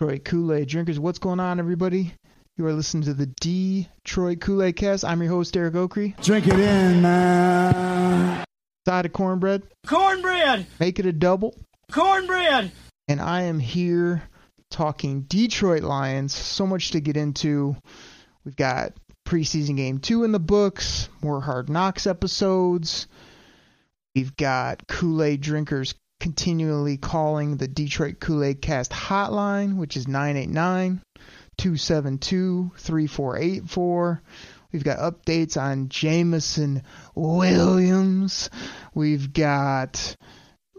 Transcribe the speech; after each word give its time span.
Detroit 0.00 0.24
Kool-Aid 0.24 0.66
drinkers. 0.66 0.98
What's 0.98 1.18
going 1.18 1.40
on, 1.40 1.58
everybody? 1.58 2.14
You 2.56 2.64
are 2.64 2.72
listening 2.72 3.02
to 3.02 3.12
the 3.12 3.26
Detroit 3.26 4.40
Kool-Aid 4.40 4.74
cast. 4.74 5.04
I'm 5.04 5.20
your 5.20 5.30
host, 5.30 5.52
Derek 5.52 5.74
Okrie. 5.74 6.18
Drink 6.24 6.46
it 6.46 6.58
in, 6.58 7.02
man. 7.02 8.42
Side 8.88 9.04
of 9.04 9.12
cornbread. 9.12 9.62
Cornbread! 9.86 10.66
Make 10.80 11.00
it 11.00 11.04
a 11.04 11.12
double. 11.12 11.54
Cornbread! 11.92 12.72
and 13.08 13.20
I 13.20 13.42
am 13.42 13.58
here 13.58 14.22
talking 14.70 15.24
Detroit 15.24 15.82
Lions. 15.82 16.32
So 16.32 16.66
much 16.66 16.92
to 16.92 17.00
get 17.00 17.18
into. 17.18 17.76
We've 18.46 18.56
got 18.56 18.94
preseason 19.28 19.76
game 19.76 19.98
two 19.98 20.24
in 20.24 20.32
the 20.32 20.40
books, 20.40 21.10
more 21.20 21.42
Hard 21.42 21.68
Knocks 21.68 22.06
episodes. 22.06 23.06
We've 24.14 24.34
got 24.34 24.88
Kool 24.88 25.22
Aid 25.22 25.42
drinkers 25.42 25.94
continually 26.20 26.98
calling 26.98 27.56
the 27.56 27.66
Detroit 27.66 28.20
Kool 28.20 28.44
Aid 28.44 28.62
Cast 28.62 28.92
hotline, 28.92 29.76
which 29.76 29.96
is 29.96 30.06
989 30.06 31.02
272 31.56 32.72
3484. 32.76 34.22
We've 34.72 34.84
got 34.84 34.98
updates 34.98 35.60
on 35.60 35.88
Jameson 35.88 36.84
Williams. 37.16 38.50
We've 38.94 39.32
got 39.32 40.16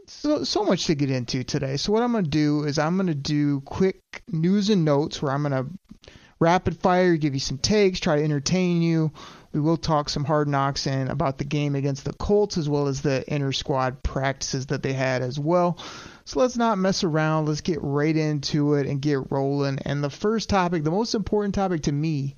so 0.07 0.43
so 0.43 0.63
much 0.63 0.85
to 0.85 0.95
get 0.95 1.11
into 1.11 1.43
today. 1.43 1.77
So 1.77 1.91
what 1.91 2.03
I'm 2.03 2.11
going 2.11 2.23
to 2.23 2.29
do 2.29 2.63
is 2.63 2.79
I'm 2.79 2.95
going 2.95 3.07
to 3.07 3.15
do 3.15 3.61
quick 3.61 4.01
news 4.29 4.69
and 4.69 4.85
notes 4.85 5.21
where 5.21 5.31
I'm 5.31 5.43
going 5.43 5.65
to 5.65 6.05
rapid 6.39 6.79
fire 6.79 7.15
give 7.17 7.33
you 7.33 7.39
some 7.39 7.57
takes, 7.57 7.99
try 7.99 8.17
to 8.17 8.23
entertain 8.23 8.81
you. 8.81 9.11
We 9.53 9.59
will 9.59 9.77
talk 9.77 10.09
some 10.09 10.23
hard 10.23 10.47
knocks 10.47 10.87
and 10.87 11.09
about 11.09 11.37
the 11.37 11.43
game 11.43 11.75
against 11.75 12.05
the 12.05 12.13
Colts 12.13 12.57
as 12.57 12.69
well 12.69 12.87
as 12.87 13.01
the 13.01 13.27
inner 13.27 13.51
squad 13.51 14.01
practices 14.03 14.67
that 14.67 14.81
they 14.81 14.93
had 14.93 15.21
as 15.21 15.39
well. 15.39 15.77
So 16.25 16.39
let's 16.39 16.57
not 16.57 16.77
mess 16.77 17.03
around. 17.03 17.47
Let's 17.47 17.61
get 17.61 17.79
right 17.81 18.15
into 18.15 18.75
it 18.75 18.87
and 18.87 19.01
get 19.01 19.31
rolling. 19.31 19.79
And 19.79 20.03
the 20.03 20.09
first 20.09 20.49
topic, 20.49 20.83
the 20.83 20.91
most 20.91 21.15
important 21.15 21.55
topic 21.55 21.83
to 21.83 21.91
me 21.91 22.35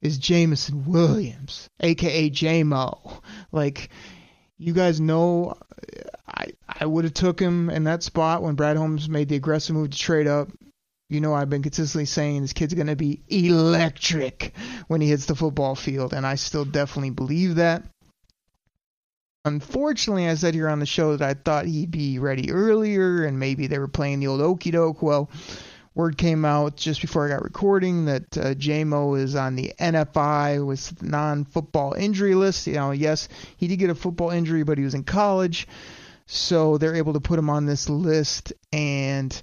is 0.00 0.18
Jameson 0.18 0.84
Williams, 0.86 1.68
aka 1.80 2.30
JMO. 2.30 3.20
Like 3.52 3.90
you 4.56 4.72
guys 4.72 5.00
know 5.00 5.56
I 6.26 6.48
I 6.68 6.86
would 6.86 7.04
have 7.04 7.14
took 7.14 7.40
him 7.40 7.70
in 7.70 7.84
that 7.84 8.02
spot 8.02 8.42
when 8.42 8.54
Brad 8.54 8.76
Holmes 8.76 9.08
made 9.08 9.28
the 9.28 9.36
aggressive 9.36 9.74
move 9.74 9.90
to 9.90 9.98
trade 9.98 10.26
up. 10.26 10.48
You 11.08 11.22
know 11.22 11.32
I've 11.32 11.48
been 11.48 11.62
consistently 11.62 12.04
saying 12.04 12.42
this 12.42 12.52
kid's 12.52 12.74
going 12.74 12.88
to 12.88 12.96
be 12.96 13.22
electric 13.28 14.52
when 14.88 15.00
he 15.00 15.08
hits 15.08 15.24
the 15.24 15.34
football 15.34 15.74
field, 15.74 16.12
and 16.12 16.26
I 16.26 16.34
still 16.34 16.66
definitely 16.66 17.10
believe 17.10 17.54
that. 17.54 17.82
Unfortunately, 19.46 20.28
I 20.28 20.34
said 20.34 20.52
here 20.52 20.68
on 20.68 20.80
the 20.80 20.86
show 20.86 21.16
that 21.16 21.26
I 21.26 21.32
thought 21.32 21.64
he'd 21.64 21.90
be 21.90 22.18
ready 22.18 22.50
earlier, 22.50 23.24
and 23.24 23.38
maybe 23.38 23.66
they 23.66 23.78
were 23.78 23.88
playing 23.88 24.20
the 24.20 24.26
old 24.26 24.42
okey 24.42 24.70
doke. 24.70 25.00
Well, 25.00 25.30
word 25.94 26.18
came 26.18 26.44
out 26.44 26.76
just 26.76 27.00
before 27.00 27.24
I 27.24 27.30
got 27.30 27.42
recording 27.42 28.04
that 28.04 28.36
uh, 28.36 28.54
JMO 28.54 29.18
is 29.18 29.34
on 29.34 29.56
the 29.56 29.72
NFI 29.80 30.66
with 30.66 31.02
non-football 31.02 31.94
injury 31.94 32.34
list. 32.34 32.66
You 32.66 32.74
know, 32.74 32.90
yes, 32.90 33.30
he 33.56 33.66
did 33.66 33.78
get 33.78 33.88
a 33.88 33.94
football 33.94 34.28
injury, 34.28 34.62
but 34.62 34.76
he 34.76 34.84
was 34.84 34.94
in 34.94 35.04
college, 35.04 35.66
so 36.26 36.76
they're 36.76 36.96
able 36.96 37.14
to 37.14 37.20
put 37.20 37.38
him 37.38 37.48
on 37.48 37.64
this 37.64 37.88
list, 37.88 38.52
and 38.74 39.40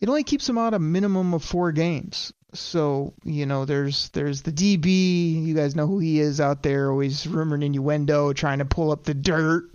it 0.00 0.08
only 0.08 0.24
keeps 0.24 0.48
him 0.48 0.58
out 0.58 0.74
a 0.74 0.78
minimum 0.78 1.34
of 1.34 1.44
four 1.44 1.72
games. 1.72 2.32
So 2.52 3.14
you 3.24 3.46
know, 3.46 3.64
there's 3.64 4.10
there's 4.10 4.42
the 4.42 4.52
DB. 4.52 5.44
You 5.44 5.54
guys 5.54 5.74
know 5.74 5.86
who 5.86 5.98
he 5.98 6.20
is 6.20 6.40
out 6.40 6.62
there, 6.62 6.90
always 6.90 7.26
rumored 7.26 7.62
innuendo, 7.62 8.32
trying 8.32 8.58
to 8.58 8.64
pull 8.64 8.92
up 8.92 9.04
the 9.04 9.14
dirt. 9.14 9.70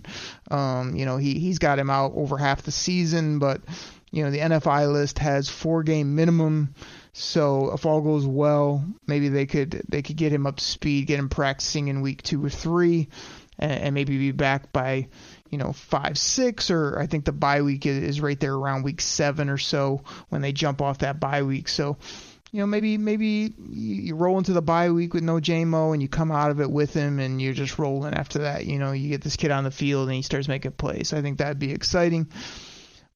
Um, 0.50 0.96
you 0.96 1.04
know, 1.04 1.18
he 1.18 1.38
he's 1.38 1.58
got 1.58 1.78
him 1.78 1.90
out 1.90 2.12
over 2.14 2.38
half 2.38 2.62
the 2.62 2.70
season, 2.70 3.38
but 3.38 3.60
you 4.10 4.24
know 4.24 4.30
the 4.30 4.38
NFI 4.38 4.90
list 4.90 5.18
has 5.18 5.48
four 5.48 5.82
game 5.82 6.14
minimum. 6.14 6.74
So 7.12 7.72
if 7.74 7.86
all 7.86 8.00
goes 8.00 8.26
well, 8.26 8.84
maybe 9.06 9.28
they 9.28 9.46
could 9.46 9.82
they 9.88 10.02
could 10.02 10.16
get 10.16 10.32
him 10.32 10.46
up 10.46 10.60
speed, 10.60 11.06
get 11.06 11.18
him 11.18 11.28
practicing 11.28 11.88
in 11.88 12.00
week 12.00 12.22
two 12.22 12.44
or 12.44 12.50
three, 12.50 13.08
and, 13.58 13.72
and 13.72 13.94
maybe 13.94 14.16
be 14.16 14.32
back 14.32 14.72
by 14.72 15.08
you 15.50 15.58
know 15.58 15.72
five 15.72 16.16
six 16.16 16.70
or 16.70 16.98
I 16.98 17.06
think 17.06 17.24
the 17.24 17.32
bye 17.32 17.62
week 17.62 17.86
is, 17.86 18.20
right 18.20 18.38
there 18.38 18.54
around 18.54 18.84
week 18.84 19.00
seven 19.00 19.48
or 19.48 19.58
so 19.58 20.02
when 20.28 20.42
they 20.42 20.52
jump 20.52 20.80
off 20.80 20.98
that 20.98 21.20
bye 21.20 21.42
week. 21.42 21.68
So 21.68 21.96
you 22.52 22.60
know 22.60 22.66
maybe 22.66 22.96
maybe 22.98 23.52
you 23.68 24.14
roll 24.14 24.38
into 24.38 24.52
the 24.52 24.62
bye 24.62 24.90
week 24.90 25.12
with 25.12 25.22
no 25.22 25.34
JMO 25.34 25.92
and 25.92 26.00
you 26.00 26.08
come 26.08 26.30
out 26.30 26.50
of 26.50 26.60
it 26.60 26.70
with 26.70 26.94
him 26.94 27.18
and 27.18 27.42
you're 27.42 27.52
just 27.52 27.78
rolling 27.78 28.14
after 28.14 28.40
that. 28.40 28.66
You 28.66 28.78
know 28.78 28.92
you 28.92 29.08
get 29.08 29.22
this 29.22 29.36
kid 29.36 29.50
on 29.50 29.64
the 29.64 29.70
field 29.70 30.08
and 30.08 30.16
he 30.16 30.22
starts 30.22 30.48
making 30.48 30.72
plays. 30.72 31.12
I 31.12 31.22
think 31.22 31.38
that'd 31.38 31.58
be 31.58 31.72
exciting. 31.72 32.28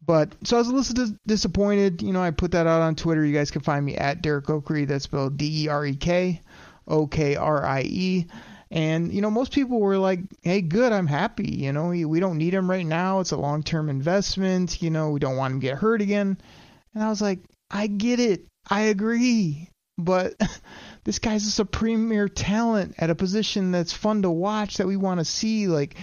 But 0.06 0.34
so 0.44 0.56
I 0.56 0.58
was 0.58 0.68
a 0.68 0.74
little 0.74 0.94
dis- 0.94 1.18
disappointed. 1.26 2.02
You 2.02 2.12
know, 2.12 2.22
I 2.22 2.30
put 2.30 2.50
that 2.50 2.66
out 2.66 2.82
on 2.82 2.94
Twitter. 2.94 3.24
You 3.24 3.32
guys 3.32 3.50
can 3.50 3.62
find 3.62 3.84
me 3.84 3.96
at 3.96 4.20
Derek 4.20 4.46
Okrie. 4.46 4.86
That's 4.86 5.04
spelled 5.04 5.38
D 5.38 5.64
E 5.64 5.68
R 5.68 5.86
E 5.86 5.96
K 5.96 6.42
O 6.86 7.06
K 7.06 7.36
R 7.36 7.64
I 7.64 7.82
E. 7.82 8.26
And 8.74 9.12
you 9.12 9.22
know, 9.22 9.30
most 9.30 9.52
people 9.52 9.78
were 9.78 9.98
like, 9.98 10.18
"Hey, 10.42 10.60
good, 10.60 10.92
I'm 10.92 11.06
happy. 11.06 11.48
You 11.48 11.72
know, 11.72 11.90
we 11.90 12.18
don't 12.18 12.38
need 12.38 12.52
him 12.52 12.68
right 12.68 12.84
now. 12.84 13.20
It's 13.20 13.30
a 13.30 13.36
long-term 13.36 13.88
investment. 13.88 14.82
You 14.82 14.90
know, 14.90 15.10
we 15.10 15.20
don't 15.20 15.36
want 15.36 15.54
him 15.54 15.60
to 15.60 15.66
get 15.66 15.78
hurt 15.78 16.02
again." 16.02 16.36
And 16.92 17.02
I 17.02 17.08
was 17.08 17.22
like, 17.22 17.38
"I 17.70 17.86
get 17.86 18.18
it. 18.18 18.46
I 18.68 18.82
agree. 18.82 19.70
But 19.96 20.34
this 21.04 21.20
guy's 21.20 21.56
a 21.60 21.64
premier 21.64 22.28
talent 22.28 22.96
at 22.98 23.10
a 23.10 23.14
position 23.14 23.70
that's 23.70 23.92
fun 23.92 24.22
to 24.22 24.30
watch 24.30 24.78
that 24.78 24.88
we 24.88 24.96
want 24.96 25.20
to 25.20 25.24
see. 25.24 25.68
Like, 25.68 25.96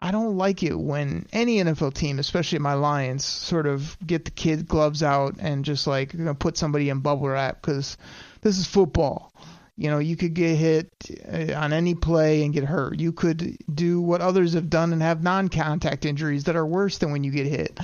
I 0.00 0.12
don't 0.12 0.36
like 0.36 0.62
it 0.62 0.78
when 0.78 1.26
any 1.32 1.56
NFL 1.56 1.94
team, 1.94 2.20
especially 2.20 2.60
my 2.60 2.74
Lions, 2.74 3.24
sort 3.24 3.66
of 3.66 3.98
get 4.06 4.24
the 4.24 4.30
kid 4.30 4.68
gloves 4.68 5.02
out 5.02 5.38
and 5.40 5.64
just 5.64 5.88
like 5.88 6.14
you 6.14 6.20
know, 6.20 6.34
put 6.34 6.56
somebody 6.56 6.88
in 6.88 7.00
bubble 7.00 7.28
wrap 7.28 7.60
because 7.60 7.96
this 8.42 8.58
is 8.58 8.66
football. 8.68 9.32
You 9.80 9.88
know, 9.88 9.98
you 9.98 10.14
could 10.14 10.34
get 10.34 10.56
hit 10.56 10.90
uh, 11.26 11.54
on 11.54 11.72
any 11.72 11.94
play 11.94 12.44
and 12.44 12.52
get 12.52 12.64
hurt. 12.64 13.00
You 13.00 13.12
could 13.12 13.56
do 13.72 14.02
what 14.02 14.20
others 14.20 14.52
have 14.52 14.68
done 14.68 14.92
and 14.92 15.00
have 15.00 15.22
non-contact 15.22 16.04
injuries 16.04 16.44
that 16.44 16.54
are 16.54 16.66
worse 16.66 16.98
than 16.98 17.12
when 17.12 17.24
you 17.24 17.30
get 17.30 17.46
hit. 17.46 17.80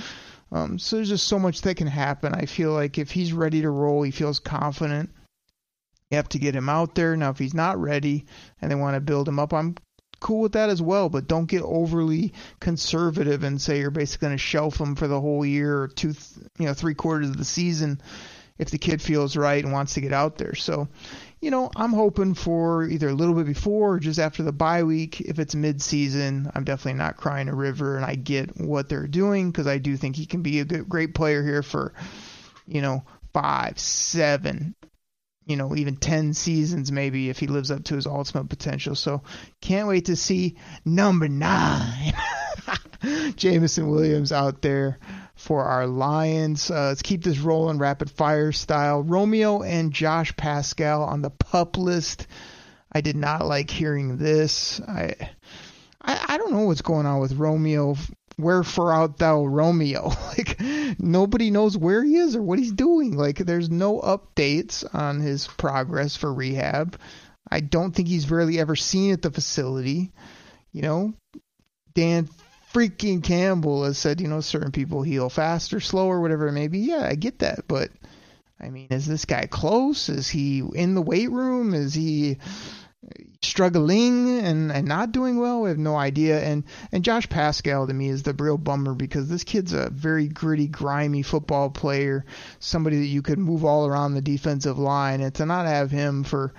Um, 0.53 0.79
so 0.79 0.97
there's 0.97 1.09
just 1.09 1.27
so 1.27 1.39
much 1.39 1.63
that 1.63 1.79
can 1.79 1.87
happen. 1.87 2.35
I 2.35 2.45
feel 2.45 2.73
like 2.73 2.99
if 2.99 3.11
he's 3.11 3.33
ready 3.33 3.63
to 3.63 3.71
roll, 3.71 4.03
he 4.03 4.11
feels 4.11 4.41
confident. 4.41 5.09
You 6.11 6.19
have 6.19 6.29
to 6.29 6.39
get 6.39 6.55
him 6.55 6.69
out 6.69 6.95
there. 6.95 7.17
Now, 7.17 7.31
if 7.31 7.39
he's 7.39 7.55
not 7.55 7.81
ready 7.81 8.27
and 8.61 8.71
they 8.71 8.75
want 8.75 8.97
to 8.97 9.01
build 9.01 9.27
him 9.27 9.39
up, 9.39 9.55
I'm 9.55 9.77
cool 10.21 10.41
with 10.41 10.53
that 10.53 10.69
as 10.69 10.83
well. 10.83 11.09
But 11.09 11.27
don't 11.27 11.47
get 11.47 11.63
overly 11.63 12.35
conservative 12.61 13.43
and 13.43 13.59
say 13.59 13.79
you're 13.79 13.91
basically 13.91 14.27
going 14.27 14.37
to 14.37 14.45
shelf 14.45 14.79
him 14.79 14.97
for 14.97 15.09
the 15.09 15.19
whole 15.19 15.47
year 15.47 15.85
or 15.85 15.89
two, 15.89 16.13
you 16.59 16.67
know, 16.67 16.75
three 16.75 16.95
quarters 16.95 17.31
of 17.31 17.39
the 17.39 17.45
season. 17.47 18.03
if 18.59 18.71
the 18.71 18.79
kid 18.79 19.03
feels 19.03 19.37
right 19.37 19.63
and 19.63 19.73
wants 19.73 19.95
to 19.95 20.01
get 20.01 20.13
out 20.13 20.39
there. 20.39 20.55
So, 20.55 20.89
you 21.41 21.51
know, 21.51 21.71
I'm 21.77 21.93
hoping 21.93 22.35
for 22.35 22.85
either 22.85 23.09
a 23.09 23.15
little 23.15 23.35
bit 23.35 23.47
before 23.47 23.95
or 23.95 24.01
just 24.01 24.19
after 24.19 24.43
the 24.43 24.53
bye 24.53 24.85
week. 24.85 25.21
If 25.21 25.39
it's 25.39 25.55
mid-season, 25.55 26.51
I'm 26.55 26.65
definitely 26.65 26.99
not 26.99 27.17
crying 27.17 27.49
a 27.49 27.55
river, 27.55 27.97
and 27.97 28.05
I 28.05 28.15
get 28.15 28.59
what 28.59 28.89
they're 28.89 29.07
doing 29.07 29.51
because 29.51 29.67
I 29.67 29.79
do 29.79 29.97
think 29.97 30.17
he 30.17 30.27
can 30.27 30.43
be 30.43 30.61
a 30.61 30.65
good, 30.65 30.89
great 30.89 31.15
player 31.15 31.43
here 31.43 31.63
for, 31.63 31.93
you 32.67 32.81
know, 32.81 33.05
five, 33.35 33.79
seven, 33.79 34.75
you 35.45 35.57
know, 35.57 35.77
even 35.77 35.97
10 35.97 36.33
seasons 36.33 36.91
maybe 36.91 37.29
if 37.29 37.39
he 37.39 37.47
lives 37.47 37.71
up 37.71 37.85
to 37.85 37.97
his 37.97 38.07
ultimate 38.07 38.49
potential. 38.49 38.95
So 38.95 39.23
can't 39.61 39.89
wait 39.89 40.07
to 40.07 40.17
see 40.17 40.57
number 40.85 41.29
nine, 41.29 42.15
Jameson 43.37 43.89
Williams 43.89 44.33
out 44.33 44.63
there 44.63 44.99
for 45.37 45.65
our 45.65 45.87
Lions. 45.87 46.71
Uh, 46.71 46.89
let's 46.89 47.03
keep 47.03 47.23
this 47.23 47.39
rolling 47.39 47.79
rapid 47.79 48.11
fire 48.11 48.53
style. 48.53 49.03
Romeo 49.03 49.63
and 49.63 49.93
Josh 49.93 50.35
Paschal 50.37 51.05
on 51.05 51.23
the 51.23 51.31
pup 51.31 51.77
list. 51.77 52.27
I 52.91 53.03
did 53.03 53.17
not 53.17 53.47
like 53.47 53.71
hearing 53.71 54.17
this. 54.17 54.81
I, 54.81 55.15
I, 56.01 56.25
I 56.29 56.39
don't 56.39 56.53
know 56.53 56.65
what's 56.65 56.83
going 56.83 57.07
on 57.07 57.21
with 57.21 57.35
Romeo. 57.35 57.97
Wherefore 58.39 58.93
art 58.93 59.19
thou, 59.19 59.45
Romeo? 59.45 60.09
like 60.39 60.61
nobody 60.99 61.51
knows 61.51 61.77
where 61.77 62.03
he 62.03 62.17
is 62.17 62.35
or 62.35 62.43
what 62.43 62.59
he's 62.59 62.73
doing. 62.73 63.17
Like 63.17 63.39
there's 63.39 63.71
no 63.71 64.01
updates 64.01 64.85
on 64.95 65.21
his 65.21 65.47
progress 65.47 66.17
for 66.17 66.33
rehab. 66.33 66.99
I 67.51 67.61
don't 67.61 67.93
think 67.93 68.09
he's 68.09 68.31
really 68.31 68.59
ever 68.59 68.77
seen 68.77 69.13
at 69.13 69.23
the 69.23 69.31
facility. 69.31 70.13
You 70.73 70.83
know, 70.83 71.15
Dan 71.95 72.29
freaking 72.77 73.23
Campbell 73.23 73.85
has 73.85 73.97
said, 73.97 74.21
you 74.21 74.29
know, 74.29 74.43
certain 74.43 74.71
people 74.71 75.01
heal 75.03 75.31
faster, 75.31 75.81
slower, 75.81 76.21
whatever 76.21 76.49
it 76.49 76.53
may 76.53 76.69
be. 76.69 76.81
Yeah, 76.81 77.07
I 77.09 77.15
get 77.15 77.39
that, 77.39 77.67
but 77.67 77.89
I 78.61 78.69
mean, 78.69 78.89
is 78.91 79.07
this 79.07 79.25
guy 79.25 79.47
close? 79.47 80.11
Is 80.11 80.29
he 80.29 80.59
in 80.59 80.95
the 80.95 81.01
weight 81.01 81.31
room? 81.31 81.73
Is 81.73 81.95
he 81.95 82.37
struggling 83.41 84.41
and, 84.41 84.71
and 84.71 84.87
not 84.87 85.13
doing 85.13 85.39
well? 85.39 85.63
We 85.63 85.71
have 85.71 85.79
no 85.79 85.97
idea. 85.97 86.39
And 86.43 86.65
and 86.93 87.03
Josh 87.03 87.31
Paschal 87.31 87.87
to 87.87 87.95
me 87.95 88.11
is 88.11 88.25
the 88.25 88.35
real 88.35 88.59
bummer 88.59 88.95
because 88.95 89.31
this 89.31 89.45
kid's 89.45 89.73
a 89.73 89.89
very 89.89 90.29
gritty, 90.29 90.69
grimy 90.69 91.23
football 91.23 91.71
player, 91.71 92.27
somebody 92.59 92.99
that 92.99 93.07
you 93.07 93.23
could 93.23 93.39
move 93.39 93.65
all 93.65 93.87
around 93.87 94.13
the 94.13 94.21
defensive 94.21 94.79
line, 94.79 95.23
and 95.23 95.35
to 95.37 95.47
not 95.47 95.65
have 95.65 95.91
him 95.91 96.25
for 96.25 96.53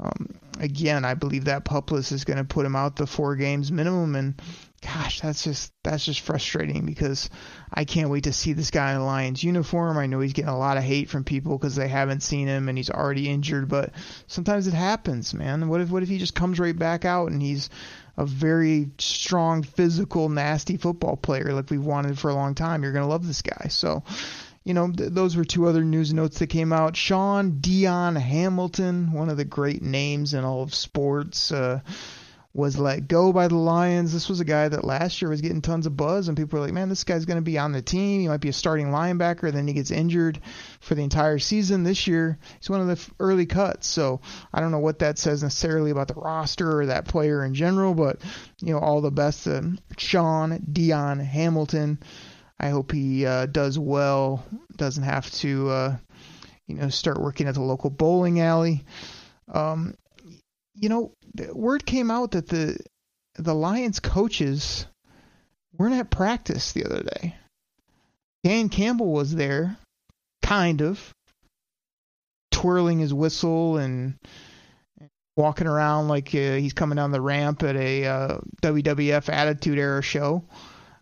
um, 0.00 0.34
again, 0.58 1.04
I 1.04 1.14
believe 1.14 1.44
that 1.44 1.64
pup 1.64 1.92
list 1.92 2.10
is 2.10 2.24
going 2.24 2.38
to 2.38 2.44
put 2.44 2.66
him 2.66 2.74
out 2.74 2.96
the 2.96 3.06
four 3.06 3.36
games 3.36 3.70
minimum, 3.70 4.16
and 4.16 4.42
gosh, 4.82 5.20
that's 5.20 5.44
just 5.44 5.72
that's 5.84 6.04
just 6.04 6.20
frustrating 6.20 6.84
because 6.84 7.30
I 7.72 7.84
can't 7.84 8.10
wait 8.10 8.24
to 8.24 8.32
see 8.32 8.52
this 8.52 8.70
guy 8.70 8.90
in 8.90 8.98
a 8.98 9.04
Lions 9.04 9.42
uniform. 9.42 9.96
I 9.96 10.06
know 10.06 10.20
he's 10.20 10.32
getting 10.32 10.50
a 10.50 10.58
lot 10.58 10.76
of 10.76 10.82
hate 10.82 11.08
from 11.08 11.24
people 11.24 11.56
because 11.56 11.76
they 11.76 11.88
haven't 11.88 12.22
seen 12.22 12.48
him 12.48 12.68
and 12.68 12.76
he's 12.76 12.90
already 12.90 13.28
injured, 13.28 13.68
but 13.68 13.92
sometimes 14.26 14.66
it 14.66 14.74
happens, 14.74 15.32
man. 15.32 15.68
What 15.68 15.80
if 15.80 15.90
what 15.90 16.02
if 16.02 16.08
he 16.08 16.18
just 16.18 16.34
comes 16.34 16.58
right 16.58 16.76
back 16.76 17.04
out 17.04 17.30
and 17.30 17.40
he's 17.40 17.70
a 18.16 18.26
very 18.26 18.90
strong, 18.98 19.62
physical, 19.62 20.28
nasty 20.28 20.76
football 20.76 21.16
player 21.16 21.52
like 21.52 21.70
we've 21.70 21.84
wanted 21.84 22.18
for 22.18 22.30
a 22.30 22.34
long 22.34 22.54
time? 22.54 22.82
You're 22.82 22.92
gonna 22.92 23.08
love 23.08 23.26
this 23.26 23.42
guy. 23.42 23.68
So. 23.68 24.02
You 24.64 24.74
know, 24.74 24.92
th- 24.92 25.10
those 25.10 25.34
were 25.34 25.44
two 25.44 25.66
other 25.66 25.82
news 25.82 26.14
notes 26.14 26.38
that 26.38 26.46
came 26.46 26.72
out. 26.72 26.94
Shaun 26.94 27.58
Dion 27.58 28.14
Hamilton, 28.14 29.10
one 29.10 29.28
of 29.28 29.36
the 29.36 29.44
great 29.44 29.82
names 29.82 30.34
in 30.34 30.44
all 30.44 30.62
of 30.62 30.72
sports, 30.72 31.50
uh, 31.50 31.80
was 32.54 32.78
let 32.78 33.08
go 33.08 33.32
by 33.32 33.48
the 33.48 33.56
Lions. 33.56 34.12
This 34.12 34.28
was 34.28 34.40
a 34.40 34.44
guy 34.44 34.68
that 34.68 34.84
last 34.84 35.22
year 35.22 35.30
was 35.30 35.40
getting 35.40 35.62
tons 35.62 35.86
of 35.86 35.96
buzz, 35.96 36.28
and 36.28 36.36
people 36.36 36.58
were 36.58 36.64
like, 36.66 36.74
man, 36.74 36.90
this 36.90 37.04
guy's 37.04 37.24
going 37.24 37.38
to 37.38 37.42
be 37.42 37.58
on 37.58 37.72
the 37.72 37.80
team. 37.80 38.20
He 38.20 38.28
might 38.28 38.42
be 38.42 38.50
a 38.50 38.52
starting 38.52 38.88
linebacker. 38.88 39.50
Then 39.50 39.66
he 39.66 39.72
gets 39.72 39.90
injured 39.90 40.38
for 40.80 40.94
the 40.94 41.02
entire 41.02 41.38
season. 41.38 41.82
This 41.82 42.06
year, 42.06 42.38
he's 42.60 42.68
one 42.68 42.82
of 42.82 42.88
the 42.88 43.12
early 43.18 43.46
cuts. 43.46 43.86
So 43.86 44.20
I 44.52 44.60
don't 44.60 44.70
know 44.70 44.80
what 44.80 44.98
that 44.98 45.18
says 45.18 45.42
necessarily 45.42 45.92
about 45.92 46.08
the 46.08 46.14
roster 46.14 46.80
or 46.80 46.86
that 46.86 47.06
player 47.06 47.42
in 47.42 47.54
general, 47.54 47.94
but, 47.94 48.20
you 48.60 48.74
know, 48.74 48.80
all 48.80 49.00
the 49.00 49.10
best 49.10 49.44
to 49.44 49.78
Shaun 49.96 50.62
Dion 50.70 51.20
Hamilton. 51.20 52.00
I 52.60 52.68
hope 52.68 52.92
he 52.92 53.24
uh, 53.24 53.46
does 53.46 53.78
well, 53.78 54.44
doesn't 54.76 55.02
have 55.02 55.30
to, 55.32 55.70
uh, 55.70 55.96
you 56.66 56.76
know, 56.76 56.90
start 56.90 57.18
working 57.18 57.48
at 57.48 57.54
the 57.54 57.62
local 57.62 57.90
bowling 57.90 58.40
alley. 58.40 58.84
Um, 59.48 59.94
you 60.74 60.88
know, 60.88 61.12
word 61.52 61.86
came 61.86 62.10
out 62.10 62.32
that 62.32 62.48
the 62.48 62.78
the 63.36 63.54
Lions 63.54 64.00
coaches 64.00 64.86
weren't 65.76 65.94
at 65.94 66.10
practice 66.10 66.72
the 66.72 66.84
other 66.84 67.02
day. 67.02 67.34
Dan 68.44 68.68
Campbell 68.68 69.12
was 69.12 69.34
there, 69.34 69.76
kind 70.42 70.82
of, 70.82 71.14
twirling 72.50 72.98
his 72.98 73.14
whistle 73.14 73.78
and 73.78 74.14
walking 75.36 75.66
around 75.66 76.08
like 76.08 76.28
uh, 76.28 76.56
he's 76.56 76.72
coming 76.74 76.96
down 76.96 77.12
the 77.12 77.20
ramp 77.20 77.62
at 77.62 77.76
a 77.76 78.04
uh, 78.04 78.38
WWF 78.62 79.28
Attitude 79.28 79.78
Era 79.78 80.02
show. 80.02 80.44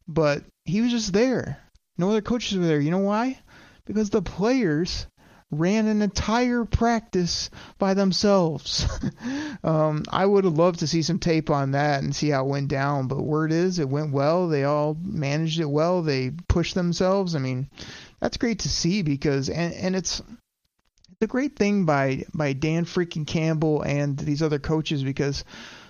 But 0.06 0.44
he 0.64 0.80
was 0.80 0.90
just 0.90 1.12
there. 1.12 1.58
No 1.98 2.10
other 2.10 2.22
coaches 2.22 2.58
were 2.58 2.66
there. 2.66 2.80
You 2.80 2.90
know 2.90 2.98
why? 2.98 3.38
Because 3.86 4.10
the 4.10 4.22
players 4.22 5.06
ran 5.50 5.86
an 5.86 6.02
entire 6.02 6.64
practice 6.64 7.50
by 7.78 7.94
themselves. 7.94 8.86
um, 9.64 10.04
I 10.08 10.24
would 10.24 10.44
have 10.44 10.56
loved 10.56 10.80
to 10.80 10.86
see 10.86 11.02
some 11.02 11.18
tape 11.18 11.50
on 11.50 11.72
that 11.72 12.02
and 12.02 12.14
see 12.14 12.30
how 12.30 12.44
it 12.44 12.48
went 12.48 12.68
down, 12.68 13.08
but 13.08 13.22
word 13.22 13.52
is 13.52 13.78
it 13.78 13.88
went 13.88 14.12
well. 14.12 14.48
They 14.48 14.64
all 14.64 14.96
managed 15.02 15.60
it 15.60 15.68
well. 15.68 16.02
They 16.02 16.30
pushed 16.30 16.74
themselves. 16.74 17.34
I 17.34 17.40
mean, 17.40 17.68
that's 18.20 18.36
great 18.36 18.60
to 18.60 18.68
see 18.68 19.02
because 19.02 19.48
and 19.48 19.74
and 19.74 19.96
it's 19.96 20.22
a 21.20 21.26
great 21.26 21.56
thing 21.56 21.84
by 21.84 22.24
by 22.32 22.52
Dan 22.52 22.84
freaking 22.84 23.26
Campbell 23.26 23.82
and 23.82 24.16
these 24.16 24.42
other 24.42 24.58
coaches 24.58 25.02
because 25.02 25.44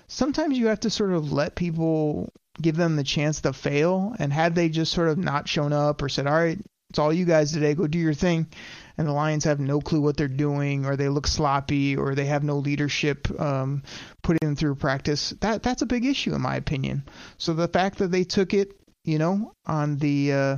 sometimes 0.08 0.58
you 0.58 0.68
have 0.68 0.80
to 0.80 0.90
sort 0.90 1.12
of 1.12 1.32
let 1.32 1.54
people 1.54 2.32
give 2.60 2.76
them 2.76 2.96
the 2.96 3.04
chance 3.04 3.40
to 3.42 3.52
fail 3.52 4.14
and 4.18 4.32
had 4.32 4.54
they 4.54 4.68
just 4.68 4.92
sort 4.92 5.08
of 5.08 5.18
not 5.18 5.48
shown 5.48 5.72
up 5.72 6.02
or 6.02 6.08
said 6.08 6.26
all 6.26 6.34
right 6.34 6.58
it's 6.90 6.98
all 6.98 7.12
you 7.12 7.24
guys 7.24 7.52
today 7.52 7.74
go 7.74 7.86
do 7.86 7.98
your 7.98 8.12
thing 8.12 8.46
and 9.00 9.08
the 9.08 9.14
Lions 9.14 9.44
have 9.44 9.58
no 9.58 9.81
clue 9.81 10.02
what 10.02 10.19
they're 10.19 10.29
doing, 10.29 10.85
or 10.85 10.94
they 10.94 11.08
look 11.08 11.26
sloppy, 11.26 11.97
or 11.97 12.14
they 12.14 12.26
have 12.26 12.44
no 12.44 12.58
leadership 12.58 13.29
um, 13.41 13.82
putting 14.23 14.47
them 14.47 14.56
through 14.56 14.75
practice. 14.75 15.31
That 15.41 15.62
that's 15.62 15.81
a 15.81 15.87
big 15.87 16.05
issue 16.05 16.35
in 16.35 16.43
my 16.43 16.56
opinion. 16.56 17.05
So 17.38 17.55
the 17.55 17.67
fact 17.67 17.97
that 17.99 18.11
they 18.11 18.25
took 18.25 18.52
it, 18.52 18.79
you 19.05 19.19
know, 19.19 19.52
on 19.64 19.97
the 19.97 20.32
uh, 20.35 20.56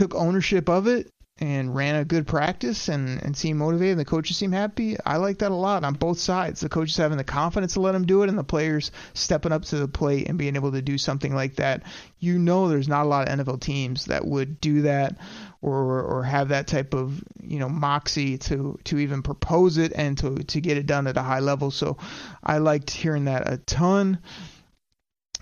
took 0.00 0.16
ownership 0.16 0.68
of 0.68 0.88
it 0.88 1.08
and 1.42 1.74
ran 1.74 1.96
a 1.96 2.04
good 2.04 2.24
practice 2.24 2.88
and, 2.88 3.20
and 3.20 3.36
seemed 3.36 3.58
motivated 3.58 3.92
and 3.92 4.00
the 4.00 4.04
coaches 4.04 4.36
seem 4.36 4.52
happy. 4.52 4.96
I 5.04 5.16
like 5.16 5.38
that 5.38 5.50
a 5.50 5.56
lot 5.56 5.82
on 5.82 5.94
both 5.94 6.20
sides. 6.20 6.60
The 6.60 6.68
coaches 6.68 6.96
having 6.96 7.18
the 7.18 7.24
confidence 7.24 7.72
to 7.72 7.80
let 7.80 7.92
them 7.92 8.06
do 8.06 8.22
it 8.22 8.28
and 8.28 8.38
the 8.38 8.44
players 8.44 8.92
stepping 9.14 9.50
up 9.50 9.64
to 9.64 9.76
the 9.76 9.88
plate 9.88 10.28
and 10.28 10.38
being 10.38 10.54
able 10.54 10.70
to 10.70 10.80
do 10.80 10.98
something 10.98 11.34
like 11.34 11.56
that. 11.56 11.82
You 12.20 12.38
know 12.38 12.68
there's 12.68 12.86
not 12.86 13.06
a 13.06 13.08
lot 13.08 13.28
of 13.28 13.40
NFL 13.40 13.60
teams 13.60 14.04
that 14.04 14.24
would 14.24 14.60
do 14.60 14.82
that 14.82 15.18
or 15.62 16.02
or 16.02 16.22
have 16.22 16.50
that 16.50 16.68
type 16.68 16.94
of, 16.94 17.20
you 17.42 17.58
know, 17.58 17.68
moxie 17.68 18.38
to 18.38 18.78
to 18.84 18.98
even 18.98 19.22
propose 19.22 19.78
it 19.78 19.92
and 19.96 20.16
to 20.18 20.36
to 20.44 20.60
get 20.60 20.76
it 20.76 20.86
done 20.86 21.08
at 21.08 21.16
a 21.16 21.22
high 21.22 21.40
level. 21.40 21.72
So 21.72 21.96
I 22.40 22.58
liked 22.58 22.90
hearing 22.90 23.24
that 23.24 23.52
a 23.52 23.56
ton. 23.56 24.20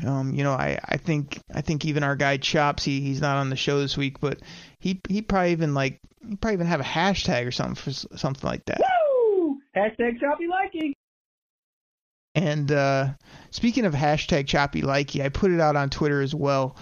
Um, 0.04 0.35
you 0.35 0.45
know, 0.45 0.52
I, 0.52 0.78
I 0.85 0.97
think 0.97 1.40
I 1.54 1.61
think 1.61 1.85
even 1.85 2.02
our 2.02 2.16
guy 2.16 2.37
Chops, 2.37 2.85
he, 2.85 3.00
he's 3.00 3.21
not 3.21 3.37
on 3.37 3.50
the 3.50 3.57
show 3.57 3.80
this 3.80 3.97
week, 3.97 4.21
but 4.21 4.40
he 4.78 5.00
he 5.09 5.23
probably 5.23 5.52
even 5.52 5.75
like 5.75 6.00
he 6.26 6.37
probably 6.37 6.54
even 6.54 6.66
have 6.66 6.80
a 6.80 6.85
hashtag 6.85 7.47
or 7.47 7.50
something 7.50 7.75
for 7.75 7.90
something 7.90 8.49
like 8.49 8.64
that. 8.66 8.80
Woo! 8.80 9.59
Hashtag 9.76 10.21
choppy 10.21 10.47
likey. 10.47 10.92
And 12.35 12.71
uh, 12.71 13.09
speaking 13.50 13.85
of 13.85 13.95
hashtag 13.95 14.47
choppy 14.47 14.83
likey, 14.83 15.23
I 15.23 15.28
put 15.28 15.50
it 15.50 15.61
out 15.61 15.76
on 15.76 15.90
Twitter 15.90 16.21
as 16.21 16.35
well. 16.35 16.76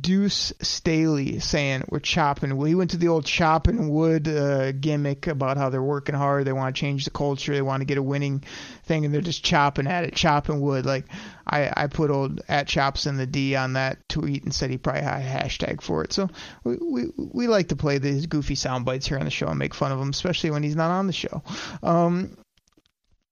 Deuce 0.00 0.52
Staley 0.60 1.40
saying 1.40 1.84
we're 1.88 1.98
chopping. 1.98 2.56
Well, 2.56 2.66
he 2.66 2.74
went 2.74 2.92
to 2.92 2.96
the 2.96 3.08
old 3.08 3.26
chopping 3.26 3.90
wood 3.90 4.28
uh, 4.28 4.72
gimmick 4.72 5.26
about 5.26 5.56
how 5.56 5.68
they're 5.68 5.82
working 5.82 6.14
hard, 6.14 6.44
they 6.44 6.52
want 6.52 6.74
to 6.74 6.80
change 6.80 7.04
the 7.04 7.10
culture, 7.10 7.52
they 7.52 7.60
want 7.60 7.80
to 7.80 7.84
get 7.84 7.98
a 7.98 8.02
winning 8.02 8.44
thing, 8.84 9.04
and 9.04 9.12
they're 9.12 9.20
just 9.20 9.44
chopping 9.44 9.86
at 9.86 10.04
it, 10.04 10.14
chopping 10.14 10.60
wood. 10.60 10.86
Like 10.86 11.06
I, 11.46 11.70
I 11.76 11.86
put 11.88 12.10
old 12.10 12.40
at 12.48 12.68
chops 12.68 13.06
in 13.06 13.16
the 13.16 13.26
D 13.26 13.56
on 13.56 13.74
that 13.74 14.08
tweet 14.08 14.44
and 14.44 14.54
said 14.54 14.70
he 14.70 14.78
probably 14.78 15.02
had 15.02 15.20
a 15.20 15.24
hashtag 15.24 15.82
for 15.82 16.04
it. 16.04 16.12
So 16.12 16.30
we 16.62 16.76
we, 16.76 17.04
we 17.16 17.46
like 17.48 17.68
to 17.68 17.76
play 17.76 17.98
these 17.98 18.26
goofy 18.26 18.54
sound 18.54 18.84
bites 18.84 19.08
here 19.08 19.18
on 19.18 19.24
the 19.24 19.30
show 19.30 19.48
and 19.48 19.58
make 19.58 19.74
fun 19.74 19.92
of 19.92 20.00
him, 20.00 20.10
especially 20.10 20.50
when 20.50 20.62
he's 20.62 20.76
not 20.76 20.92
on 20.92 21.08
the 21.08 21.12
show. 21.12 21.42
Um, 21.82 22.36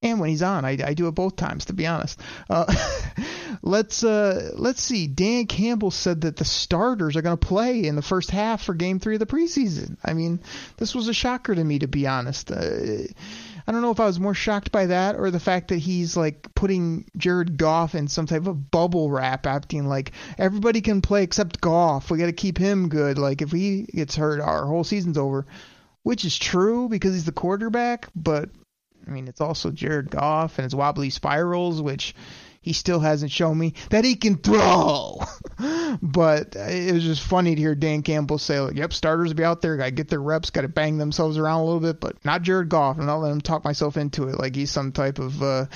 and 0.03 0.21
when 0.21 0.31
he's 0.31 0.43
on. 0.43 0.65
I, 0.65 0.79
I 0.85 0.95
do 0.95 1.09
it 1.09 1.13
both 1.13 1.37
times, 1.37 1.67
to 1.67 1.73
be 1.73 1.87
honest. 1.87 2.21
Uh, 2.51 2.73
let's 3.63 4.05
uh, 4.05 4.51
let's 4.55 4.83
see. 4.83 5.07
Dan 5.07 5.47
Campbell 5.47 5.91
said 5.91 6.23
that 6.23 6.37
the 6.37 6.45
starters 6.45 7.17
are 7.17 7.23
going 7.23 7.37
to 7.37 7.47
play 7.47 7.85
in 7.85 7.97
the 7.97 8.03
first 8.03 8.31
half 8.31 8.63
for 8.63 8.75
Game 8.75 8.99
Three 8.99 9.15
of 9.15 9.21
the 9.21 9.27
preseason. 9.27 9.97
I 10.05 10.15
mean, 10.15 10.41
this 10.77 10.95
was 10.95 11.09
a 11.09 11.15
shocker 11.15 11.55
to 11.55 11.63
me, 11.65 11.79
to 11.81 11.89
be 11.89 12.07
honest. 12.07 12.51
Uh, 12.51 13.05
I 13.67 13.71
don't 13.71 13.83
know 13.83 13.93
if 13.93 14.01
I 14.01 14.07
was 14.07 14.19
more 14.19 14.35
shocked 14.35 14.73
by 14.73 14.87
that 14.87 15.17
or 15.17 15.31
the 15.31 15.41
fact 15.41 15.69
that 15.69 15.79
he's 15.79 16.17
like 16.17 16.53
putting 16.55 17.05
Jared 17.17 17.57
Goff 17.57 17.95
in 17.95 18.09
some 18.09 18.27
type 18.27 18.47
of 18.47 18.71
bubble 18.71 19.11
wrap, 19.11 19.47
acting 19.47 19.87
like 19.87 20.13
everybody 20.37 20.81
can 20.81 21.01
play 21.01 21.23
except 21.23 21.61
Goff. 21.61 22.11
We 22.11 22.19
got 22.19 22.27
to 22.27 22.33
keep 22.33 22.59
him 22.59 22.89
good. 22.89 23.19
Like 23.19 23.41
if 23.41 23.53
he 23.53 23.83
gets 23.83 24.17
hurt, 24.17 24.41
our 24.41 24.67
whole 24.67 24.85
season's 24.85 25.19
over, 25.19 25.47
which 26.03 26.25
is 26.25 26.37
true 26.37 26.89
because 26.89 27.15
he's 27.15 27.25
the 27.25 27.33
quarterback. 27.33 28.09
But 28.17 28.51
I 29.07 29.11
mean, 29.11 29.29
it's 29.29 29.41
also 29.41 29.71
Jared 29.71 30.11
Goff 30.11 30.59
and 30.59 30.65
his 30.65 30.75
wobbly 30.75 31.11
spirals, 31.11 31.83
which 31.83 32.15
he 32.63 32.73
still 32.73 33.01
hasn't 33.01 33.33
shown 33.33 33.59
me 33.59 33.75
that 33.91 34.05
he 34.05 34.15
can 34.15 34.37
throw. 34.37 35.21
but 36.03 36.55
it 36.55 36.95
was 36.95 37.03
just 37.03 37.23
funny 37.23 37.55
to 37.55 37.61
hear 37.61 37.75
Dan 37.75 38.03
Campbell 38.03 38.39
say, 38.39 38.61
like, 38.61 38.77
"Yep, 38.77 38.93
starters 38.93 39.29
will 39.29 39.35
be 39.37 39.45
out 39.45 39.61
there. 39.61 39.77
Got 39.77 39.87
to 39.87 39.91
get 39.91 40.09
their 40.09 40.23
reps. 40.23 40.51
Got 40.51 40.63
to 40.63 40.69
bang 40.69 40.97
themselves 40.97 41.37
around 41.37 41.61
a 41.61 41.65
little 41.65 41.81
bit, 41.81 42.01
but 42.01 42.25
not 42.25 42.43
Jared 42.43 42.69
Goff. 42.69 42.99
I'm 42.99 43.07
not 43.07 43.19
letting 43.19 43.37
him 43.37 43.41
talk 43.41 43.65
myself 43.65 43.97
into 43.97 44.29
it 44.29 44.39
like 44.39 44.55
he's 44.55 44.71
some 44.71 44.93
type 44.93 45.19
of." 45.19 45.43
Uh, 45.43 45.67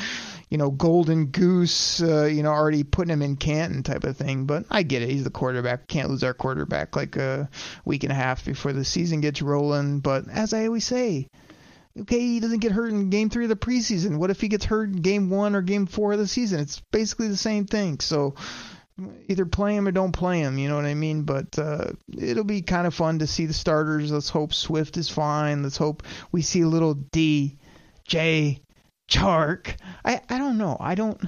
you 0.48 0.58
know, 0.58 0.70
golden 0.70 1.26
goose, 1.26 2.00
uh, 2.00 2.26
you 2.26 2.44
know, 2.44 2.52
already 2.52 2.84
putting 2.84 3.12
him 3.12 3.22
in 3.22 3.34
Canton 3.34 3.82
type 3.82 4.04
of 4.04 4.16
thing. 4.16 4.44
But 4.46 4.64
I 4.70 4.84
get 4.84 5.02
it. 5.02 5.10
He's 5.10 5.24
the 5.24 5.30
quarterback. 5.30 5.88
Can't 5.88 6.08
lose 6.08 6.22
our 6.22 6.34
quarterback 6.34 6.94
like 6.94 7.16
a 7.16 7.50
week 7.84 8.04
and 8.04 8.12
a 8.12 8.14
half 8.14 8.44
before 8.44 8.72
the 8.72 8.84
season 8.84 9.20
gets 9.20 9.42
rolling. 9.42 9.98
But 9.98 10.28
as 10.28 10.54
I 10.54 10.66
always 10.66 10.84
say, 10.84 11.28
okay, 12.00 12.20
he 12.20 12.40
doesn't 12.40 12.60
get 12.60 12.72
hurt 12.72 12.90
in 12.90 13.10
game 13.10 13.30
three 13.30 13.44
of 13.44 13.48
the 13.48 13.56
preseason. 13.56 14.18
What 14.18 14.30
if 14.30 14.40
he 14.40 14.48
gets 14.48 14.64
hurt 14.64 14.90
in 14.90 14.96
game 14.96 15.30
one 15.30 15.54
or 15.54 15.62
game 15.62 15.86
four 15.86 16.12
of 16.12 16.18
the 16.18 16.26
season? 16.26 16.60
It's 16.60 16.80
basically 16.92 17.28
the 17.28 17.36
same 17.36 17.66
thing. 17.66 18.00
So 18.00 18.34
either 19.28 19.44
play 19.46 19.76
him 19.76 19.86
or 19.86 19.92
don't 19.92 20.12
play 20.12 20.40
him. 20.40 20.58
You 20.58 20.68
know 20.68 20.76
what 20.76 20.84
I 20.84 20.94
mean? 20.94 21.22
But 21.22 21.58
uh, 21.58 21.92
it'll 22.16 22.44
be 22.44 22.62
kind 22.62 22.86
of 22.86 22.94
fun 22.94 23.18
to 23.18 23.26
see 23.26 23.46
the 23.46 23.52
starters. 23.52 24.12
Let's 24.12 24.28
hope 24.28 24.54
Swift 24.54 24.96
is 24.96 25.08
fine. 25.08 25.62
Let's 25.62 25.76
hope 25.76 26.02
we 26.32 26.42
see 26.42 26.62
a 26.62 26.68
little 26.68 26.94
D, 26.94 27.58
J, 28.06 28.60
Chark. 29.10 29.76
I 30.04 30.20
I 30.28 30.38
don't 30.38 30.58
know. 30.58 30.76
I 30.80 30.94
don't. 30.94 31.20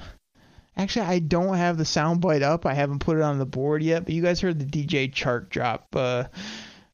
Actually, 0.75 1.07
I 1.07 1.19
don't 1.19 1.55
have 1.55 1.77
the 1.77 1.83
soundbite 1.83 2.41
up. 2.41 2.65
I 2.65 2.73
haven't 2.73 2.99
put 2.99 3.17
it 3.17 3.23
on 3.23 3.37
the 3.37 3.45
board 3.45 3.83
yet. 3.83 4.05
But 4.05 4.13
you 4.13 4.21
guys 4.21 4.39
heard 4.39 4.59
the 4.59 4.65
DJ 4.65 5.13
Chark 5.13 5.49
drop. 5.49 5.87
Uh, 5.93 6.25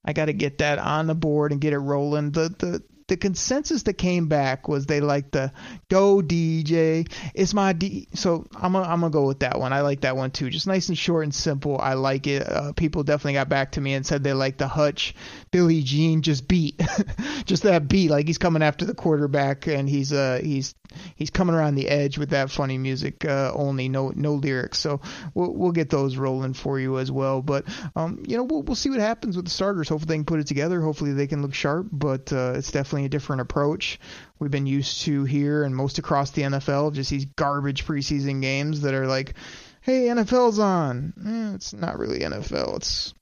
I 0.03 0.13
got 0.13 0.25
to 0.25 0.33
get 0.33 0.57
that 0.59 0.79
on 0.79 1.07
the 1.07 1.15
board 1.15 1.51
and 1.51 1.61
get 1.61 1.73
it 1.73 1.79
rolling. 1.79 2.31
The 2.31 2.49
the 2.49 2.83
the 3.07 3.17
consensus 3.17 3.83
that 3.83 3.93
came 3.93 4.27
back 4.27 4.67
was 4.67 4.85
they 4.85 4.99
like 4.99 5.29
the 5.31 5.51
go 5.89 6.21
DJ. 6.21 7.07
It's 7.35 7.53
my 7.53 7.73
D. 7.73 8.07
So 8.13 8.47
I'm 8.55 8.73
gonna, 8.73 8.87
I'm 8.87 9.01
gonna 9.01 9.11
go 9.11 9.27
with 9.27 9.39
that 9.39 9.59
one. 9.59 9.73
I 9.73 9.81
like 9.81 10.01
that 10.01 10.17
one 10.17 10.31
too. 10.31 10.49
Just 10.49 10.65
nice 10.65 10.89
and 10.89 10.97
short 10.97 11.23
and 11.23 11.33
simple. 11.33 11.79
I 11.79 11.93
like 11.93 12.25
it. 12.25 12.49
Uh, 12.49 12.73
people 12.73 13.03
definitely 13.03 13.33
got 13.33 13.49
back 13.49 13.73
to 13.73 13.81
me 13.81 13.93
and 13.93 14.05
said 14.05 14.23
they 14.23 14.33
like 14.33 14.57
the 14.57 14.67
Hutch 14.67 15.13
Billie 15.51 15.83
Jean 15.83 16.21
just 16.23 16.47
beat, 16.47 16.81
just 17.45 17.63
that 17.63 17.87
beat. 17.87 18.09
Like 18.09 18.25
he's 18.25 18.39
coming 18.39 18.63
after 18.63 18.85
the 18.85 18.95
quarterback 18.95 19.67
and 19.67 19.87
he's 19.87 20.11
uh 20.11 20.39
he's 20.43 20.73
he's 21.15 21.29
coming 21.29 21.55
around 21.55 21.75
the 21.75 21.87
edge 21.87 22.17
with 22.17 22.29
that 22.29 22.49
funny 22.49 22.77
music 22.77 23.25
uh, 23.25 23.51
only, 23.53 23.89
no 23.89 24.11
no 24.15 24.35
lyrics. 24.35 24.79
So 24.79 25.01
we'll 25.33 25.53
we'll 25.53 25.71
get 25.71 25.89
those 25.89 26.17
rolling 26.17 26.53
for 26.53 26.79
you 26.79 26.99
as 26.99 27.11
well. 27.11 27.41
But 27.41 27.65
um 27.95 28.23
you 28.27 28.37
know 28.37 28.43
we'll 28.43 28.63
we'll 28.63 28.75
see 28.75 28.89
what 28.89 28.99
happens 28.99 29.35
with 29.35 29.45
the 29.45 29.51
starters. 29.51 29.89
Hopefully 29.89 30.09
they 30.09 30.17
can 30.17 30.25
put 30.25 30.39
it 30.39 30.47
together. 30.47 30.81
Hopefully 30.81 31.13
they 31.13 31.27
can 31.27 31.41
look 31.41 31.53
sharp. 31.53 31.87
But 31.91 32.31
uh, 32.31 32.53
it's 32.55 32.71
definitely 32.71 33.05
a 33.05 33.09
different 33.09 33.41
approach 33.41 33.99
we've 34.39 34.51
been 34.51 34.67
used 34.67 35.01
to 35.01 35.23
here 35.23 35.63
and 35.63 35.75
most 35.75 35.97
across 35.97 36.31
the 36.31 36.43
NFL. 36.43 36.93
Just 36.93 37.09
these 37.09 37.25
garbage 37.25 37.85
preseason 37.85 38.41
games 38.41 38.81
that 38.81 38.93
are 38.93 39.07
like, 39.07 39.35
hey, 39.81 40.07
NFL's 40.07 40.59
on. 40.59 41.13
Eh, 41.25 41.55
it's 41.55 41.73
not 41.73 41.99
really 41.99 42.19
NFL. 42.19 42.77
It's 42.77 43.13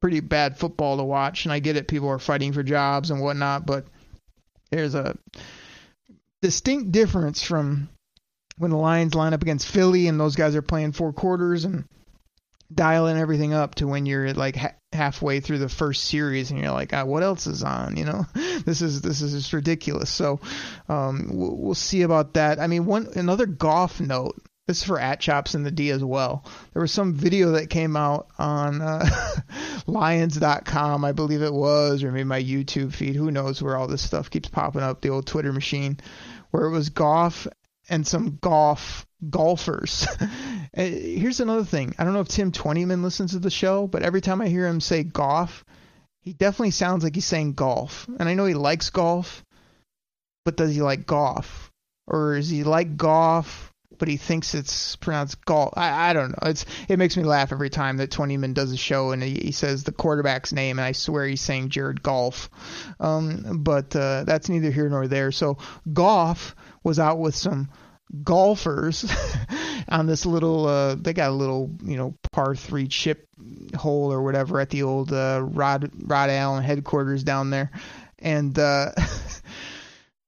pretty 0.00 0.20
bad 0.20 0.58
football 0.58 0.96
to 0.96 1.04
watch. 1.04 1.44
And 1.44 1.52
I 1.52 1.60
get 1.60 1.76
it, 1.76 1.88
people 1.88 2.08
are 2.08 2.18
fighting 2.18 2.52
for 2.52 2.62
jobs 2.62 3.10
and 3.10 3.20
whatnot, 3.20 3.66
but 3.66 3.86
there's 4.70 4.94
a 4.94 5.16
distinct 6.44 6.92
difference 6.92 7.42
from 7.42 7.88
when 8.58 8.70
the 8.70 8.76
Lions 8.76 9.14
line 9.14 9.32
up 9.32 9.40
against 9.40 9.66
Philly 9.66 10.08
and 10.08 10.20
those 10.20 10.36
guys 10.36 10.54
are 10.54 10.60
playing 10.60 10.92
four 10.92 11.14
quarters 11.14 11.64
and 11.64 11.84
dialing 12.72 13.16
everything 13.16 13.54
up 13.54 13.76
to 13.76 13.86
when 13.86 14.04
you're 14.04 14.34
like 14.34 14.54
ha- 14.54 14.74
halfway 14.92 15.40
through 15.40 15.56
the 15.56 15.70
first 15.70 16.04
series 16.04 16.50
and 16.50 16.60
you're 16.60 16.70
like, 16.70 16.92
ah, 16.92 17.06
what 17.06 17.22
else 17.22 17.46
is 17.46 17.62
on? 17.62 17.96
You 17.96 18.04
know, 18.04 18.26
this 18.66 18.82
is 18.82 19.00
this 19.00 19.22
is 19.22 19.32
just 19.32 19.54
ridiculous. 19.54 20.10
So 20.10 20.38
um, 20.86 21.30
we'll, 21.32 21.56
we'll 21.56 21.74
see 21.74 22.02
about 22.02 22.34
that. 22.34 22.60
I 22.60 22.66
mean, 22.66 22.84
one 22.84 23.08
another 23.16 23.46
Goff 23.46 23.98
note. 23.98 24.36
This 24.66 24.78
is 24.78 24.84
for 24.84 24.98
at 24.98 25.20
chops 25.20 25.54
in 25.54 25.62
the 25.62 25.70
D 25.70 25.90
as 25.90 26.02
well. 26.02 26.44
There 26.72 26.80
was 26.80 26.92
some 26.92 27.12
video 27.12 27.52
that 27.52 27.68
came 27.68 27.96
out 27.96 28.28
on 28.38 28.80
uh, 28.80 29.06
Lions.com, 29.86 31.04
I 31.04 31.12
believe 31.12 31.42
it 31.42 31.52
was, 31.52 32.02
or 32.02 32.10
maybe 32.10 32.24
my 32.24 32.42
YouTube 32.42 32.94
feed. 32.94 33.14
Who 33.14 33.30
knows 33.30 33.60
where 33.62 33.76
all 33.76 33.86
this 33.86 34.00
stuff 34.00 34.30
keeps 34.30 34.48
popping 34.48 34.82
up? 34.82 35.02
The 35.02 35.10
old 35.10 35.26
Twitter 35.26 35.52
machine, 35.52 35.98
where 36.54 36.66
it 36.66 36.70
was 36.70 36.90
Goff 36.90 37.48
and 37.88 38.06
some 38.06 38.38
golf 38.40 39.08
golfers. 39.28 40.06
Here's 40.72 41.40
another 41.40 41.64
thing. 41.64 41.96
I 41.98 42.04
don't 42.04 42.12
know 42.12 42.20
if 42.20 42.28
Tim 42.28 42.52
Twentyman 42.52 43.02
listens 43.02 43.32
to 43.32 43.40
the 43.40 43.50
show, 43.50 43.88
but 43.88 44.04
every 44.04 44.20
time 44.20 44.40
I 44.40 44.46
hear 44.46 44.68
him 44.68 44.80
say 44.80 45.02
golf, 45.02 45.64
he 46.20 46.32
definitely 46.32 46.70
sounds 46.70 47.02
like 47.02 47.16
he's 47.16 47.24
saying 47.24 47.54
golf. 47.54 48.06
And 48.20 48.28
I 48.28 48.34
know 48.34 48.46
he 48.46 48.54
likes 48.54 48.90
golf, 48.90 49.44
but 50.44 50.56
does 50.56 50.72
he 50.72 50.80
like 50.80 51.06
golf? 51.06 51.72
Or 52.06 52.36
is 52.36 52.50
he 52.50 52.62
like 52.62 52.96
golf, 52.96 53.73
but 53.98 54.08
he 54.08 54.16
thinks 54.16 54.54
it's 54.54 54.96
pronounced 54.96 55.44
golf? 55.44 55.74
I, 55.76 56.10
I 56.10 56.12
don't 56.12 56.30
know. 56.30 56.48
It's 56.50 56.64
it 56.88 56.98
makes 56.98 57.16
me 57.16 57.24
laugh 57.24 57.52
every 57.52 57.70
time 57.70 57.98
that 57.98 58.10
Twentyman 58.10 58.52
does 58.52 58.72
a 58.72 58.76
show 58.76 59.12
and 59.12 59.22
he, 59.22 59.34
he 59.34 59.52
says 59.52 59.84
the 59.84 59.92
quarterback's 59.92 60.52
name, 60.52 60.78
and 60.78 60.86
I 60.86 60.92
swear 60.92 61.26
he's 61.26 61.40
saying 61.40 61.70
Jared 61.70 62.02
Golf. 62.02 62.50
Um, 63.00 63.62
but 63.62 63.94
uh, 63.94 64.24
that's 64.24 64.48
neither 64.48 64.70
here 64.70 64.88
nor 64.88 65.08
there. 65.08 65.32
So 65.32 65.58
Goff 65.92 66.54
was 66.82 66.98
out 66.98 67.18
with 67.18 67.34
some 67.34 67.70
golfers 68.22 69.10
on 69.88 70.06
this 70.06 70.24
little 70.24 70.66
uh 70.66 70.94
they 70.94 71.12
got 71.12 71.30
a 71.30 71.34
little 71.34 71.70
you 71.82 71.96
know 71.96 72.14
par 72.30 72.54
three 72.54 72.86
chip 72.86 73.28
hole 73.74 74.12
or 74.12 74.22
whatever 74.22 74.60
at 74.60 74.70
the 74.70 74.82
old 74.82 75.12
uh 75.12 75.40
rod 75.42 75.90
rod 76.04 76.30
allen 76.30 76.62
headquarters 76.62 77.24
down 77.24 77.50
there 77.50 77.72
and 78.20 78.58
uh 78.58 78.92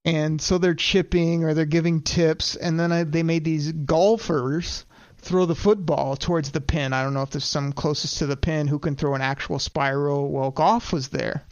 and 0.07 0.41
so 0.41 0.57
they're 0.57 0.73
chipping 0.73 1.43
or 1.43 1.53
they're 1.53 1.65
giving 1.65 2.01
tips. 2.01 2.55
And 2.55 2.79
then 2.79 2.93
I, 2.93 3.03
they 3.03 3.23
made 3.23 3.43
these 3.43 3.73
golfers 3.73 4.85
throw 5.17 5.45
the 5.45 5.53
football 5.53 6.15
towards 6.15 6.51
the 6.51 6.61
pin. 6.61 6.93
I 6.93 7.03
don't 7.03 7.13
know 7.13 7.23
if 7.23 7.31
there's 7.31 7.43
some 7.43 7.73
closest 7.73 8.19
to 8.19 8.25
the 8.25 8.37
pin 8.37 8.67
who 8.67 8.79
can 8.79 8.95
throw 8.95 9.15
an 9.15 9.21
actual 9.21 9.59
spiral 9.59 10.31
well 10.31 10.51
golf 10.51 10.93
was 10.93 11.09
there 11.09 11.43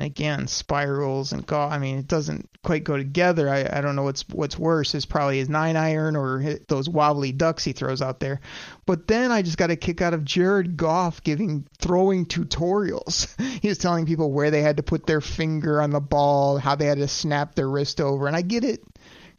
again 0.00 0.46
spirals 0.46 1.32
and 1.32 1.46
golf 1.46 1.72
i 1.72 1.78
mean 1.78 1.98
it 1.98 2.06
doesn't 2.06 2.48
quite 2.68 2.84
go 2.84 2.98
together. 2.98 3.48
I, 3.48 3.78
I 3.78 3.80
don't 3.80 3.96
know 3.96 4.02
what's 4.02 4.28
what's 4.28 4.58
worse 4.58 4.94
is 4.94 5.06
probably 5.06 5.38
his 5.38 5.48
nine 5.48 5.74
iron 5.74 6.16
or 6.16 6.58
those 6.68 6.86
wobbly 6.86 7.32
ducks 7.32 7.64
he 7.64 7.72
throws 7.72 8.02
out 8.02 8.20
there. 8.20 8.40
But 8.84 9.06
then 9.06 9.32
i 9.32 9.40
just 9.40 9.56
got 9.56 9.70
a 9.70 9.76
kick 9.76 10.02
out 10.02 10.12
of 10.12 10.22
jared 10.22 10.76
goff 10.76 11.22
giving 11.22 11.66
throwing 11.80 12.26
tutorials. 12.26 13.26
He 13.62 13.68
was 13.68 13.78
telling 13.78 14.06
people 14.06 14.30
where 14.30 14.50
they 14.50 14.60
had 14.60 14.76
to 14.76 14.82
put 14.82 15.06
their 15.06 15.20
finger 15.20 15.80
on 15.80 15.90
the 15.90 16.00
ball 16.00 16.58
how 16.58 16.74
they 16.74 16.86
had 16.86 16.98
to 16.98 17.08
snap 17.08 17.54
their 17.54 17.68
wrist 17.68 18.00
over. 18.00 18.26
And 18.26 18.36
i 18.36 18.42
get 18.42 18.64
it. 18.64 18.84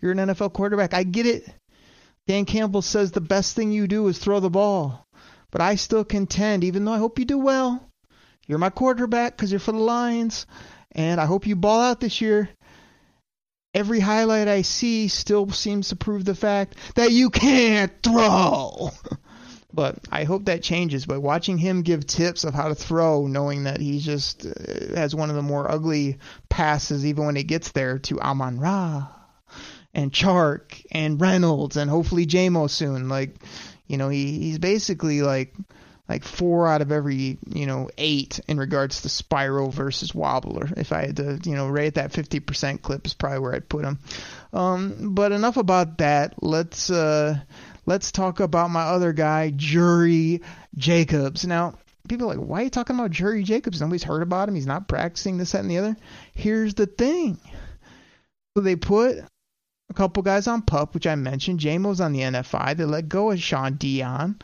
You're 0.01 0.11
an 0.13 0.17
nfl 0.17 0.51
quarterback. 0.51 0.93
I 0.93 1.03
get 1.03 1.25
it. 1.25 1.47
Dan 2.27 2.45
campbell 2.45 2.81
says 2.81 3.11
the 3.11 3.21
best 3.21 3.55
thing 3.55 3.71
you 3.71 3.87
do 3.87 4.07
is 4.07 4.17
throw 4.17 4.39
the 4.39 4.49
ball. 4.49 5.05
But 5.51 5.61
i 5.61 5.75
still 5.75 6.03
contend 6.03 6.63
even 6.63 6.83
though 6.83 6.93
i 6.93 6.97
hope 6.97 7.19
you 7.19 7.25
do 7.25 7.37
well 7.37 7.88
you're 8.49 8.57
my 8.57 8.71
quarterback 8.71 9.37
because 9.37 9.51
you're 9.51 9.59
for 9.59 9.73
the 9.73 9.77
Lions, 9.77 10.47
and 10.91 11.21
I 11.21 11.25
hope 11.25 11.45
you 11.45 11.55
ball 11.55 11.81
out 11.81 11.99
this 11.99 12.19
year. 12.19 12.49
Every 13.75 13.99
highlight 13.99 14.47
I 14.47 14.63
see 14.63 15.07
still 15.07 15.51
seems 15.51 15.89
to 15.89 15.95
prove 15.95 16.25
the 16.25 16.33
fact 16.33 16.75
that 16.95 17.11
you 17.11 17.29
can't 17.29 17.93
throw. 18.01 18.89
but 19.73 19.99
I 20.11 20.23
hope 20.23 20.45
that 20.45 20.63
changes. 20.63 21.05
But 21.05 21.21
watching 21.21 21.59
him 21.59 21.83
give 21.83 22.07
tips 22.07 22.43
of 22.43 22.55
how 22.55 22.69
to 22.69 22.75
throw, 22.75 23.27
knowing 23.27 23.65
that 23.65 23.79
he 23.79 23.99
just 23.99 24.47
uh, 24.47 24.95
has 24.95 25.13
one 25.13 25.29
of 25.29 25.35
the 25.35 25.43
more 25.43 25.69
ugly 25.69 26.17
passes, 26.49 27.05
even 27.05 27.27
when 27.27 27.35
he 27.35 27.43
gets 27.43 27.71
there, 27.71 27.99
to 27.99 28.19
Amon 28.19 28.59
Ra 28.59 29.09
and 29.93 30.11
Chark 30.11 30.83
and 30.91 31.21
Reynolds 31.21 31.77
and 31.77 31.87
hopefully 31.87 32.25
JMO 32.25 32.67
soon. 32.67 33.09
Like, 33.09 33.35
you 33.85 33.97
know, 33.97 34.09
he, 34.09 34.39
he's 34.39 34.57
basically 34.57 35.21
like 35.21 35.53
like 36.09 36.23
four 36.23 36.67
out 36.67 36.81
of 36.81 36.91
every 36.91 37.37
you 37.47 37.67
know 37.67 37.89
eight 37.97 38.39
in 38.47 38.57
regards 38.57 39.03
to 39.03 39.09
spiral 39.09 39.69
versus 39.69 40.11
wobbler. 40.11 40.75
If 40.75 40.91
I 40.91 41.05
had 41.05 41.17
to 41.17 41.39
you 41.43 41.55
know 41.55 41.67
rate 41.67 41.93
that 41.93 42.11
50% 42.11 42.81
clip 42.81 43.05
is 43.05 43.13
probably 43.13 43.39
where 43.39 43.53
I'd 43.53 43.69
put 43.69 43.85
him. 43.85 43.99
Um, 44.51 45.13
but 45.13 45.31
enough 45.31 45.57
about 45.57 45.99
that. 45.99 46.41
Let's 46.41 46.89
uh, 46.89 47.39
let's 47.85 48.11
talk 48.11 48.39
about 48.39 48.71
my 48.71 48.81
other 48.81 49.13
guy, 49.13 49.51
Jury 49.55 50.41
Jacobs. 50.75 51.45
Now 51.45 51.75
people 52.07 52.31
are 52.31 52.35
like, 52.35 52.45
why 52.45 52.61
are 52.61 52.63
you 52.63 52.69
talking 52.71 52.95
about 52.95 53.11
Jury 53.11 53.43
Jacobs? 53.43 53.79
Nobody's 53.79 54.03
heard 54.03 54.23
about 54.23 54.49
him. 54.49 54.55
He's 54.55 54.65
not 54.65 54.87
practicing 54.87 55.37
this, 55.37 55.51
that, 55.51 55.61
and 55.61 55.69
the 55.69 55.77
other. 55.77 55.95
Here's 56.33 56.73
the 56.73 56.87
thing. 56.87 57.37
So 58.57 58.63
they 58.63 58.75
put 58.75 59.19
a 59.89 59.93
couple 59.93 60.23
guys 60.23 60.47
on 60.47 60.63
pup, 60.63 60.95
which 60.95 61.05
I 61.05 61.13
mentioned. 61.13 61.59
JMO's 61.59 62.01
on 62.01 62.13
the 62.13 62.21
NFI. 62.21 62.75
They 62.75 62.85
let 62.85 63.09
go 63.09 63.29
of 63.29 63.39
Shaun 63.39 63.75
Dion 63.75 64.39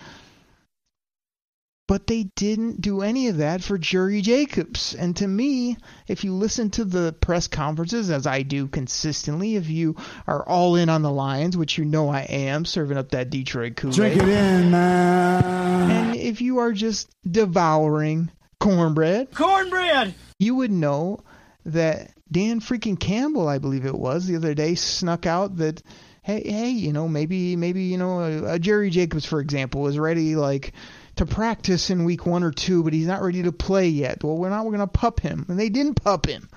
But 1.87 2.07
they 2.07 2.23
didn't 2.35 2.81
do 2.81 3.03
any 3.03 3.27
of 3.27 3.37
that 3.37 3.61
for 3.63 3.77
Jerry 3.77 4.21
Jacobs. 4.21 4.95
And 4.95 5.15
to 5.17 5.27
me, 5.27 5.77
if 6.07 6.23
you 6.23 6.33
listen 6.33 6.71
to 6.71 6.85
the 6.85 7.13
press 7.13 7.47
conferences, 7.47 8.09
as 8.09 8.25
I 8.25 8.41
do 8.41 8.67
consistently, 8.67 9.55
if 9.55 9.69
you 9.69 9.95
are 10.25 10.47
all 10.47 10.75
in 10.75 10.89
on 10.89 11.03
the 11.03 11.11
Lions, 11.11 11.55
which 11.55 11.77
you 11.77 11.85
know 11.85 12.09
I 12.09 12.21
am, 12.21 12.65
serving 12.65 12.97
up 12.97 13.11
that 13.11 13.29
Detroit 13.29 13.75
Kool-Aid. 13.75 13.95
Drink 13.95 14.15
it 14.15 14.27
in, 14.27 14.71
man. 14.71 15.91
And 15.91 16.15
if 16.15 16.41
you 16.41 16.57
are 16.57 16.71
just 16.71 17.09
devouring 17.29 18.31
cornbread, 18.59 19.31
Cornbread! 19.35 20.15
you 20.39 20.55
would 20.55 20.71
know 20.71 21.19
that 21.65 22.11
Dan 22.31 22.61
freaking 22.61 22.99
Campbell, 22.99 23.47
I 23.47 23.59
believe 23.59 23.85
it 23.85 23.93
was, 23.93 24.25
the 24.25 24.37
other 24.37 24.55
day 24.55 24.73
snuck 24.73 25.27
out 25.27 25.57
that 25.57 25.83
hey, 26.23 26.41
hey, 26.43 26.69
you 26.69 26.91
know, 26.91 27.07
maybe 27.07 27.55
maybe 27.55 27.83
you 27.83 27.97
know, 27.97 28.19
a, 28.21 28.53
a 28.53 28.59
Jerry 28.59 28.89
Jacobs 28.89 29.25
for 29.25 29.39
example 29.39 29.81
was 29.81 29.99
ready 29.99 30.35
like 30.35 30.73
to 31.17 31.25
practice 31.25 31.89
in 31.89 32.05
week 32.05 32.25
1 32.25 32.43
or 32.43 32.51
2, 32.51 32.83
but 32.83 32.93
he's 32.93 33.07
not 33.07 33.21
ready 33.21 33.43
to 33.43 33.51
play 33.51 33.87
yet. 33.87 34.23
Well, 34.23 34.37
we're 34.37 34.49
not 34.49 34.65
we're 34.65 34.75
going 34.75 34.87
to 34.87 34.87
pup 34.87 35.19
him. 35.19 35.45
And 35.47 35.59
they 35.59 35.69
didn't 35.69 35.95
pup 35.95 36.25
him. 36.25 36.49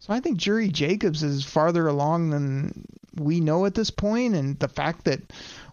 So 0.00 0.12
I 0.12 0.20
think 0.20 0.38
Jerry 0.38 0.68
Jacobs 0.68 1.22
is 1.22 1.44
farther 1.44 1.86
along 1.88 2.30
than 2.30 2.86
we 3.16 3.40
know 3.40 3.64
at 3.66 3.74
this 3.74 3.90
point 3.90 4.34
and 4.34 4.58
the 4.58 4.68
fact 4.68 5.04
that 5.04 5.20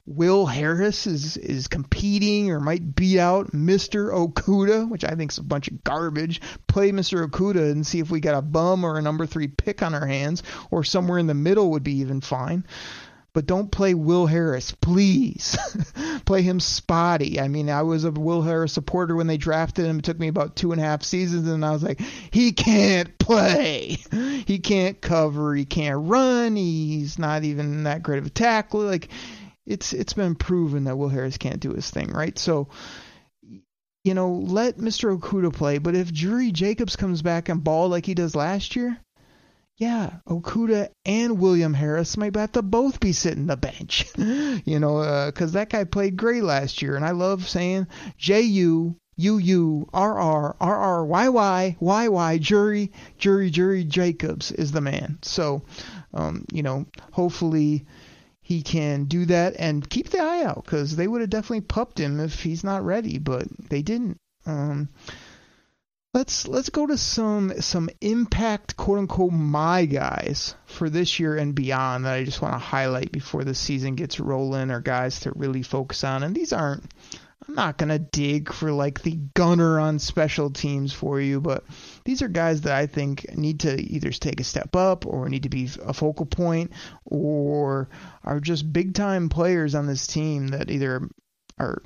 Will 0.06 0.46
Harris 0.46 1.08
is 1.08 1.38
is 1.38 1.70
competing 1.70 2.52
or 2.52 2.60
might 2.60 2.94
beat 2.94 3.20
out 3.20 3.52
Mr. 3.52 4.12
Okudah, 4.12 4.90
which 4.90 5.06
I 5.06 5.16
think 5.16 5.32
is 5.32 5.38
a 5.38 5.44
bunch 5.44 5.70
of 5.70 5.82
garbage. 5.82 6.42
Play 6.68 6.92
Mr. 6.92 7.26
Okudah 7.26 7.72
and 7.72 7.88
see 7.88 8.00
if 8.00 8.12
we 8.12 8.20
got 8.20 8.38
a 8.38 8.42
bum 8.42 8.84
or 8.84 8.98
a 8.98 9.02
number 9.02 9.26
three 9.26 9.48
pick 9.48 9.82
on 9.82 9.96
our 9.96 10.06
hands, 10.06 10.44
or 10.72 10.84
somewhere 10.84 11.20
in 11.20 11.28
the 11.28 11.34
middle 11.34 11.72
would 11.72 11.84
be 11.84 12.00
even 12.00 12.20
fine. 12.20 12.66
But 13.34 13.48
don't 13.48 13.72
play 13.72 13.96
Will 13.96 14.28
Harris, 14.28 14.72
please. 14.72 15.58
play 16.26 16.44
him 16.44 16.60
spotty. 16.60 17.40
I 17.40 17.48
mean, 17.48 17.68
I 17.68 17.82
was 17.82 18.06
a 18.06 18.12
Will 18.12 18.44
Harris 18.44 18.74
supporter 18.74 19.16
when 19.16 19.26
they 19.26 19.38
drafted 19.38 19.86
him. 19.86 20.00
It 20.00 20.06
took 20.06 20.20
me 20.20 20.28
about 20.28 20.56
two 20.56 20.72
and 20.72 20.80
a 20.80 20.84
half 20.84 21.02
seasons, 21.04 21.48
and 21.48 21.66
I 21.66 21.72
was 21.72 21.82
like, 21.82 22.00
he 22.32 22.52
can't 22.52 23.18
play. 23.18 23.98
He 24.46 24.60
can't 24.60 25.00
cover. 25.00 25.56
He 25.56 25.64
can't 25.64 26.10
run. 26.10 26.58
He's 26.58 27.18
not 27.18 27.46
even 27.46 27.84
that 27.84 28.04
great 28.04 28.20
of 28.20 28.26
a 28.26 28.30
tackler. 28.30 28.86
Like 28.86 29.08
it's 29.66 29.94
it's 29.94 30.12
been 30.14 30.36
proven 30.36 30.84
that 30.84 30.98
Will 30.98 31.08
Harris 31.08 31.38
can't 31.38 31.62
do 31.62 31.72
his 31.72 31.90
thing, 31.90 32.12
right? 32.12 32.38
So 32.38 32.68
you 34.04 34.14
know, 34.14 34.32
let 34.34 34.78
Mr. 34.78 35.18
Okudah 35.18 35.54
play, 35.54 35.78
but 35.78 35.96
if 35.96 36.12
Jerry 36.12 36.52
Jacobs 36.52 36.98
comes 36.98 37.22
back 37.22 37.48
and 37.48 37.64
ball 37.64 37.88
like 37.88 38.06
he 38.06 38.14
does 38.14 38.36
last 38.36 38.76
year, 38.76 38.98
yeah, 39.78 40.18
Okudah 40.28 40.90
and 41.06 41.40
William 41.40 41.74
Harris 41.74 42.16
might 42.16 42.36
have 42.36 42.52
to 42.54 42.62
both 42.62 43.00
be 43.00 43.12
sitting 43.12 43.48
the 43.48 43.58
bench, 43.58 44.06
you 44.18 44.80
know, 44.80 45.26
because 45.26 45.56
uh, 45.56 45.60
that 45.60 45.70
guy 45.70 45.84
played 45.84 46.16
great 46.16 46.44
last 46.44 46.82
year, 46.82 46.96
and 46.96 47.04
I 47.04 47.12
love 47.12 47.48
saying 47.48 47.88
J 48.18 48.42
U 48.42 48.96
U 49.16 49.38
U 49.38 49.90
R 49.94 50.20
R 50.20 50.56
R 50.60 50.76
R 50.76 51.06
Y 51.06 51.30
Y 51.30 51.78
Y 51.80 52.08
Y 52.08 52.38
Jury 52.38 52.92
Jury 53.18 53.50
Jury 53.50 53.84
Jacobs 53.84 54.52
is 54.52 54.72
the 54.72 54.82
man. 54.82 55.20
So, 55.24 55.64
um, 56.14 56.46
you 56.52 56.62
know, 56.64 56.86
hopefully 57.12 57.86
he 58.42 58.62
can 58.62 59.06
do 59.06 59.26
that 59.26 59.56
and 59.58 59.90
keep 59.90 60.10
the 60.10 60.20
eye 60.20 60.44
out 60.44 60.64
because 60.64 60.96
they 60.96 61.08
would 61.08 61.22
have 61.22 61.30
definitely 61.30 61.62
pupped 61.62 62.00
him 62.00 62.20
if 62.20 62.44
he's 62.44 62.64
not 62.64 62.86
ready, 62.86 63.18
but 63.18 63.48
they 63.70 63.82
didn't. 63.82 64.18
Um, 64.46 64.90
let's 66.14 66.48
let's 66.48 66.70
go 66.70 66.86
to 66.86 66.98
some 66.98 67.60
some 67.60 67.90
impact 68.02 68.78
quote 68.78 69.00
unquote 69.00 69.32
my 69.32 69.86
guys 69.86 70.56
for 70.66 70.90
this 70.90 71.20
year 71.20 71.36
and 71.38 71.56
beyond 71.56 72.06
that 72.06 72.14
I 72.14 72.24
just 72.24 72.42
want 72.42 72.54
to 72.54 72.60
highlight 72.60 73.12
before 73.12 73.44
the 73.44 73.56
season 73.56 73.96
gets 73.96 74.20
rolling 74.20 74.70
or 74.70 74.80
guys 74.80 75.22
to 75.22 75.32
really 75.36 75.64
focus 75.64 76.04
on. 76.04 76.24
And 76.24 76.36
these 76.36 76.54
aren't 76.54 76.84
I'm 77.48 77.56
not 77.56 77.78
gonna 77.78 78.00
dig 78.00 78.54
for 78.54 78.72
like 78.72 79.02
the 79.02 79.18
gunner 79.34 79.80
on 79.80 80.00
special 80.00 80.52
teams 80.52 80.94
for 80.94 81.20
you, 81.20 81.42
but 81.42 81.64
these 82.06 82.22
are 82.22 82.30
guys 82.30 82.62
that 82.62 82.76
I 82.76 82.86
think 82.86 83.36
need 83.36 83.62
to 83.62 83.82
either 83.82 84.12
take 84.12 84.40
a 84.40 84.46
step 84.46 84.76
up 84.76 85.06
or 85.06 85.28
need 85.28 85.44
to 85.44 85.50
be 85.50 85.68
a 85.84 85.94
focal 85.94 86.26
point 86.26 86.72
or 87.06 87.90
are 88.24 88.40
just 88.40 88.72
big 88.72 88.94
time 88.94 89.30
players 89.30 89.76
on 89.76 89.88
this 89.88 90.08
team 90.08 90.50
that 90.50 90.70
either 90.70 91.10
are 91.60 91.82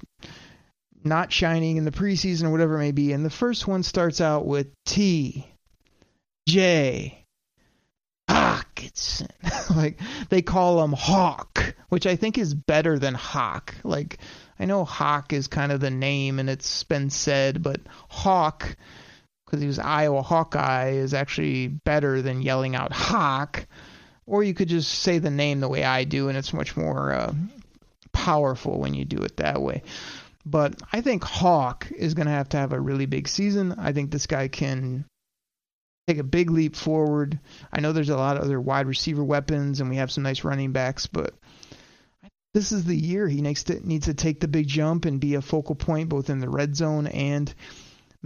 not 1.07 1.31
shining 1.31 1.77
in 1.77 1.85
the 1.85 1.91
preseason 1.91 2.45
or 2.45 2.51
whatever 2.51 2.75
it 2.75 2.79
may 2.79 2.91
be. 2.91 3.13
And 3.13 3.25
the 3.25 3.29
first 3.29 3.67
one 3.67 3.83
starts 3.83 4.21
out 4.21 4.45
with 4.45 4.67
T 4.85 5.47
J 6.47 7.23
Hockenson. 8.29 9.29
like 9.75 9.99
they 10.29 10.41
call 10.41 10.83
him 10.83 10.93
Hawk, 10.93 11.75
which 11.89 12.07
I 12.07 12.15
think 12.15 12.37
is 12.37 12.53
better 12.53 12.99
than 12.99 13.13
Hawk. 13.13 13.75
Like 13.83 14.19
I 14.59 14.65
know 14.65 14.85
Hawk 14.85 15.33
is 15.33 15.47
kind 15.47 15.71
of 15.71 15.79
the 15.79 15.91
name 15.91 16.39
and 16.39 16.49
it's 16.49 16.83
been 16.83 17.09
said, 17.09 17.61
but 17.61 17.81
Hawk, 18.09 18.75
because 19.45 19.61
he 19.61 19.67
was 19.67 19.79
Iowa 19.79 20.21
Hawkeye, 20.21 20.91
is 20.91 21.13
actually 21.13 21.67
better 21.67 22.21
than 22.21 22.41
yelling 22.41 22.75
out 22.75 22.91
Hawk. 22.91 23.65
Or 24.25 24.43
you 24.43 24.53
could 24.53 24.67
just 24.67 24.91
say 24.91 25.19
the 25.19 25.31
name 25.31 25.61
the 25.61 25.69
way 25.69 25.85
I 25.85 26.03
do, 26.03 26.27
and 26.27 26.37
it's 26.37 26.51
much 26.51 26.75
more 26.75 27.13
uh, 27.13 27.33
powerful 28.11 28.77
when 28.77 28.93
you 28.93 29.05
do 29.05 29.19
it 29.19 29.37
that 29.37 29.61
way. 29.61 29.83
But 30.49 30.81
I 30.93 31.01
think 31.01 31.23
Hawk 31.25 31.91
is 31.95 32.13
going 32.13 32.27
to 32.27 32.31
have 32.31 32.49
to 32.49 32.57
have 32.57 32.71
a 32.71 32.79
really 32.79 33.05
big 33.05 33.27
season. 33.27 33.73
I 33.77 33.91
think 33.91 34.11
this 34.11 34.27
guy 34.27 34.47
can 34.47 35.05
take 36.07 36.19
a 36.19 36.23
big 36.23 36.49
leap 36.49 36.75
forward. 36.75 37.39
I 37.71 37.81
know 37.81 37.91
there's 37.91 38.09
a 38.09 38.15
lot 38.15 38.37
of 38.37 38.43
other 38.43 38.59
wide 38.59 38.87
receiver 38.87 39.23
weapons, 39.23 39.81
and 39.81 39.89
we 39.89 39.97
have 39.97 40.09
some 40.09 40.23
nice 40.23 40.45
running 40.45 40.71
backs, 40.71 41.05
but 41.05 41.33
this 42.53 42.71
is 42.71 42.85
the 42.85 42.95
year 42.95 43.27
he 43.27 43.41
needs 43.41 43.65
to 43.65 43.85
needs 43.85 44.05
to 44.05 44.13
take 44.13 44.39
the 44.39 44.47
big 44.47 44.67
jump 44.67 45.05
and 45.05 45.19
be 45.19 45.35
a 45.35 45.41
focal 45.41 45.75
point 45.75 46.09
both 46.09 46.29
in 46.29 46.39
the 46.39 46.49
red 46.49 46.75
zone 46.75 47.07
and 47.07 47.53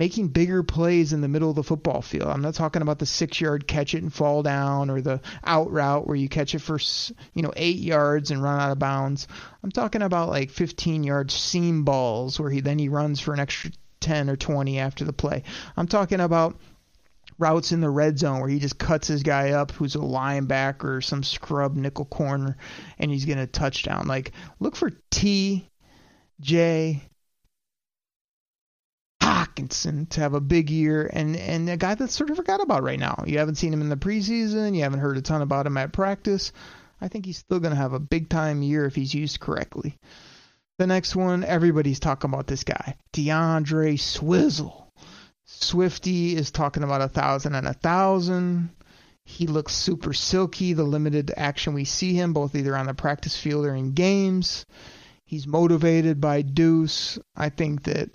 making 0.02 0.30
bigger 0.30 0.64
plays 0.64 1.14
in 1.14 1.22
the 1.22 1.28
middle 1.28 1.52
of 1.52 1.56
the 1.56 1.62
football 1.62 2.02
field. 2.02 2.28
I'm 2.28 2.42
not 2.42 2.56
talking 2.56 2.82
about 2.82 2.98
the 2.98 3.06
six 3.06 3.40
yard 3.40 3.68
catch 3.68 3.94
it 3.94 4.02
and 4.02 4.12
fall 4.12 4.42
down 4.42 4.90
or 4.90 5.00
the 5.00 5.22
out 5.44 5.72
route 5.72 6.08
where 6.08 6.16
you 6.16 6.28
catch 6.28 6.56
it 6.56 6.60
for 6.64 6.80
you 7.36 7.44
know 7.44 7.54
eight 7.56 7.78
yards 7.78 8.32
and 8.32 8.42
run 8.42 8.60
out 8.60 8.72
of 8.72 8.80
bounds. 8.80 9.28
I'm 9.62 9.72
talking 9.72 10.02
about 10.02 10.30
like 10.30 10.50
15 10.50 11.04
yard 11.04 11.30
seam 11.30 11.84
balls 11.84 12.40
where 12.40 12.50
he 12.50 12.62
then 12.62 12.80
he 12.80 12.90
runs 12.90 13.20
for 13.20 13.32
an 13.36 13.40
extra 13.40 13.70
10 14.00 14.32
or 14.32 14.36
20 14.36 14.80
after 14.80 15.06
the 15.06 15.14
play. 15.14 15.44
I'm 15.78 15.88
talking 15.88 16.20
about 16.20 16.60
routes 17.38 17.72
in 17.72 17.82
the 17.82 17.90
red 17.92 18.18
zone 18.18 18.40
where 18.40 18.50
he 18.50 18.58
just 18.58 18.80
cuts 18.80 19.08
his 19.08 19.22
guy 19.22 19.52
up 19.52 19.70
who's 19.70 19.94
a 19.94 20.00
linebacker 20.00 20.98
or 20.98 21.02
some 21.02 21.22
scrub 21.22 21.76
nickel 21.76 22.06
corner 22.06 22.58
and 22.98 23.12
he's 23.12 23.26
going 23.26 23.38
to 23.38 23.46
touchdown. 23.46 24.08
Like 24.08 24.32
look 24.60 24.76
for 24.76 24.90
T 25.12 25.70
J 26.40 27.04
Hockenson 29.62 30.10
to 30.10 30.22
have 30.22 30.34
a 30.34 30.42
big 30.42 30.70
year 30.70 31.10
and 31.12 31.36
and 31.36 31.70
a 31.70 31.78
guy 31.78 31.96
that's 31.96 32.16
sort 32.16 32.30
of 32.30 32.38
forgot 32.38 32.62
about 32.62 32.84
right 32.84 33.00
now. 33.00 33.24
You 33.26 33.40
haven't 33.40 33.56
seen 33.56 33.74
him 33.74 33.82
in 33.82 33.90
the 33.90 33.96
preseason, 33.96 34.76
you 34.76 34.84
haven't 34.84 35.00
heard 35.00 35.18
a 35.18 35.22
ton 35.22 35.42
about 35.42 35.68
him 35.68 35.78
at 35.78 35.94
practice. 35.94 36.52
I 37.00 37.08
think 37.08 37.26
he's 37.26 37.38
still 37.38 37.60
going 37.60 37.72
to 37.74 37.82
have 37.82 37.94
a 37.94 38.00
big 38.00 38.30
time 38.30 38.62
year 38.62 38.86
if 38.86 38.96
he's 38.96 39.14
used 39.14 39.40
correctly. 39.40 39.98
The 40.78 40.88
next 40.88 41.16
one, 41.16 41.44
everybody's 41.44 42.00
talking 42.00 42.32
about 42.32 42.48
this 42.48 42.64
guy, 42.64 42.96
D'Andre 43.14 43.98
Swizzle. 43.98 44.92
Swifty 45.46 46.36
is 46.36 46.52
talking 46.52 46.84
about 46.84 47.02
a 47.02 47.10
thousand 47.10 47.56
and 47.56 47.68
a 47.68 47.74
thousand. 47.74 48.70
He 49.24 49.48
looks 49.48 49.74
super 49.74 50.14
silky. 50.14 50.74
The 50.74 50.84
limited 50.84 51.32
action 51.36 51.74
we 51.74 51.86
see 51.86 52.14
him, 52.14 52.34
both 52.34 52.56
either 52.56 52.76
on 52.76 52.88
the 52.88 52.94
practice 52.94 53.36
field 53.36 53.66
or 53.66 53.76
in 53.76 53.94
games. 53.94 54.66
He's 55.26 55.48
motivated 55.48 56.20
by 56.20 56.42
Deuce. 56.42 57.20
I 57.36 57.50
think 57.50 57.84
that 57.84 58.10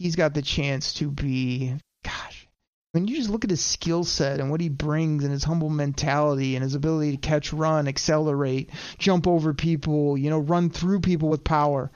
he's 0.00 0.16
got 0.16 0.32
the 0.32 0.40
chance 0.40 0.94
to 0.94 1.10
be, 1.10 1.74
gosh, 2.02 2.48
when 2.92 3.06
you 3.06 3.16
just 3.16 3.28
look 3.28 3.44
at 3.44 3.50
his 3.50 3.62
skill 3.62 4.02
set 4.02 4.40
and 4.40 4.50
what 4.50 4.62
he 4.62 4.70
brings 4.70 5.24
and 5.24 5.32
his 5.32 5.44
humble 5.44 5.68
mentality 5.68 6.56
and 6.56 6.62
his 6.62 6.74
ability 6.74 7.12
to 7.12 7.18
catch, 7.18 7.52
run, 7.52 7.86
accelerate, 7.86 8.70
jump 8.98 9.26
over 9.26 9.52
people, 9.52 10.16
you 10.16 10.30
know, 10.30 10.38
run 10.38 10.70
through 10.70 11.00
people 11.00 11.28
with 11.28 11.44
power. 11.44 11.90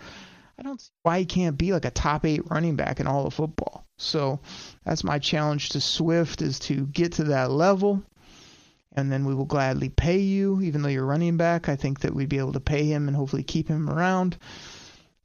I 0.59 0.63
don't 0.63 0.79
see 0.79 0.91
why 1.03 1.21
he 1.21 1.25
can't 1.25 1.57
be 1.57 1.73
like 1.73 1.87
a 1.87 1.91
top 1.91 2.27
eight 2.27 2.51
running 2.51 2.77
back 2.77 3.01
in 3.01 3.07
all 3.07 3.27
of 3.27 3.33
football. 3.33 3.87
So 3.97 4.39
that's 4.85 5.03
my 5.03 5.19
challenge 5.19 5.71
to 5.71 5.81
Swift 5.81 6.43
is 6.43 6.59
to 6.61 6.87
get 6.87 7.13
to 7.13 7.25
that 7.25 7.51
level, 7.51 8.03
and 8.93 9.11
then 9.11 9.25
we 9.25 9.35
will 9.35 9.47
gladly 9.47 9.89
pay 9.89 10.19
you, 10.19 10.61
even 10.61 10.83
though 10.83 10.91
you're 10.91 11.07
running 11.07 11.39
back. 11.39 11.71
I 11.71 11.77
think 11.77 12.01
that 12.01 12.15
we'd 12.15 12.29
be 12.29 12.39
able 12.39 12.53
to 12.53 12.61
pay 12.61 12.85
him 12.85 13.09
and 13.09 13.17
hopefully 13.17 13.45
keep 13.45 13.67
him 13.67 13.89
around. 13.89 14.37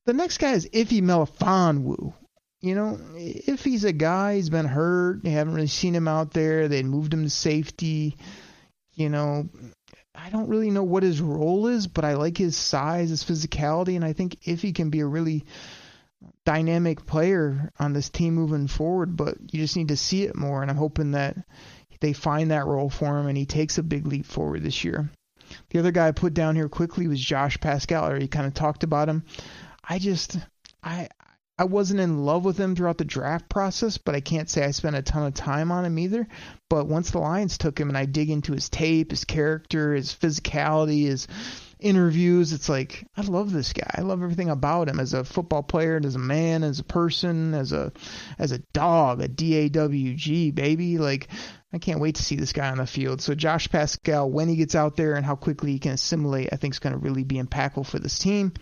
The 0.05 0.13
next 0.13 0.37
guy 0.37 0.53
is 0.53 0.65
Iffy 0.69 1.01
Melifonwu. 1.01 2.13
You 2.61 2.75
know, 2.75 2.99
if 3.15 3.63
he's 3.63 3.85
a 3.85 3.93
guy, 3.93 4.35
he's 4.35 4.49
been 4.49 4.65
hurt. 4.65 5.23
they 5.23 5.29
haven't 5.29 5.53
really 5.53 5.67
seen 5.67 5.95
him 5.95 6.07
out 6.07 6.31
there. 6.31 6.67
They 6.67 6.83
moved 6.83 7.13
him 7.13 7.23
to 7.23 7.29
safety. 7.29 8.17
You 8.93 9.09
know, 9.09 9.47
I 10.13 10.29
don't 10.29 10.49
really 10.49 10.69
know 10.69 10.83
what 10.83 11.03
his 11.03 11.21
role 11.21 11.67
is, 11.67 11.87
but 11.87 12.03
I 12.03 12.15
like 12.15 12.37
his 12.37 12.57
size, 12.57 13.09
his 13.09 13.23
physicality, 13.23 13.95
and 13.95 14.03
I 14.03 14.11
think 14.11 14.45
if 14.45 14.61
he 14.61 14.73
can 14.73 14.89
be 14.89 14.99
a 14.99 15.05
really 15.05 15.45
dynamic 16.43 17.05
player 17.05 17.71
on 17.79 17.93
this 17.93 18.09
team 18.09 18.33
moving 18.33 18.67
forward, 18.67 19.15
but 19.15 19.37
you 19.53 19.61
just 19.61 19.77
need 19.77 19.87
to 19.87 19.97
see 19.97 20.23
it 20.23 20.35
more, 20.35 20.61
and 20.61 20.69
I'm 20.69 20.77
hoping 20.77 21.11
that 21.11 21.37
they 22.01 22.13
find 22.13 22.51
that 22.51 22.65
role 22.65 22.89
for 22.89 23.19
him 23.19 23.27
and 23.27 23.37
he 23.37 23.45
takes 23.45 23.77
a 23.77 23.83
big 23.83 24.07
leap 24.07 24.25
forward 24.25 24.63
this 24.63 24.83
year. 24.83 25.09
The 25.69 25.79
other 25.79 25.91
guy 25.91 26.07
I 26.07 26.11
put 26.11 26.33
down 26.33 26.55
here 26.55 26.69
quickly 26.69 27.07
was 27.07 27.19
Josh 27.19 27.59
Paschal. 27.59 28.03
I 28.03 28.07
already 28.07 28.27
kind 28.27 28.45
of 28.45 28.53
talked 28.53 28.83
about 28.83 29.09
him. 29.09 29.23
I 29.83 29.99
just 29.99 30.37
I 30.83 31.09
I 31.59 31.65
wasn't 31.65 31.99
in 31.99 32.23
love 32.23 32.45
with 32.45 32.57
him 32.57 32.73
throughout 32.73 32.97
the 32.97 33.03
draft 33.03 33.49
process, 33.49 33.97
but 33.97 34.15
I 34.15 34.21
can't 34.21 34.49
say 34.49 34.63
I 34.63 34.71
spent 34.71 34.95
a 34.95 35.01
ton 35.01 35.25
of 35.25 35.33
time 35.33 35.73
on 35.73 35.83
him 35.83 35.99
either. 35.99 36.25
But 36.69 36.87
once 36.87 37.11
the 37.11 37.19
Lions 37.19 37.57
took 37.57 37.77
him 37.77 37.89
and 37.89 37.97
I 37.97 38.05
dig 38.05 38.29
into 38.29 38.53
his 38.53 38.69
tape, 38.69 39.11
his 39.11 39.25
character, 39.25 39.93
his 39.93 40.13
physicality, 40.13 41.03
his 41.07 41.27
interviews, 41.77 42.53
it's 42.53 42.69
like 42.69 43.05
I 43.17 43.23
love 43.23 43.51
this 43.51 43.73
guy. 43.73 43.89
I 43.93 44.01
love 44.01 44.23
everything 44.23 44.49
about 44.49 44.87
him 44.87 45.01
as 45.01 45.13
a 45.13 45.25
football 45.25 45.61
player, 45.61 45.97
and 45.97 46.05
as 46.05 46.15
a 46.15 46.19
man, 46.19 46.63
as 46.63 46.79
a 46.79 46.83
person, 46.85 47.53
as 47.53 47.73
a 47.73 47.91
as 48.37 48.53
a 48.53 48.59
dog, 48.71 49.21
a 49.21 49.27
D 49.27 49.55
A 49.55 49.69
W 49.69 50.15
G 50.15 50.51
baby. 50.51 50.97
Like 50.97 51.27
I 51.73 51.77
can't 51.77 51.99
wait 51.99 52.15
to 52.15 52.23
see 52.23 52.37
this 52.37 52.53
guy 52.53 52.69
on 52.69 52.77
the 52.77 52.87
field. 52.87 53.21
So 53.21 53.35
Josh 53.35 53.69
Paschal, 53.69 54.31
when 54.31 54.47
he 54.47 54.55
gets 54.55 54.75
out 54.75 54.95
there 54.95 55.15
and 55.15 55.25
how 55.25 55.35
quickly 55.35 55.73
he 55.73 55.79
can 55.79 55.91
assimilate, 55.91 56.49
I 56.53 56.55
think 56.55 56.73
is 56.73 56.79
going 56.79 56.93
to 56.93 56.99
really 56.99 57.25
be 57.25 57.35
impactful 57.35 57.85
for 57.85 57.99
this 57.99 58.17
team. 58.17 58.53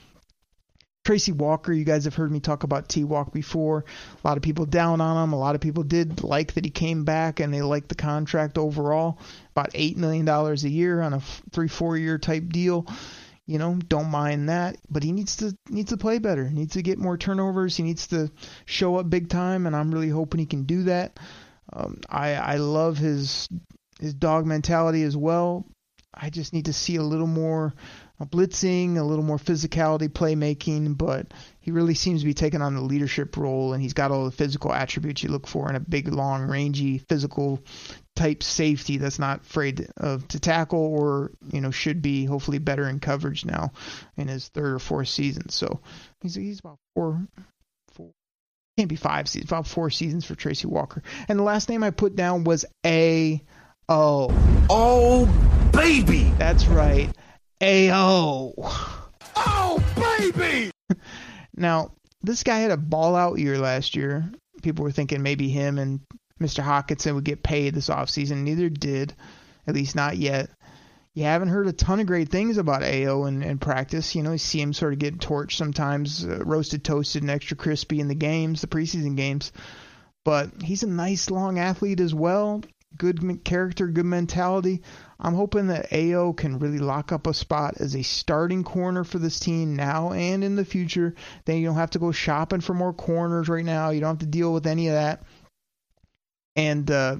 Tracy 1.07 1.31
Walker, 1.31 1.71
you 1.71 1.85
guys 1.85 2.03
have 2.03 2.15
heard 2.15 2.33
me 2.33 2.41
talk 2.41 2.63
about 2.63 2.89
T 2.89 3.05
Walk 3.05 3.31
before. 3.31 3.85
A 4.21 4.27
lot 4.27 4.35
of 4.35 4.43
people 4.43 4.65
down 4.65 4.99
on 4.99 5.23
him. 5.23 5.31
A 5.31 5.39
lot 5.39 5.55
of 5.55 5.61
people 5.61 5.83
did 5.83 6.21
like 6.21 6.55
that 6.55 6.65
he 6.65 6.69
came 6.69 7.05
back 7.05 7.39
and 7.39 7.53
they 7.53 7.61
liked 7.61 7.87
the 7.87 7.95
contract 7.95 8.57
overall. 8.57 9.17
About 9.51 9.71
$8 9.71 9.95
million 9.95 10.27
a 10.27 10.53
year 10.67 10.99
on 10.99 11.13
a 11.13 11.21
three, 11.53 11.69
four 11.69 11.95
year 11.95 12.17
type 12.17 12.49
deal. 12.49 12.85
You 13.45 13.57
know, 13.57 13.75
don't 13.87 14.11
mind 14.11 14.49
that, 14.49 14.75
but 14.89 15.01
he 15.01 15.13
needs 15.13 15.37
to 15.37 15.55
needs 15.69 15.91
to 15.91 15.97
play 15.97 16.19
better. 16.19 16.49
Needs 16.49 16.73
to 16.73 16.81
get 16.81 16.97
more 16.97 17.17
turnovers. 17.17 17.77
He 17.77 17.83
needs 17.83 18.07
to 18.07 18.29
show 18.65 18.97
up 18.97 19.09
big 19.09 19.29
time, 19.29 19.65
and 19.65 19.77
I'm 19.77 19.93
really 19.93 20.09
hoping 20.09 20.41
he 20.41 20.45
can 20.45 20.63
do 20.63 20.83
that. 20.83 21.17
Um, 21.71 22.01
I 22.09 22.33
I 22.33 22.55
love 22.57 22.97
his 22.97 23.47
his 24.01 24.13
dog 24.13 24.45
mentality 24.45 25.03
as 25.03 25.15
well. 25.15 25.65
I 26.13 26.29
just 26.29 26.51
need 26.51 26.65
to 26.65 26.73
see 26.73 26.97
a 26.97 27.03
little 27.03 27.27
more 27.27 27.73
blitzing, 28.25 28.97
a 28.97 29.03
little 29.03 29.23
more 29.23 29.37
physicality, 29.37 30.09
playmaking, 30.09 30.97
but 30.97 31.33
he 31.59 31.71
really 31.71 31.93
seems 31.93 32.21
to 32.21 32.25
be 32.25 32.33
taking 32.33 32.61
on 32.61 32.73
the 32.73 32.81
leadership 32.81 33.37
role, 33.37 33.73
and 33.73 33.81
he's 33.81 33.93
got 33.93 34.11
all 34.11 34.25
the 34.25 34.31
physical 34.31 34.73
attributes 34.73 35.21
you 35.21 35.29
look 35.29 35.45
for 35.45 35.69
in 35.69 35.75
a 35.75 35.79
big, 35.79 36.07
long, 36.07 36.43
rangy, 36.43 36.97
physical 36.97 37.61
type 38.15 38.41
safety 38.41 38.97
that's 38.97 39.19
not 39.19 39.41
afraid 39.41 39.87
of 39.97 40.27
to 40.27 40.39
tackle 40.39 40.79
or 40.79 41.31
you 41.51 41.61
know 41.61 41.69
should 41.69 42.01
be 42.01 42.25
hopefully 42.25 42.57
better 42.57 42.89
in 42.89 42.99
coverage 42.99 43.45
now 43.45 43.71
in 44.17 44.27
his 44.27 44.47
third 44.47 44.73
or 44.73 44.79
fourth 44.79 45.07
season. 45.07 45.49
So 45.49 45.79
he's 46.21 46.33
he's 46.33 46.59
about 46.59 46.79
four 46.95 47.27
four 47.91 48.11
can't 48.75 48.89
be 48.89 48.95
five 48.95 49.29
seasons 49.29 49.51
about 49.51 49.67
four 49.67 49.91
seasons 49.91 50.25
for 50.25 50.33
Tracy 50.33 50.67
Walker. 50.67 51.03
And 51.29 51.37
the 51.37 51.43
last 51.43 51.69
name 51.69 51.83
I 51.83 51.91
put 51.91 52.15
down 52.15 52.43
was 52.43 52.65
A 52.83 53.43
O. 53.87 54.29
Oh 54.69 55.69
baby. 55.71 56.23
That's 56.39 56.65
right. 56.65 57.09
AO. 57.61 58.53
Oh, 59.35 59.83
baby! 59.95 60.71
now, 61.55 61.93
this 62.21 62.43
guy 62.43 62.59
had 62.59 62.71
a 62.71 62.77
ball 62.77 63.15
out 63.15 63.39
year 63.39 63.57
last 63.57 63.95
year. 63.95 64.31
People 64.61 64.83
were 64.83 64.91
thinking 64.91 65.23
maybe 65.23 65.49
him 65.49 65.77
and 65.77 66.01
Mr. 66.39 66.63
Hockenson 66.63 67.15
would 67.15 67.23
get 67.23 67.43
paid 67.43 67.73
this 67.73 67.89
offseason. 67.89 68.43
Neither 68.43 68.69
did, 68.69 69.15
at 69.65 69.75
least 69.75 69.95
not 69.95 70.17
yet. 70.17 70.49
You 71.13 71.23
haven't 71.23 71.47
heard 71.47 71.67
a 71.67 71.73
ton 71.73 71.99
of 71.99 72.05
great 72.05 72.29
things 72.29 72.57
about 72.57 72.83
AO 72.83 73.25
in, 73.25 73.41
in 73.41 73.57
practice. 73.57 74.13
You 74.13 74.21
know, 74.21 74.33
you 74.33 74.37
see 74.37 74.61
him 74.61 74.71
sort 74.71 74.93
of 74.93 74.99
get 74.99 75.17
torched 75.17 75.53
sometimes, 75.53 76.23
uh, 76.23 76.43
roasted, 76.45 76.83
toasted, 76.83 77.23
and 77.23 77.31
extra 77.31 77.57
crispy 77.57 77.99
in 77.99 78.07
the 78.07 78.13
games, 78.13 78.61
the 78.61 78.67
preseason 78.67 79.17
games. 79.17 79.51
But 80.23 80.61
he's 80.61 80.83
a 80.83 80.87
nice, 80.87 81.31
long 81.31 81.57
athlete 81.57 82.01
as 82.01 82.13
well. 82.13 82.61
Good 82.95 83.43
character, 83.43 83.87
good 83.87 84.05
mentality. 84.05 84.81
I'm 85.19 85.33
hoping 85.33 85.67
that 85.67 85.91
AO 85.91 86.33
can 86.33 86.59
really 86.59 86.79
lock 86.79 87.11
up 87.11 87.27
a 87.27 87.33
spot 87.33 87.75
as 87.79 87.95
a 87.95 88.01
starting 88.01 88.63
corner 88.63 89.03
for 89.03 89.19
this 89.19 89.39
team 89.39 89.75
now 89.75 90.13
and 90.13 90.43
in 90.43 90.55
the 90.55 90.65
future. 90.65 91.13
Then 91.45 91.57
you 91.57 91.65
don't 91.65 91.75
have 91.75 91.91
to 91.91 91.99
go 91.99 92.11
shopping 92.11 92.61
for 92.61 92.73
more 92.73 92.93
corners 92.93 93.49
right 93.49 93.65
now. 93.65 93.89
You 93.89 93.99
don't 93.99 94.11
have 94.11 94.19
to 94.19 94.25
deal 94.25 94.53
with 94.53 94.65
any 94.65 94.87
of 94.87 94.93
that. 94.93 95.23
And 96.55 96.89
uh, 96.89 97.17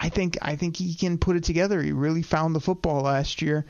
I 0.00 0.08
think 0.08 0.38
I 0.42 0.56
think 0.56 0.76
he 0.76 0.94
can 0.94 1.18
put 1.18 1.36
it 1.36 1.44
together. 1.44 1.82
He 1.82 1.92
really 1.92 2.22
found 2.22 2.54
the 2.54 2.60
football 2.60 3.02
last 3.02 3.42
year, 3.42 3.66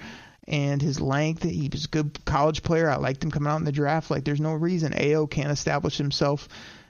and 0.47 0.81
his 0.81 1.01
length. 1.01 1.43
He 1.43 1.69
was 1.71 1.85
a 1.87 1.89
good 1.89 2.25
college 2.25 2.63
player. 2.63 2.89
I 2.89 2.97
liked 2.97 3.23
him 3.23 3.31
coming 3.31 3.51
out 3.51 3.59
in 3.59 3.65
the 3.65 3.73
draft. 3.73 4.11
Like 4.11 4.25
there's 4.25 4.41
no 4.41 4.53
reason 4.53 4.95
AO 4.95 5.27
can't 5.27 5.51
establish 5.51 5.97
himself 5.97 6.49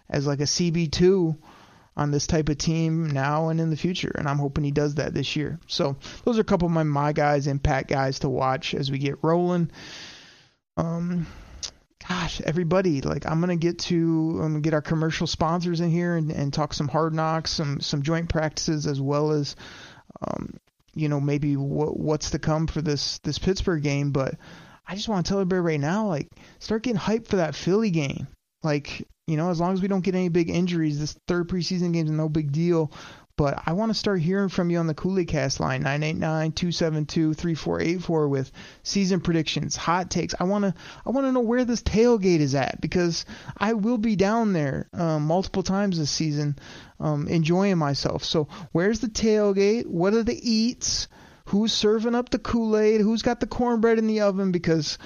as 0.09 0.27
like 0.27 0.41
a 0.41 0.45
CB 0.45 0.93
two 0.93 1.37
on 1.97 2.11
this 2.11 2.27
type 2.27 2.49
of 2.49 2.59
team 2.59 3.09
now 3.09 3.49
and 3.49 3.61
in 3.61 3.71
the 3.71 3.77
future. 3.77 4.13
And 4.17 4.29
I'm 4.29 4.39
hoping 4.39 4.65
he 4.65 4.71
does 4.71 4.97
that 4.97 5.15
this 5.15 5.37
year. 5.37 5.61
So 5.67 5.97
those 6.25 6.39
are 6.39 6.43
a 6.43 6.45
couple 6.45 6.67
of 6.67 6.73
my 6.73 6.83
my 6.83 7.13
guys, 7.13 7.47
impact 7.47 7.89
guys 7.89 8.21
to 8.21 8.29
watch 8.29 8.75
as 8.75 8.91
we 8.91 8.99
get 8.99 9.19
rolling. 9.23 9.71
Um, 10.77 11.27
gosh, 12.09 12.41
everybody, 12.41 13.01
like 13.01 13.27
I'm 13.27 13.41
gonna 13.41 13.57
get 13.57 13.79
to 13.81 14.41
I'm 14.43 14.61
get 14.61 14.75
our 14.75 14.83
commercial 14.83 15.27
sponsors 15.27 15.81
in 15.81 15.91
here 15.91 16.17
and, 16.17 16.31
and 16.31 16.53
talk 16.53 16.75
some 16.75 16.89
hard 16.89 17.15
knocks, 17.15 17.53
some 17.53 17.81
some 17.81 18.03
joint 18.03 18.29
practices 18.29 18.87
as 18.87 19.01
well 19.01 19.31
as 19.31 19.55
um, 20.21 20.57
you 20.95 21.09
know 21.09 21.21
maybe 21.21 21.57
what 21.57 21.99
what's 21.99 22.31
to 22.31 22.39
come 22.39 22.67
for 22.67 22.83
this 22.83 23.19
this 23.21 23.39
Pittsburgh 23.39 23.83
game. 23.83 24.11
But 24.11 24.35
I 24.87 24.97
just 24.97 25.09
want 25.09 25.25
to 25.25 25.31
tell 25.31 25.39
everybody 25.39 25.61
right 25.61 25.81
now, 25.81 26.09
like 26.09 26.29
start 26.59 26.83
getting 26.83 27.01
hyped 27.01 27.29
for 27.29 27.37
that 27.37 27.55
Philly 27.55 27.91
game. 27.91 28.27
Like 28.63 29.07
you 29.27 29.37
know, 29.37 29.51
as 29.51 29.61
long 29.61 29.73
as 29.73 29.83
we 29.83 29.89
don't 29.89 30.05
get 30.05 30.15
any 30.15 30.29
big 30.29 30.51
injuries, 30.51 31.01
this 31.01 31.19
third 31.27 31.49
preseason 31.49 31.93
game 31.93 32.07
is 32.07 32.13
no 32.13 32.29
big 32.29 32.53
deal. 32.53 32.93
But 33.37 33.65
I 33.67 33.73
want 33.73 33.91
to 33.91 33.99
start 33.99 34.21
hearing 34.21 34.49
from 34.49 34.71
you 34.71 34.79
on 34.79 34.87
the 34.87 34.95
Kool 34.95 35.19
Aid 35.19 35.27
Cast 35.27 35.59
line, 35.59 35.83
989-272-3484 35.83 38.29
with 38.29 38.53
season 38.85 39.21
predictions, 39.21 39.75
hot 39.75 40.09
takes. 40.09 40.37
I 40.39 40.45
want 40.45 40.65
to 40.65 40.73
I 41.05 41.11
want 41.11 41.27
to 41.27 41.33
know 41.33 41.41
where 41.41 41.65
this 41.65 41.83
tailgate 41.83 42.39
is 42.39 42.55
at 42.55 42.81
because 42.81 43.25
I 43.57 43.73
will 43.73 43.99
be 43.99 44.15
down 44.15 44.53
there 44.53 44.89
um, 44.93 45.27
multiple 45.27 45.65
times 45.65 45.99
this 45.99 46.13
season 46.13 46.57
um, 47.01 47.27
enjoying 47.27 47.77
myself. 47.77 48.23
So 48.23 48.47
where's 48.71 49.01
the 49.01 49.09
tailgate? 49.09 49.87
What 49.87 50.15
are 50.15 50.23
the 50.23 50.39
eats? 50.41 51.09
Who's 51.47 51.73
serving 51.73 52.15
up 52.15 52.29
the 52.31 52.39
Kool-Aid? 52.39 53.01
Who's 53.03 53.23
got 53.23 53.41
the 53.41 53.47
cornbread 53.47 53.99
in 53.99 54.07
the 54.07 54.23
oven? 54.23 54.51
Because 54.51 54.97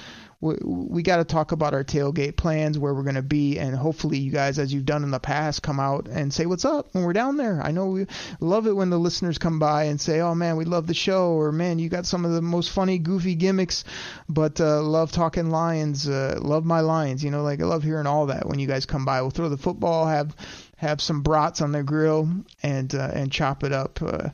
we, 0.40 0.54
we 0.62 1.02
got 1.02 1.16
to 1.16 1.24
talk 1.24 1.50
about 1.50 1.74
our 1.74 1.82
tailgate 1.82 2.36
plans, 2.36 2.78
where 2.78 2.94
we're 2.94 3.02
going 3.02 3.16
to 3.16 3.22
be, 3.22 3.58
and 3.58 3.74
hopefully 3.74 4.18
you 4.18 4.30
guys, 4.30 4.58
as 4.58 4.72
you've 4.72 4.84
done 4.84 5.02
in 5.02 5.10
the 5.10 5.18
past, 5.18 5.62
come 5.62 5.80
out 5.80 6.06
and 6.06 6.32
say 6.32 6.46
what's 6.46 6.64
up 6.64 6.88
when 6.92 7.04
we're 7.04 7.12
down 7.12 7.36
there. 7.36 7.60
I 7.60 7.72
know 7.72 7.86
we 7.86 8.06
love 8.38 8.68
it 8.68 8.76
when 8.76 8.90
the 8.90 8.98
listeners 8.98 9.38
come 9.38 9.58
by 9.58 9.84
and 9.84 10.00
say, 10.00 10.20
"Oh 10.20 10.36
man, 10.36 10.56
we 10.56 10.64
love 10.64 10.86
the 10.86 10.94
show," 10.94 11.32
or 11.32 11.50
"Man, 11.50 11.80
you 11.80 11.88
got 11.88 12.06
some 12.06 12.24
of 12.24 12.32
the 12.32 12.42
most 12.42 12.70
funny, 12.70 12.98
goofy 12.98 13.34
gimmicks," 13.34 13.84
but 14.28 14.60
uh, 14.60 14.80
love 14.80 15.10
talking 15.10 15.50
Lions, 15.50 16.08
uh, 16.08 16.38
love 16.40 16.64
my 16.64 16.80
Lions. 16.80 17.24
You 17.24 17.32
know, 17.32 17.42
like 17.42 17.60
I 17.60 17.64
love 17.64 17.82
hearing 17.82 18.06
all 18.06 18.26
that 18.26 18.46
when 18.46 18.60
you 18.60 18.68
guys 18.68 18.86
come 18.86 19.04
by. 19.04 19.20
We'll 19.20 19.30
throw 19.30 19.48
the 19.48 19.56
football, 19.56 20.06
have 20.06 20.36
have 20.76 21.00
some 21.00 21.22
brats 21.22 21.60
on 21.60 21.72
the 21.72 21.82
grill, 21.82 22.28
and 22.62 22.94
uh, 22.94 23.10
and 23.12 23.32
chop 23.32 23.64
it 23.64 23.72
up. 23.72 24.00
Uh, 24.00 24.28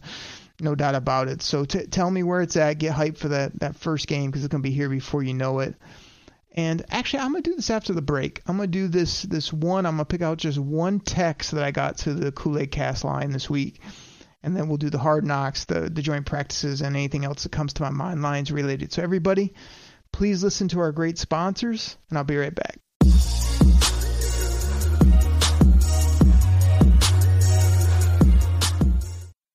no 0.65 0.75
doubt 0.75 0.95
about 0.95 1.29
it. 1.29 1.43
So 1.43 1.65
t- 1.65 1.87
tell 1.87 2.11
me 2.11 2.23
where 2.23 2.41
it's 2.41 2.57
at. 2.57 2.79
Get 2.79 2.95
hyped 2.95 3.19
for 3.19 3.29
that 3.29 3.61
that 3.61 3.77
first 3.77 4.07
game 4.07 4.31
because 4.31 4.45
it's 4.45 4.51
gonna 4.51 4.63
be 4.63 4.71
here 4.71 4.89
before 4.89 5.23
you 5.23 5.35
know 5.35 5.61
it. 5.61 5.75
And 6.57 6.85
actually, 6.91 7.21
I'm 7.21 7.33
gonna 7.33 7.43
do 7.43 7.57
this 7.57 7.71
after 7.71 7.93
the 7.93 8.03
break. 8.03 8.41
I'm 8.47 8.57
gonna 8.57 8.69
do 8.69 8.89
this 8.89 9.23
this 9.23 9.53
one. 9.53 9.87
I'm 9.87 9.95
gonna 9.95 10.05
pick 10.05 10.23
out 10.23 10.39
just 10.39 10.59
one 10.59 11.01
text 11.01 11.53
that 11.53 11.65
I 11.65 11.71
got 11.71 11.99
to 11.99 12.15
the 12.15 12.33
Kool 12.33 12.59
Aid 12.59 12.71
Cast 12.71 13.05
line 13.05 13.31
this 13.31 13.51
week, 13.51 13.81
and 14.43 14.57
then 14.57 14.69
we'll 14.69 14.77
do 14.77 14.91
the 14.91 14.99
hard 14.99 15.25
knocks, 15.25 15.65
the 15.65 15.91
the 15.91 16.03
joint 16.03 16.27
practices, 16.27 16.81
and 16.81 16.97
anything 16.97 17.25
else 17.25 17.43
that 17.43 17.53
comes 17.53 17.75
to 17.75 17.83
my 17.83 17.91
mind 17.91 18.23
lines 18.23 18.51
related. 18.51 18.93
So 18.93 19.03
everybody, 19.03 19.55
please 20.13 20.43
listen 20.43 20.69
to 20.69 20.81
our 20.81 20.93
great 20.93 21.19
sponsors, 21.19 21.97
and 22.09 22.19
I'll 22.19 22.25
be 22.25 22.37
right 22.37 22.55
back. 22.55 22.79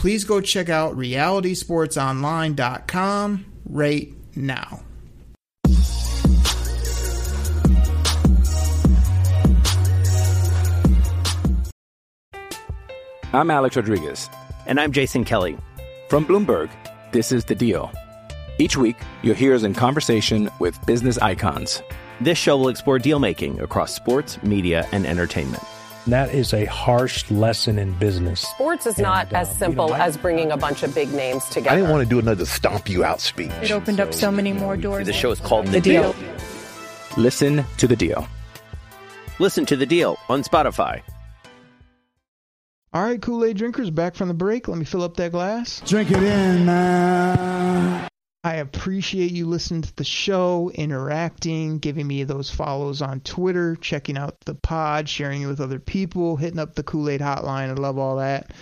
Please 0.00 0.24
go 0.24 0.40
check 0.40 0.70
out 0.70 0.96
realitysportsonline.com 0.96 3.44
right 3.66 4.08
now. 4.34 4.80
I'm 13.34 13.50
Alex 13.50 13.76
Rodriguez. 13.76 14.30
And 14.64 14.80
I'm 14.80 14.90
Jason 14.90 15.26
Kelly. 15.26 15.58
From 16.08 16.24
Bloomberg, 16.24 16.70
this 17.12 17.30
is 17.30 17.44
The 17.44 17.54
Deal. 17.54 17.92
Each 18.56 18.78
week, 18.78 18.96
you'll 19.20 19.34
hear 19.34 19.54
us 19.54 19.64
in 19.64 19.74
conversation 19.74 20.48
with 20.60 20.80
business 20.86 21.18
icons. 21.18 21.82
This 22.22 22.38
show 22.38 22.56
will 22.56 22.70
explore 22.70 22.98
deal 22.98 23.18
making 23.18 23.60
across 23.60 23.94
sports, 23.94 24.42
media, 24.42 24.88
and 24.92 25.04
entertainment. 25.04 25.62
That 26.10 26.34
is 26.34 26.52
a 26.52 26.64
harsh 26.64 27.30
lesson 27.30 27.78
in 27.78 27.92
business. 27.92 28.40
Sports 28.40 28.84
is 28.86 28.98
not 28.98 29.28
And, 29.28 29.36
uh, 29.36 29.40
as 29.40 29.56
simple 29.56 29.86
you 29.86 29.90
know, 29.92 29.96
I- 29.96 30.06
as 30.06 30.16
bringing 30.16 30.50
a 30.50 30.56
bunch 30.56 30.82
of 30.82 30.92
big 30.94 31.12
names 31.14 31.44
together. 31.46 31.70
I 31.70 31.76
didn't 31.76 31.90
want 31.90 32.02
to 32.02 32.08
do 32.08 32.18
another 32.18 32.44
stomp 32.46 32.88
you 32.88 33.04
out 33.04 33.20
speech. 33.20 33.52
It 33.62 33.70
opened 33.70 34.00
up 34.00 34.12
so 34.12 34.30
many 34.32 34.52
more 34.52 34.76
doors. 34.76 35.06
The 35.06 35.12
show 35.12 35.30
is 35.30 35.38
called 35.40 35.66
The, 35.66 35.72
The 35.72 35.80
deal. 35.80 36.12
Deal. 36.12 36.24
Listen 37.16 37.64
to 37.78 37.86
The 37.86 37.96
Deal. 37.96 38.26
Listen 39.38 39.64
to 39.66 39.76
The 39.76 39.86
Deal 39.86 40.18
on 40.28 40.42
Spotify. 40.42 41.00
All 42.92 43.04
right, 43.04 43.22
Kool 43.22 43.44
Aid 43.44 43.56
drinkers, 43.56 43.90
back 43.90 44.16
from 44.16 44.26
the 44.26 44.34
break. 44.34 44.66
Let 44.66 44.78
me 44.78 44.84
fill 44.84 45.04
up 45.04 45.16
that 45.16 45.30
glass. 45.30 45.80
Drink 45.86 46.10
it 46.10 46.20
in, 46.22 46.66
man. 46.66 48.09
I 48.42 48.56
appreciate 48.56 49.32
you 49.32 49.46
listening 49.46 49.82
to 49.82 49.96
the 49.96 50.04
show, 50.04 50.70
interacting, 50.74 51.78
giving 51.78 52.06
me 52.06 52.24
those 52.24 52.50
follows 52.50 53.02
on 53.02 53.20
Twitter, 53.20 53.76
checking 53.76 54.16
out 54.16 54.40
the 54.40 54.54
pod, 54.54 55.10
sharing 55.10 55.42
it 55.42 55.46
with 55.46 55.60
other 55.60 55.78
people, 55.78 56.36
hitting 56.36 56.58
up 56.58 56.74
the 56.74 56.82
Kool 56.82 57.10
Aid 57.10 57.20
hotline. 57.20 57.68
I 57.68 57.72
love 57.74 57.98
all 57.98 58.16
that. 58.16 58.52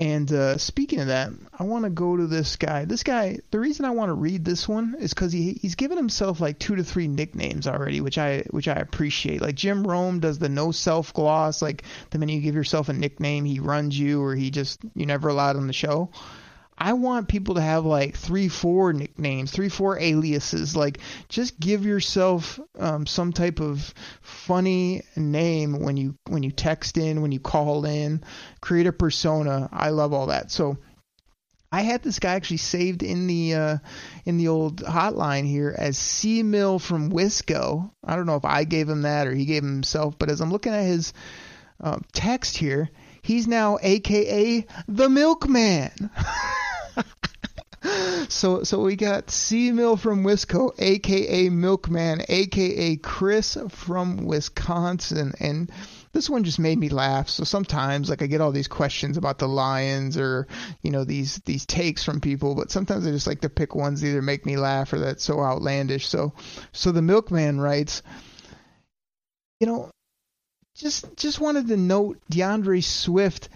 And 0.00 0.30
uh, 0.30 0.58
speaking 0.58 1.00
of 1.00 1.06
that, 1.06 1.32
I 1.58 1.64
want 1.64 1.84
to 1.84 1.90
go 1.90 2.18
to 2.18 2.26
this 2.26 2.56
guy. 2.56 2.84
This 2.84 3.02
guy, 3.02 3.38
the 3.50 3.58
reason 3.58 3.86
I 3.86 3.90
want 3.90 4.10
to 4.10 4.14
read 4.14 4.44
this 4.44 4.68
one 4.68 4.94
is 5.00 5.12
because 5.12 5.32
he 5.32 5.54
he's 5.54 5.74
given 5.74 5.96
himself 5.96 6.38
like 6.38 6.58
two 6.58 6.76
to 6.76 6.84
three 6.84 7.08
nicknames 7.08 7.66
already, 7.66 8.00
which 8.00 8.18
I 8.18 8.44
which 8.50 8.68
I 8.68 8.74
appreciate. 8.74 9.40
Like 9.40 9.56
Jim 9.56 9.84
Rome 9.84 10.20
does 10.20 10.38
the 10.38 10.48
no 10.48 10.70
self 10.70 11.14
gloss, 11.14 11.62
like 11.62 11.82
the 12.10 12.18
minute 12.18 12.34
you 12.34 12.42
give 12.42 12.54
yourself 12.54 12.88
a 12.90 12.92
nickname, 12.92 13.44
he 13.44 13.58
runs 13.58 13.98
you, 13.98 14.22
or 14.22 14.36
he 14.36 14.50
just 14.50 14.80
you 14.94 15.06
never 15.06 15.30
allowed 15.30 15.56
on 15.56 15.66
the 15.66 15.72
show. 15.72 16.10
I 16.80 16.92
want 16.92 17.28
people 17.28 17.56
to 17.56 17.60
have 17.60 17.84
like 17.84 18.16
three, 18.16 18.48
four 18.48 18.92
nicknames, 18.92 19.50
three, 19.50 19.68
four 19.68 19.98
aliases. 19.98 20.76
Like, 20.76 20.98
just 21.28 21.58
give 21.58 21.84
yourself 21.84 22.60
um, 22.78 23.04
some 23.04 23.32
type 23.32 23.60
of 23.60 23.92
funny 24.22 25.02
name 25.16 25.80
when 25.80 25.96
you 25.96 26.14
when 26.28 26.44
you 26.44 26.52
text 26.52 26.96
in, 26.96 27.20
when 27.20 27.32
you 27.32 27.40
call 27.40 27.84
in. 27.84 28.22
Create 28.60 28.86
a 28.86 28.92
persona. 28.92 29.68
I 29.72 29.90
love 29.90 30.12
all 30.12 30.26
that. 30.26 30.50
So. 30.50 30.78
I 31.70 31.82
had 31.82 32.02
this 32.02 32.18
guy 32.18 32.32
actually 32.32 32.56
saved 32.56 33.02
in 33.02 33.26
the 33.26 33.54
uh, 33.54 33.78
in 34.24 34.38
the 34.38 34.48
old 34.48 34.82
hotline 34.82 35.46
here 35.46 35.74
as 35.76 35.98
C 35.98 36.42
Mill 36.42 36.78
from 36.78 37.10
Wisco. 37.10 37.90
I 38.02 38.16
don't 38.16 38.24
know 38.24 38.36
if 38.36 38.46
I 38.46 38.64
gave 38.64 38.88
him 38.88 39.02
that 39.02 39.26
or 39.26 39.34
he 39.34 39.44
gave 39.44 39.62
him 39.64 39.74
himself, 39.74 40.18
but 40.18 40.30
as 40.30 40.40
I'm 40.40 40.50
looking 40.50 40.72
at 40.72 40.86
his 40.86 41.12
uh, 41.78 41.98
text 42.14 42.56
here, 42.56 42.88
he's 43.20 43.46
now 43.46 43.76
AKA 43.82 44.66
the 44.88 45.10
Milkman. 45.10 46.10
so 48.28 48.62
so 48.64 48.82
we 48.82 48.96
got 48.96 49.30
C 49.30 49.72
Mill 49.72 49.96
from 49.96 50.24
Wisco, 50.24 50.72
aka 50.78 51.48
Milkman, 51.48 52.22
aka 52.28 52.96
Chris 52.96 53.56
from 53.68 54.24
Wisconsin, 54.24 55.32
and 55.40 55.70
this 56.12 56.28
one 56.28 56.44
just 56.44 56.58
made 56.58 56.78
me 56.78 56.88
laugh. 56.88 57.28
So 57.28 57.44
sometimes 57.44 58.10
like 58.10 58.22
I 58.22 58.26
get 58.26 58.40
all 58.40 58.52
these 58.52 58.68
questions 58.68 59.16
about 59.16 59.38
the 59.38 59.48
Lions 59.48 60.16
or 60.16 60.46
you 60.82 60.90
know 60.90 61.04
these 61.04 61.36
these 61.44 61.66
takes 61.66 62.04
from 62.04 62.20
people, 62.20 62.54
but 62.54 62.70
sometimes 62.70 63.06
I 63.06 63.10
just 63.10 63.26
like 63.26 63.42
to 63.42 63.48
pick 63.48 63.74
ones 63.74 64.00
that 64.00 64.08
either 64.08 64.22
make 64.22 64.46
me 64.46 64.56
laugh 64.56 64.92
or 64.92 64.98
that's 64.98 65.24
so 65.24 65.40
outlandish. 65.40 66.06
So 66.06 66.32
so 66.72 66.92
the 66.92 67.02
Milkman 67.02 67.60
writes, 67.60 68.02
you 69.60 69.66
know, 69.66 69.90
just 70.76 71.16
just 71.16 71.40
wanted 71.40 71.68
to 71.68 71.76
note 71.76 72.18
D'Andre 72.30 72.80
Swift 72.80 73.48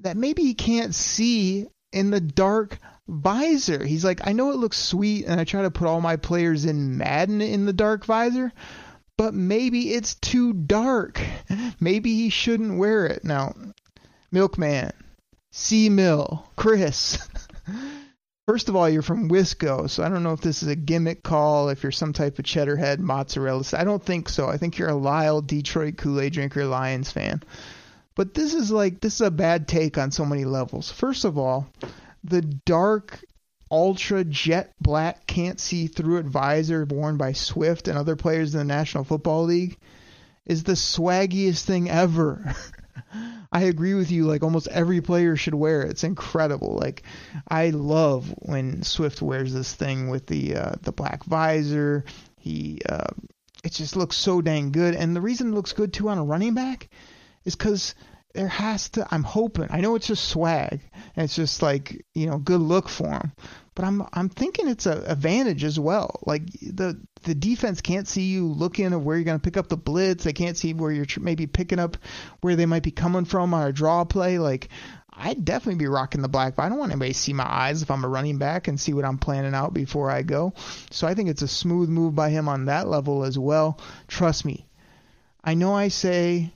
that 0.00 0.16
maybe 0.16 0.42
he 0.42 0.54
can't 0.54 0.94
see 0.94 1.66
in 1.92 2.10
the 2.10 2.20
dark 2.20 2.78
visor. 3.08 3.84
He's 3.84 4.04
like, 4.04 4.26
I 4.26 4.32
know 4.32 4.50
it 4.50 4.56
looks 4.56 4.78
sweet, 4.78 5.26
and 5.26 5.40
I 5.40 5.44
try 5.44 5.62
to 5.62 5.70
put 5.70 5.88
all 5.88 6.00
my 6.00 6.16
players 6.16 6.64
in 6.64 6.98
Madden 6.98 7.40
in 7.40 7.64
the 7.66 7.72
dark 7.72 8.04
visor, 8.04 8.52
but 9.16 9.34
maybe 9.34 9.94
it's 9.94 10.14
too 10.14 10.52
dark. 10.52 11.20
Maybe 11.80 12.14
he 12.14 12.30
shouldn't 12.30 12.78
wear 12.78 13.06
it. 13.06 13.24
Now, 13.24 13.52
Milkman, 14.30 14.92
C 15.50 15.88
Mill, 15.88 16.48
Chris. 16.54 17.18
First 18.46 18.68
of 18.68 18.76
all, 18.76 18.88
you're 18.88 19.02
from 19.02 19.28
Wisco, 19.28 19.90
so 19.90 20.02
I 20.02 20.08
don't 20.08 20.22
know 20.22 20.32
if 20.32 20.40
this 20.40 20.62
is 20.62 20.68
a 20.68 20.76
gimmick 20.76 21.22
call, 21.22 21.68
if 21.68 21.82
you're 21.82 21.92
some 21.92 22.12
type 22.14 22.38
of 22.38 22.44
cheddarhead 22.46 22.98
mozzarella. 22.98 23.64
I 23.74 23.84
don't 23.84 24.02
think 24.02 24.28
so. 24.28 24.48
I 24.48 24.56
think 24.56 24.78
you're 24.78 24.88
a 24.88 24.94
Lyle 24.94 25.42
Detroit 25.42 25.98
Kool-Aid 25.98 26.32
drinker 26.32 26.64
Lions 26.64 27.10
fan. 27.10 27.42
But 28.18 28.34
this 28.34 28.52
is 28.52 28.72
like 28.72 28.98
this 28.98 29.14
is 29.14 29.20
a 29.20 29.30
bad 29.30 29.68
take 29.68 29.96
on 29.96 30.10
so 30.10 30.24
many 30.24 30.44
levels. 30.44 30.90
First 30.90 31.24
of 31.24 31.38
all, 31.38 31.68
the 32.24 32.42
dark 32.42 33.24
ultra 33.70 34.24
jet 34.24 34.72
black 34.80 35.24
can't 35.28 35.60
see 35.60 35.86
through 35.86 36.24
visor 36.24 36.84
worn 36.84 37.16
by 37.16 37.30
Swift 37.30 37.86
and 37.86 37.96
other 37.96 38.16
players 38.16 38.52
in 38.52 38.58
the 38.58 38.64
National 38.64 39.04
Football 39.04 39.44
League 39.44 39.78
is 40.44 40.64
the 40.64 40.72
swaggiest 40.72 41.62
thing 41.62 41.88
ever. 41.88 42.56
I 43.52 43.62
agree 43.62 43.94
with 43.94 44.10
you. 44.10 44.24
Like 44.24 44.42
almost 44.42 44.66
every 44.66 45.00
player 45.00 45.36
should 45.36 45.54
wear 45.54 45.82
it. 45.82 45.90
It's 45.90 46.02
incredible. 46.02 46.74
Like 46.74 47.04
I 47.46 47.70
love 47.70 48.34
when 48.38 48.82
Swift 48.82 49.22
wears 49.22 49.54
this 49.54 49.72
thing 49.72 50.08
with 50.08 50.26
the 50.26 50.56
uh, 50.56 50.72
the 50.82 50.90
black 50.90 51.22
visor. 51.22 52.04
He 52.40 52.80
uh, 52.88 53.12
it 53.62 53.70
just 53.70 53.94
looks 53.94 54.16
so 54.16 54.42
dang 54.42 54.72
good. 54.72 54.96
And 54.96 55.14
the 55.14 55.20
reason 55.20 55.52
it 55.52 55.54
looks 55.54 55.72
good 55.72 55.92
too 55.92 56.08
on 56.08 56.18
a 56.18 56.24
running 56.24 56.54
back 56.54 56.88
is 57.44 57.54
because 57.54 57.94
there 58.34 58.48
has 58.48 58.90
to. 58.90 59.06
I'm 59.10 59.22
hoping. 59.24 59.68
I 59.70 59.80
know 59.80 59.94
it's 59.94 60.06
just 60.06 60.28
swag 60.28 60.80
it's 61.24 61.34
just 61.34 61.62
like 61.62 62.04
you 62.14 62.26
know 62.26 62.38
good 62.38 62.60
look 62.60 62.88
for 62.88 63.10
him. 63.10 63.32
But 63.74 63.84
I'm 63.84 64.06
I'm 64.12 64.28
thinking 64.28 64.68
it's 64.68 64.86
a 64.86 65.04
advantage 65.10 65.64
as 65.64 65.78
well. 65.78 66.20
Like 66.24 66.46
the 66.60 67.00
the 67.22 67.34
defense 67.34 67.80
can't 67.80 68.08
see 68.08 68.22
you 68.22 68.46
looking 68.46 68.86
at 68.86 69.00
where 69.00 69.16
you're 69.16 69.24
going 69.24 69.38
to 69.38 69.44
pick 69.44 69.56
up 69.56 69.68
the 69.68 69.76
blitz. 69.76 70.24
They 70.24 70.32
can't 70.32 70.56
see 70.56 70.74
where 70.74 70.92
you're 70.92 71.04
tr- 71.04 71.20
maybe 71.20 71.46
picking 71.46 71.78
up 71.78 71.96
where 72.40 72.56
they 72.56 72.66
might 72.66 72.82
be 72.82 72.90
coming 72.90 73.24
from 73.24 73.54
on 73.54 73.66
a 73.66 73.72
draw 73.72 74.04
play. 74.04 74.38
Like 74.38 74.68
I'd 75.12 75.44
definitely 75.44 75.78
be 75.78 75.88
rocking 75.88 76.22
the 76.22 76.28
black. 76.28 76.56
But 76.56 76.64
I 76.64 76.68
don't 76.68 76.78
want 76.78 76.92
anybody 76.92 77.12
to 77.12 77.18
see 77.18 77.32
my 77.32 77.46
eyes 77.46 77.82
if 77.82 77.90
I'm 77.90 78.04
a 78.04 78.08
running 78.08 78.38
back 78.38 78.68
and 78.68 78.80
see 78.80 78.92
what 78.92 79.04
I'm 79.04 79.18
planning 79.18 79.54
out 79.54 79.74
before 79.74 80.10
I 80.10 80.22
go. 80.22 80.54
So 80.90 81.06
I 81.06 81.14
think 81.14 81.28
it's 81.28 81.42
a 81.42 81.48
smooth 81.48 81.88
move 81.88 82.14
by 82.14 82.30
him 82.30 82.48
on 82.48 82.66
that 82.66 82.88
level 82.88 83.24
as 83.24 83.38
well. 83.38 83.80
Trust 84.06 84.44
me. 84.44 84.66
I 85.42 85.54
know 85.54 85.74
I 85.74 85.88
say 85.88 86.52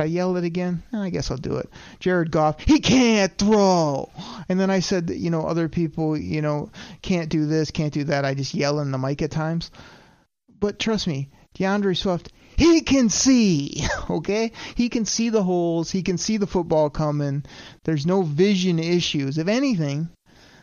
I 0.00 0.04
yell 0.04 0.36
it 0.36 0.44
again? 0.44 0.82
Eh, 0.92 0.98
I 0.98 1.10
guess 1.10 1.30
I'll 1.30 1.36
do 1.36 1.56
it. 1.56 1.70
Jared 2.00 2.30
Goff, 2.30 2.60
he 2.60 2.80
can't 2.80 3.36
throw. 3.36 4.10
And 4.48 4.58
then 4.58 4.70
I 4.70 4.80
said 4.80 5.10
you 5.10 5.30
know, 5.30 5.46
other 5.46 5.68
people, 5.68 6.16
you 6.16 6.42
know, 6.42 6.70
can't 7.02 7.28
do 7.28 7.46
this, 7.46 7.70
can't 7.70 7.92
do 7.92 8.04
that. 8.04 8.24
I 8.24 8.34
just 8.34 8.54
yell 8.54 8.80
in 8.80 8.90
the 8.90 8.98
mic 8.98 9.22
at 9.22 9.30
times. 9.30 9.70
But 10.58 10.78
trust 10.78 11.06
me, 11.06 11.30
D'Andre 11.54 11.94
Swift, 11.94 12.32
he 12.56 12.82
can 12.82 13.08
see, 13.08 13.84
okay? 14.10 14.52
He 14.74 14.88
can 14.88 15.04
see 15.04 15.30
the 15.30 15.42
holes. 15.42 15.90
He 15.90 16.02
can 16.02 16.18
see 16.18 16.36
the 16.36 16.46
football 16.46 16.90
coming. 16.90 17.44
There's 17.84 18.06
no 18.06 18.22
vision 18.22 18.78
issues. 18.78 19.38
If 19.38 19.48
anything, 19.48 20.10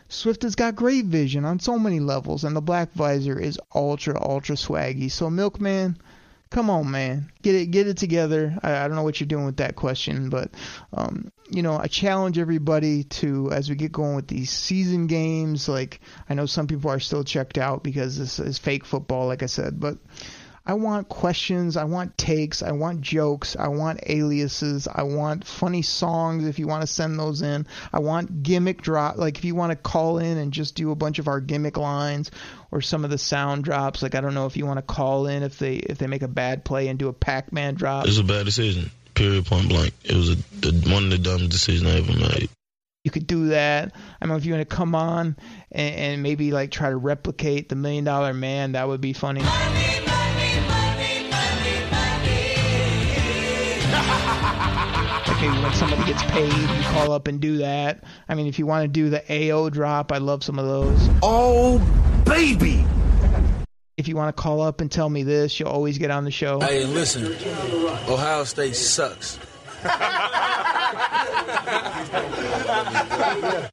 Swift 0.08 0.42
has 0.42 0.54
got 0.54 0.76
great 0.76 1.04
vision 1.04 1.44
on 1.44 1.60
so 1.60 1.78
many 1.78 2.00
levels, 2.00 2.44
and 2.44 2.56
the 2.56 2.62
black 2.62 2.92
visor 2.92 3.38
is 3.38 3.58
ultra, 3.74 4.18
ultra 4.20 4.56
swaggy. 4.56 5.10
So, 5.10 5.28
Milkman, 5.28 5.98
come 6.50 6.70
on, 6.70 6.90
man, 6.90 7.30
get 7.42 7.54
it, 7.54 7.70
get 7.70 7.86
it 7.86 7.96
together. 7.96 8.58
I, 8.62 8.84
I 8.84 8.88
don't 8.88 8.96
know 8.96 9.02
what 9.02 9.20
you're 9.20 9.26
doing 9.26 9.46
with 9.46 9.58
that 9.58 9.76
question, 9.76 10.30
but 10.30 10.50
um, 10.92 11.30
you 11.50 11.62
know, 11.62 11.76
I 11.76 11.86
challenge 11.86 12.38
everybody 12.38 13.04
to 13.04 13.50
as 13.52 13.68
we 13.68 13.76
get 13.76 13.92
going 13.92 14.16
with 14.16 14.28
these 14.28 14.50
season 14.50 15.06
games. 15.06 15.68
Like, 15.68 16.00
I 16.28 16.34
know 16.34 16.46
some 16.46 16.66
people 16.66 16.90
are 16.90 17.00
still 17.00 17.24
checked 17.24 17.58
out 17.58 17.82
because 17.82 18.18
this 18.18 18.38
is 18.38 18.58
fake 18.58 18.84
football, 18.84 19.26
like 19.26 19.42
I 19.42 19.46
said, 19.46 19.78
but. 19.80 19.98
I 20.68 20.74
want 20.74 21.08
questions, 21.08 21.78
I 21.78 21.84
want 21.84 22.18
takes, 22.18 22.62
I 22.62 22.72
want 22.72 23.00
jokes, 23.00 23.56
I 23.58 23.68
want 23.68 24.00
aliases, 24.06 24.86
I 24.86 25.04
want 25.04 25.46
funny 25.46 25.80
songs 25.80 26.46
if 26.46 26.58
you 26.58 26.66
want 26.66 26.82
to 26.82 26.86
send 26.86 27.18
those 27.18 27.40
in. 27.40 27.66
I 27.90 28.00
want 28.00 28.42
gimmick 28.42 28.82
drop 28.82 29.16
like 29.16 29.38
if 29.38 29.46
you 29.46 29.54
want 29.54 29.72
to 29.72 29.76
call 29.76 30.18
in 30.18 30.36
and 30.36 30.52
just 30.52 30.74
do 30.74 30.90
a 30.90 30.94
bunch 30.94 31.18
of 31.18 31.26
our 31.26 31.40
gimmick 31.40 31.78
lines 31.78 32.30
or 32.70 32.82
some 32.82 33.02
of 33.02 33.08
the 33.08 33.16
sound 33.16 33.64
drops. 33.64 34.02
Like 34.02 34.14
I 34.14 34.20
don't 34.20 34.34
know 34.34 34.44
if 34.44 34.58
you 34.58 34.66
want 34.66 34.76
to 34.76 34.82
call 34.82 35.26
in 35.26 35.42
if 35.42 35.58
they 35.58 35.76
if 35.76 35.96
they 35.96 36.06
make 36.06 36.20
a 36.20 36.28
bad 36.28 36.66
play 36.66 36.88
and 36.88 36.98
do 36.98 37.08
a 37.08 37.14
Pac-Man 37.14 37.74
drop. 37.74 38.04
It 38.04 38.08
was 38.08 38.18
a 38.18 38.24
bad 38.24 38.44
decision. 38.44 38.90
Period. 39.14 39.46
Point 39.46 39.70
blank. 39.70 39.94
It 40.04 40.16
was 40.16 40.32
a, 40.32 40.36
the, 40.60 40.92
one 40.92 41.04
of 41.04 41.10
the 41.10 41.18
dumbest 41.18 41.50
decisions 41.50 41.90
I 41.90 41.96
ever 41.96 42.12
made. 42.12 42.50
You 43.04 43.10
could 43.10 43.26
do 43.26 43.48
that. 43.48 43.92
I 44.20 44.26
mean, 44.26 44.36
if 44.36 44.44
you 44.44 44.52
want 44.52 44.68
to 44.68 44.76
come 44.76 44.94
on 44.94 45.38
and, 45.72 45.94
and 45.94 46.22
maybe 46.22 46.52
like 46.52 46.70
try 46.70 46.90
to 46.90 46.96
replicate 46.96 47.70
the 47.70 47.74
Million 47.74 48.04
Dollar 48.04 48.34
Man, 48.34 48.72
that 48.72 48.86
would 48.86 49.00
be 49.00 49.14
funny. 49.14 49.40
Like 55.40 55.50
like 55.50 55.62
when 55.62 55.74
somebody 55.74 56.04
gets 56.04 56.22
paid, 56.24 56.52
you 56.52 56.82
call 56.84 57.12
up 57.12 57.28
and 57.28 57.40
do 57.40 57.58
that. 57.58 58.02
I 58.28 58.34
mean, 58.34 58.46
if 58.46 58.58
you 58.58 58.66
want 58.66 58.84
to 58.84 58.88
do 58.88 59.10
the 59.10 59.52
AO 59.52 59.70
drop, 59.70 60.10
I 60.10 60.18
love 60.18 60.42
some 60.42 60.58
of 60.58 60.66
those. 60.66 61.08
Oh, 61.22 61.78
baby! 62.24 62.84
If 63.96 64.08
you 64.08 64.16
want 64.16 64.34
to 64.34 64.42
call 64.42 64.60
up 64.60 64.80
and 64.80 64.90
tell 64.90 65.08
me 65.08 65.22
this, 65.22 65.58
you'll 65.58 65.68
always 65.68 65.98
get 65.98 66.10
on 66.10 66.24
the 66.24 66.30
show. 66.30 66.60
Hey, 66.60 66.84
listen, 66.84 67.26
Ohio 68.08 68.44
State 68.44 68.76
sucks. 68.76 69.38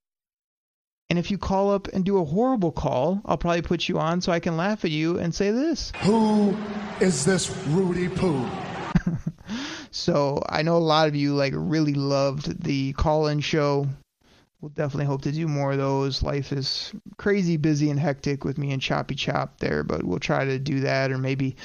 And 1.07 1.19
if 1.19 1.29
you 1.29 1.37
call 1.37 1.71
up 1.71 1.87
and 1.89 2.03
do 2.03 2.17
a 2.17 2.25
horrible 2.25 2.71
call, 2.71 3.21
I'll 3.25 3.37
probably 3.37 3.61
put 3.61 3.87
you 3.87 3.99
on 3.99 4.21
so 4.21 4.31
I 4.31 4.39
can 4.39 4.57
laugh 4.57 4.83
at 4.83 4.91
you 4.91 5.19
and 5.19 5.35
say 5.35 5.51
this. 5.51 5.91
Who 6.01 6.57
is 6.99 7.23
this 7.23 7.55
Rudy 7.67 8.09
Poo? 8.09 8.43
So 9.95 10.43
I 10.49 10.61
know 10.61 10.75
a 10.75 10.79
lot 10.79 11.07
of 11.07 11.15
you 11.15 11.33
like 11.33 11.53
really 11.55 11.93
loved 11.93 12.63
the 12.63 12.91
call-in 12.93 13.39
show. 13.39 13.87
We'll 14.59 14.69
definitely 14.69 15.05
hope 15.05 15.21
to 15.21 15.31
do 15.31 15.47
more 15.47 15.71
of 15.71 15.77
those. 15.77 16.21
Life 16.21 16.51
is 16.51 16.91
crazy 17.17 17.55
busy 17.55 17.89
and 17.89 17.99
hectic 17.99 18.43
with 18.43 18.57
me 18.57 18.71
and 18.71 18.81
Choppy 18.81 19.15
Chop 19.15 19.59
there, 19.59 19.83
but 19.83 20.03
we'll 20.03 20.19
try 20.19 20.43
to 20.43 20.59
do 20.59 20.81
that 20.81 21.11
or 21.11 21.17
maybe 21.17 21.55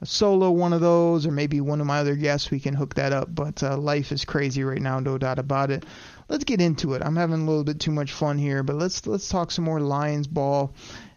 a 0.00 0.06
solo 0.06 0.50
one 0.50 0.72
of 0.72 0.80
those 0.80 1.26
or 1.26 1.32
maybe 1.32 1.60
one 1.60 1.80
of 1.80 1.86
my 1.86 1.98
other 1.98 2.14
guests 2.16 2.50
we 2.50 2.60
can 2.60 2.74
hook 2.74 2.94
that 2.94 3.12
up. 3.12 3.34
But 3.34 3.62
uh, 3.62 3.76
life 3.76 4.12
is 4.12 4.24
crazy 4.24 4.62
right 4.62 4.80
now, 4.80 5.00
no 5.00 5.18
doubt 5.18 5.38
about 5.38 5.70
it 5.70 5.84
let's 6.28 6.44
get 6.44 6.60
into 6.60 6.94
it. 6.94 7.02
I'm 7.04 7.16
having 7.16 7.40
a 7.40 7.44
little 7.44 7.64
bit 7.64 7.80
too 7.80 7.90
much 7.90 8.12
fun 8.12 8.38
here, 8.38 8.62
but 8.62 8.76
let's 8.76 9.06
let's 9.06 9.28
talk 9.28 9.50
some 9.50 9.64
more 9.64 9.80
Lions 9.80 10.28
ball 10.28 10.72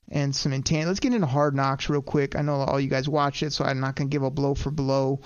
and 0.10 0.36
some 0.36 0.52
intent. 0.54 0.88
Let's 0.88 1.00
get 1.00 1.14
into 1.14 1.28
Hard 1.28 1.56
Knocks 1.56 1.90
real 1.90 2.02
quick. 2.02 2.36
I 2.36 2.42
know 2.42 2.56
all 2.56 2.80
you 2.80 2.90
guys 2.90 3.08
watched 3.08 3.44
it, 3.44 3.54
so 3.54 3.64
I'm 3.64 3.80
not 3.80 3.96
gonna 3.96 4.10
give 4.10 4.24
a 4.24 4.32
blow 4.32 4.56
for 4.56 4.72
blow 4.72 5.22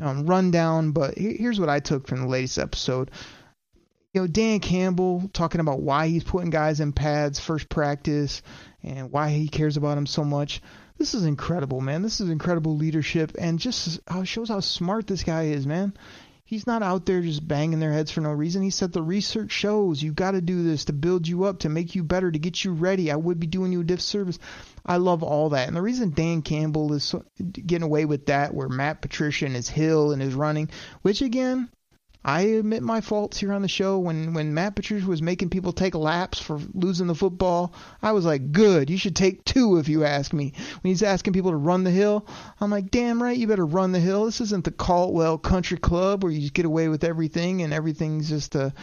um, 0.00 0.26
rundown. 0.26 0.92
But 0.92 1.16
here's 1.16 1.60
what 1.60 1.68
I 1.68 1.80
took 1.80 2.06
from 2.06 2.20
the 2.20 2.28
latest 2.28 2.58
episode. 2.58 3.10
You 4.14 4.22
know, 4.22 4.26
Dan 4.26 4.60
Campbell 4.60 5.30
talking 5.32 5.60
about 5.60 5.80
why 5.80 6.08
he's 6.08 6.24
putting 6.24 6.50
guys 6.50 6.80
in 6.80 6.92
pads 6.92 7.38
first 7.38 7.68
practice 7.68 8.42
and 8.82 9.12
why 9.12 9.30
he 9.30 9.48
cares 9.48 9.76
about 9.76 9.96
them 9.96 10.06
so 10.06 10.24
much. 10.24 10.62
This 10.96 11.14
is 11.14 11.24
incredible, 11.24 11.80
man. 11.80 12.02
This 12.02 12.20
is 12.20 12.30
incredible 12.30 12.76
leadership 12.76 13.32
and 13.38 13.58
just 13.58 14.00
how 14.08 14.24
shows 14.24 14.48
how 14.48 14.60
smart 14.60 15.06
this 15.06 15.22
guy 15.22 15.44
is, 15.44 15.66
man. 15.66 15.94
He's 16.48 16.66
not 16.66 16.82
out 16.82 17.04
there 17.04 17.20
just 17.20 17.46
banging 17.46 17.78
their 17.78 17.92
heads 17.92 18.10
for 18.10 18.22
no 18.22 18.30
reason. 18.30 18.62
He 18.62 18.70
said 18.70 18.90
the 18.90 19.02
research 19.02 19.52
shows 19.52 20.02
you 20.02 20.14
got 20.14 20.30
to 20.30 20.40
do 20.40 20.62
this 20.62 20.86
to 20.86 20.94
build 20.94 21.28
you 21.28 21.44
up, 21.44 21.58
to 21.58 21.68
make 21.68 21.94
you 21.94 22.02
better, 22.02 22.32
to 22.32 22.38
get 22.38 22.64
you 22.64 22.72
ready. 22.72 23.12
I 23.12 23.16
would 23.16 23.38
be 23.38 23.46
doing 23.46 23.70
you 23.70 23.82
a 23.82 23.84
disservice. 23.84 24.38
I 24.86 24.96
love 24.96 25.22
all 25.22 25.50
that. 25.50 25.68
And 25.68 25.76
the 25.76 25.82
reason 25.82 26.08
Dan 26.08 26.40
Campbell 26.40 26.94
is 26.94 27.14
getting 27.52 27.82
away 27.82 28.06
with 28.06 28.24
that, 28.26 28.54
where 28.54 28.70
Matt 28.70 29.02
Patricia 29.02 29.44
and 29.44 29.54
his 29.54 29.68
hill 29.68 30.10
and 30.10 30.22
his 30.22 30.32
running, 30.32 30.70
which 31.02 31.20
again, 31.20 31.68
I 32.24 32.42
admit 32.42 32.82
my 32.82 33.00
faults 33.00 33.38
here 33.38 33.52
on 33.52 33.62
the 33.62 33.68
show. 33.68 33.98
When 33.98 34.34
when 34.34 34.52
Matt 34.52 34.74
Patricia 34.74 35.06
was 35.06 35.22
making 35.22 35.50
people 35.50 35.72
take 35.72 35.94
laps 35.94 36.40
for 36.40 36.60
losing 36.74 37.06
the 37.06 37.14
football, 37.14 37.72
I 38.02 38.12
was 38.12 38.24
like, 38.24 38.50
good. 38.50 38.90
You 38.90 38.98
should 38.98 39.14
take 39.14 39.44
two 39.44 39.78
if 39.78 39.88
you 39.88 40.04
ask 40.04 40.32
me. 40.32 40.52
When 40.82 40.90
he's 40.90 41.02
asking 41.02 41.32
people 41.32 41.52
to 41.52 41.56
run 41.56 41.84
the 41.84 41.90
hill, 41.90 42.26
I'm 42.60 42.70
like, 42.70 42.90
damn 42.90 43.22
right, 43.22 43.36
you 43.36 43.46
better 43.46 43.64
run 43.64 43.92
the 43.92 44.00
hill. 44.00 44.24
This 44.24 44.40
isn't 44.40 44.64
the 44.64 44.72
Caldwell 44.72 45.38
Country 45.38 45.78
Club 45.78 46.22
where 46.24 46.32
you 46.32 46.50
get 46.50 46.66
away 46.66 46.88
with 46.88 47.04
everything 47.04 47.62
and 47.62 47.72
everything's 47.72 48.28
just 48.28 48.54
a 48.56 48.74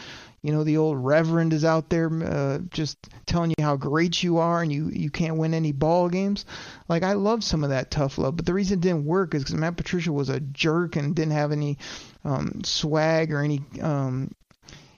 you 0.46 0.52
know 0.52 0.64
the 0.64 0.78
old 0.78 1.04
reverend 1.04 1.54
is 1.54 1.66
out 1.66 1.90
there 1.90 2.10
uh, 2.24 2.60
just 2.70 2.98
telling 3.26 3.52
you 3.58 3.64
how 3.64 3.76
great 3.76 4.22
you 4.22 4.38
are 4.38 4.62
and 4.62 4.72
you 4.72 4.90
you 4.90 5.10
can't 5.10 5.38
win 5.38 5.54
any 5.54 5.72
ball 5.72 6.08
games 6.08 6.46
like 6.88 7.02
i 7.02 7.14
love 7.14 7.44
some 7.44 7.64
of 7.64 7.72
that 7.72 7.90
tough 7.90 8.20
love 8.20 8.36
but 8.36 8.46
the 8.46 8.54
reason 8.54 8.78
it 8.78 8.82
didn't 8.82 9.06
work 9.06 9.34
is 9.34 9.44
because 9.44 9.56
matt 9.56 9.76
patricia 9.76 10.12
was 10.12 10.30
a 10.30 10.40
jerk 10.40 10.96
and 10.96 11.16
didn't 11.16 11.34
have 11.34 11.52
any 11.52 11.78
um, 12.24 12.62
swag 12.64 13.34
or 13.34 13.42
any 13.42 13.62
um, 13.82 14.30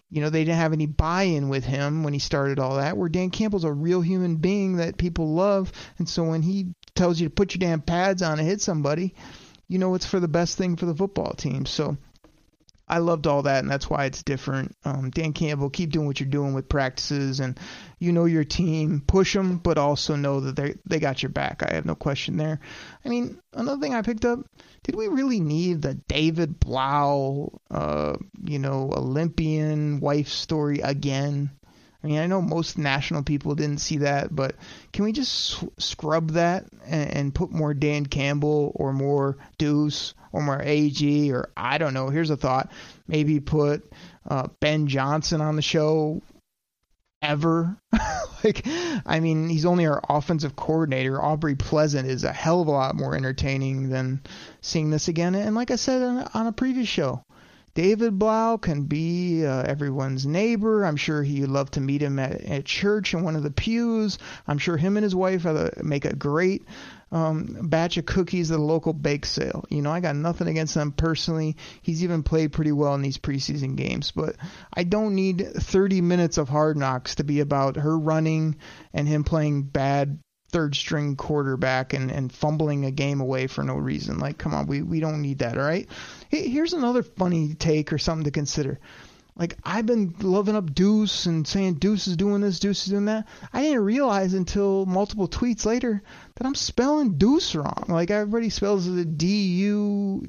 you 0.10 0.22
know, 0.22 0.30
they 0.30 0.46
didn't 0.46 0.60
have 0.60 0.72
any 0.72 0.86
buy-in 0.86 1.50
with 1.50 1.66
him 1.66 2.04
when 2.04 2.14
he 2.14 2.20
started 2.20 2.60
all 2.60 2.78
that. 2.78 2.96
Where 2.96 3.10
Dan 3.10 3.30
Campbell's 3.30 3.66
a 3.66 3.72
real 3.74 4.00
human 4.00 4.38
being 4.38 4.78
that 4.78 4.98
people 4.98 5.34
love, 5.34 5.72
and 5.98 6.08
so 6.08 6.24
when 6.24 6.42
he 6.42 6.68
tells 6.96 7.20
you 7.20 7.28
to 7.28 7.34
put 7.34 7.54
your 7.54 7.60
damn 7.60 7.82
pads 7.82 8.22
on 8.22 8.40
and 8.40 8.48
hit 8.48 8.62
somebody, 8.62 9.14
you 9.68 9.80
know 9.80 9.96
it's 9.96 10.06
for 10.06 10.22
the 10.22 10.28
best 10.30 10.58
thing 10.58 10.78
for 10.78 10.86
the 10.86 10.96
football 10.96 11.34
team. 11.34 11.66
So 11.66 11.98
I 12.90 13.00
loved 13.00 13.28
all 13.28 13.44
that, 13.44 13.60
and 13.64 13.70
that's 13.70 13.90
why 13.90 14.06
it's 14.06 14.24
different. 14.24 14.76
Um, 14.86 15.10
Dan 15.10 15.34
Campbell, 15.34 15.70
keep 15.70 15.92
doing 15.92 16.08
what 16.08 16.20
you're 16.20 16.30
doing 16.30 16.54
with 16.54 16.70
practices, 16.70 17.42
and 17.42 17.60
you 18.00 18.14
know 18.14 18.26
your 18.26 18.46
team. 18.46 19.04
Push 19.06 19.34
them, 19.34 19.58
but 19.58 19.78
also 19.78 20.16
know 20.16 20.40
that 20.40 20.56
they 20.56 20.76
they 20.86 21.00
got 21.00 21.22
your 21.22 21.30
back. 21.30 21.64
I 21.64 21.74
have 21.76 21.86
no 21.86 21.96
question 21.96 22.38
there. 22.38 22.60
I 23.04 23.10
mean, 23.10 23.40
another 23.54 23.82
thing 23.82 23.94
I 23.94 24.04
picked 24.04 24.24
up: 24.24 24.40
did 24.84 24.96
we 24.96 25.08
really 25.08 25.42
need 25.42 25.82
the 25.82 25.96
David 25.96 26.60
Blough, 26.60 27.60
uh, 27.70 28.16
you 28.46 28.60
know, 28.60 28.92
Olympian 28.96 30.00
wife 30.00 30.30
story 30.30 30.80
again? 30.80 31.52
I 32.08 32.10
mean, 32.10 32.20
I 32.20 32.28
know 32.28 32.42
most 32.42 32.78
national 32.78 33.24
people 33.24 33.54
didn't 33.54 33.82
see 33.82 33.98
that, 33.98 34.34
but 34.34 34.56
can 34.94 35.04
we 35.04 35.12
just 35.12 35.62
scrub 35.78 36.32
that 36.32 36.64
and, 36.86 37.12
and 37.12 37.36
put 37.36 37.52
more 37.52 37.74
Dan 37.74 38.06
Campbell 38.06 38.72
or 38.76 38.94
more 38.94 39.36
Deuce 39.58 40.14
or 40.32 40.42
more 40.42 40.62
AG 40.62 41.34
or 41.34 41.50
I 41.58 41.78
don't 41.78 41.94
know. 41.94 42.08
Here's 42.08 42.30
a 42.30 42.38
thought: 42.38 42.72
maybe 43.10 43.42
put 43.42 43.92
uh, 44.26 44.48
Ben 44.62 44.88
Johnson 44.88 45.42
on 45.42 45.58
the 45.58 45.62
show 45.62 46.22
ever. 47.22 47.78
like, 48.46 48.66
I 49.06 49.20
mean, 49.20 49.50
he's 49.50 49.66
only 49.66 49.86
our 49.86 50.02
offensive 50.08 50.56
coordinator. 50.56 51.22
Aubrey 51.22 51.56
Pleasant 51.56 52.08
is 52.08 52.24
a 52.24 52.32
hell 52.32 52.62
of 52.62 52.70
a 52.70 52.72
lot 52.72 52.96
more 52.96 53.16
entertaining 53.16 53.90
than 53.90 54.22
seeing 54.62 54.92
this 54.92 55.10
again. 55.10 55.36
And 55.36 55.56
like 55.56 55.72
I 55.72 55.76
said 55.76 56.02
on, 56.02 56.30
on 56.34 56.48
a 56.48 56.54
previous 56.54 56.88
show, 56.88 57.26
David 57.78 58.18
Blough 58.18 58.58
can 58.58 58.86
be 58.86 59.46
uh, 59.46 59.62
everyone's 59.62 60.26
neighbor. 60.26 60.84
I'm 60.84 60.96
sure 60.96 61.22
he'd 61.22 61.46
love 61.46 61.70
to 61.72 61.80
meet 61.80 62.02
him 62.02 62.18
at, 62.18 62.42
at 62.42 62.66
church 62.66 63.14
in 63.14 63.22
one 63.22 63.36
of 63.36 63.44
the 63.44 63.52
pews. 63.52 64.18
I'm 64.48 64.58
sure 64.58 64.78
him 64.78 64.98
and 64.98 65.04
his 65.04 65.14
wife 65.14 65.46
make 65.84 66.06
a 66.06 66.16
great 66.16 66.66
um, 67.12 67.56
batch 67.70 67.98
of 67.98 68.08
cookies 68.08 68.50
at 68.50 68.58
a 68.58 68.64
local 68.64 68.94
bake 68.94 69.28
sale. 69.28 69.64
You 69.70 69.84
know, 69.84 69.92
I 69.92 70.00
got 70.00 70.16
nothing 70.16 70.48
against 70.48 70.74
them 70.74 70.92
personally. 70.92 71.56
He's 71.84 72.04
even 72.04 72.24
played 72.24 72.52
pretty 72.52 72.72
well 72.72 72.96
in 72.96 73.04
these 73.04 73.20
preseason 73.20 73.76
games, 73.76 74.10
but 74.10 74.38
I 74.74 74.84
don't 74.84 75.14
need 75.14 75.46
30 75.46 76.02
minutes 76.02 76.40
of 76.40 76.50
hard 76.50 76.78
knocks 76.78 77.14
to 77.16 77.24
be 77.24 77.42
about 77.42 77.76
her 77.76 77.96
running 77.96 78.56
and 78.92 79.08
him 79.08 79.24
playing 79.24 79.62
bad 79.62 80.18
third 80.50 80.76
string 80.76 81.16
quarterback 81.16 81.94
and, 81.94 82.10
and 82.10 82.32
fumbling 82.32 82.86
a 82.86 82.92
game 82.92 83.20
away 83.20 83.48
for 83.48 83.64
no 83.64 83.76
reason. 83.76 84.18
Like, 84.18 84.38
come 84.38 84.54
on, 84.54 84.68
we, 84.68 84.82
we 84.82 85.00
don't 85.00 85.22
need 85.22 85.40
that, 85.40 85.58
all 85.58 85.64
right? 85.64 85.88
Here's 86.30 86.74
another 86.74 87.04
funny 87.04 87.54
take 87.54 87.92
or 87.92 87.98
something 87.98 88.26
to 88.26 88.32
consider. 88.32 88.80
Like, 89.36 89.58
I've 89.64 89.86
been 89.86 90.16
loving 90.20 90.56
up 90.56 90.74
Deuce 90.74 91.28
and 91.28 91.48
saying 91.48 91.76
Deuce 91.76 92.08
is 92.08 92.18
doing 92.18 92.42
this, 92.42 92.60
Deuce 92.60 92.86
is 92.86 92.92
doing 92.92 93.06
that. 93.06 93.28
I 93.54 93.62
didn't 93.62 93.84
realize 93.84 94.34
until 94.34 94.86
multiple 94.88 95.28
tweets 95.28 95.66
later 95.66 96.02
that 96.36 96.48
I'm 96.48 96.56
spelling 96.56 97.18
Deuce 97.18 97.54
wrong. 97.54 97.86
Like, 97.88 98.10
everybody 98.10 98.50
spells 98.50 98.88
it 98.88 99.18
D 99.18 99.48
U 99.66 100.28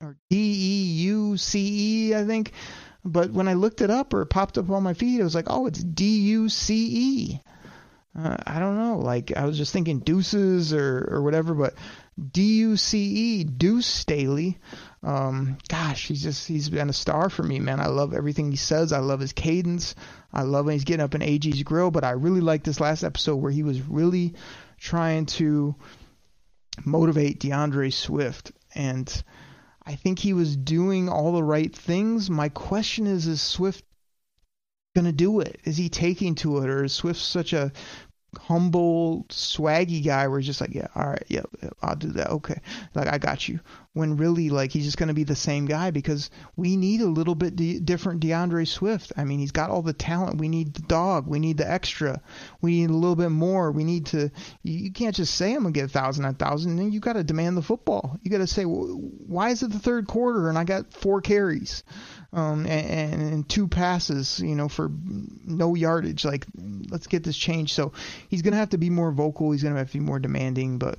or 0.00 0.16
D 0.30 0.36
E 0.36 0.84
U 1.06 1.36
C 1.36 2.10
E, 2.10 2.14
I 2.14 2.24
think. 2.24 2.52
But 3.04 3.32
when 3.32 3.48
I 3.48 3.54
looked 3.54 3.80
it 3.80 3.90
up 3.90 4.12
or 4.12 4.22
it 4.22 4.26
popped 4.26 4.58
up 4.58 4.70
on 4.70 4.82
my 4.82 4.94
feed, 4.94 5.18
it 5.18 5.24
was 5.24 5.34
like, 5.34 5.46
oh, 5.48 5.66
it's 5.66 5.82
D 5.82 6.20
U 6.20 6.48
C 6.48 6.88
E. 6.92 7.40
Uh, 8.18 8.36
I 8.46 8.58
don't 8.58 8.76
know. 8.76 8.98
Like 8.98 9.36
I 9.36 9.44
was 9.44 9.56
just 9.56 9.72
thinking 9.72 10.00
deuces 10.00 10.72
or 10.72 11.08
or 11.10 11.22
whatever, 11.22 11.54
but 11.54 11.74
D 12.32 12.58
U 12.58 12.76
C 12.76 12.98
E 12.98 13.44
Deuce 13.44 13.86
Staley. 13.86 14.58
Um, 15.04 15.58
gosh, 15.68 16.08
he's 16.08 16.22
just 16.22 16.48
he's 16.48 16.68
been 16.68 16.90
a 16.90 16.94
star 16.94 17.30
for 17.30 17.44
me, 17.44 17.60
man. 17.60 17.78
I 17.78 17.86
love 17.86 18.14
everything 18.14 18.50
he 18.50 18.56
says. 18.56 18.92
I 18.92 18.98
love 18.98 19.20
his 19.20 19.32
cadence. 19.32 19.94
I 20.32 20.42
love 20.42 20.66
when 20.66 20.72
he's 20.72 20.84
getting 20.84 21.04
up 21.04 21.14
in 21.14 21.22
AG's 21.22 21.62
grill. 21.62 21.92
But 21.92 22.02
I 22.02 22.10
really 22.10 22.40
like 22.40 22.64
this 22.64 22.80
last 22.80 23.04
episode 23.04 23.36
where 23.36 23.52
he 23.52 23.62
was 23.62 23.80
really 23.82 24.34
trying 24.78 25.26
to 25.26 25.76
motivate 26.84 27.38
D'Andre 27.38 27.90
Swift, 27.90 28.50
and 28.74 29.22
I 29.86 29.94
think 29.94 30.18
he 30.18 30.32
was 30.32 30.56
doing 30.56 31.08
all 31.08 31.32
the 31.32 31.44
right 31.44 31.74
things. 31.74 32.28
My 32.28 32.48
question 32.48 33.06
is, 33.06 33.28
is 33.28 33.40
Swift 33.40 33.84
gonna 34.96 35.12
do 35.12 35.38
it? 35.38 35.60
Is 35.62 35.76
he 35.76 35.88
taking 35.88 36.34
to 36.36 36.58
it, 36.58 36.68
or 36.68 36.82
is 36.82 36.92
Swift 36.92 37.20
such 37.20 37.52
a 37.52 37.70
humble, 38.36 39.24
swaggy 39.30 40.04
guy 40.04 40.28
where 40.28 40.38
he's 40.38 40.46
just 40.46 40.60
like, 40.60 40.74
yeah, 40.74 40.88
all 40.94 41.08
right, 41.08 41.24
yeah, 41.28 41.42
I'll 41.82 41.96
do 41.96 42.08
that. 42.12 42.30
Okay, 42.30 42.60
like 42.94 43.08
I 43.08 43.18
got 43.18 43.48
you. 43.48 43.60
When 43.94 44.16
really, 44.16 44.50
like 44.50 44.70
he's 44.70 44.84
just 44.84 44.96
going 44.96 45.08
to 45.08 45.14
be 45.14 45.24
the 45.24 45.34
same 45.34 45.66
guy 45.66 45.90
because 45.90 46.30
we 46.54 46.76
need 46.76 47.00
a 47.00 47.06
little 47.06 47.34
bit 47.34 47.56
de- 47.56 47.80
different 47.80 48.20
D'Andre 48.20 48.64
Swift. 48.64 49.12
I 49.16 49.24
mean, 49.24 49.40
he's 49.40 49.50
got 49.50 49.70
all 49.70 49.82
the 49.82 49.92
talent. 49.92 50.38
We 50.38 50.48
need 50.48 50.74
the 50.74 50.82
dog. 50.82 51.26
We 51.26 51.40
need 51.40 51.56
the 51.56 51.68
extra. 51.68 52.20
We 52.60 52.78
need 52.78 52.90
a 52.90 52.94
little 52.94 53.16
bit 53.16 53.30
more. 53.30 53.72
We 53.72 53.82
need 53.82 54.06
to. 54.06 54.30
You, 54.62 54.78
you 54.78 54.92
can't 54.92 55.16
just 55.16 55.34
say 55.34 55.52
I'm 55.52 55.62
gonna 55.62 55.72
get 55.72 55.86
a 55.86 55.88
thousand, 55.88 56.26
a 56.26 56.32
thousand. 56.32 56.76
Then 56.76 56.92
you 56.92 57.00
got 57.00 57.14
to 57.14 57.24
demand 57.24 57.56
the 57.56 57.62
football. 57.62 58.18
You 58.22 58.30
got 58.30 58.38
to 58.38 58.46
say, 58.46 58.66
well, 58.66 58.86
why 59.26 59.50
is 59.50 59.62
it 59.62 59.72
the 59.72 59.78
third 59.78 60.06
quarter 60.06 60.48
and 60.48 60.58
I 60.58 60.64
got 60.64 60.92
four 60.94 61.20
carries? 61.20 61.82
Um, 62.30 62.66
and, 62.66 63.22
and 63.22 63.48
two 63.48 63.68
passes, 63.68 64.38
you 64.38 64.54
know, 64.54 64.68
for 64.68 64.90
no 65.46 65.74
yardage. 65.74 66.26
Like, 66.26 66.46
let's 66.90 67.06
get 67.06 67.24
this 67.24 67.36
changed. 67.36 67.74
So 67.74 67.92
he's 68.28 68.42
going 68.42 68.52
to 68.52 68.58
have 68.58 68.70
to 68.70 68.78
be 68.78 68.90
more 68.90 69.10
vocal. 69.12 69.50
He's 69.50 69.62
going 69.62 69.74
to 69.74 69.78
have 69.78 69.90
to 69.92 69.98
be 69.98 70.04
more 70.04 70.18
demanding. 70.18 70.78
But 70.78 70.98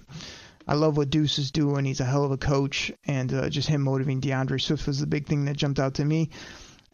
I 0.67 0.73
love 0.73 0.97
what 0.97 1.11
Deuce 1.11 1.37
is 1.37 1.51
doing. 1.51 1.85
He's 1.85 1.99
a 1.99 2.05
hell 2.05 2.23
of 2.23 2.31
a 2.31 2.37
coach, 2.37 2.91
and 3.05 3.33
uh, 3.33 3.49
just 3.49 3.67
him 3.67 3.81
motivating 3.81 4.21
D'Andre 4.21 4.57
Swift 4.57 4.87
was 4.87 4.99
the 4.99 5.07
big 5.07 5.27
thing 5.27 5.45
that 5.45 5.57
jumped 5.57 5.79
out 5.79 5.95
to 5.95 6.05
me. 6.05 6.29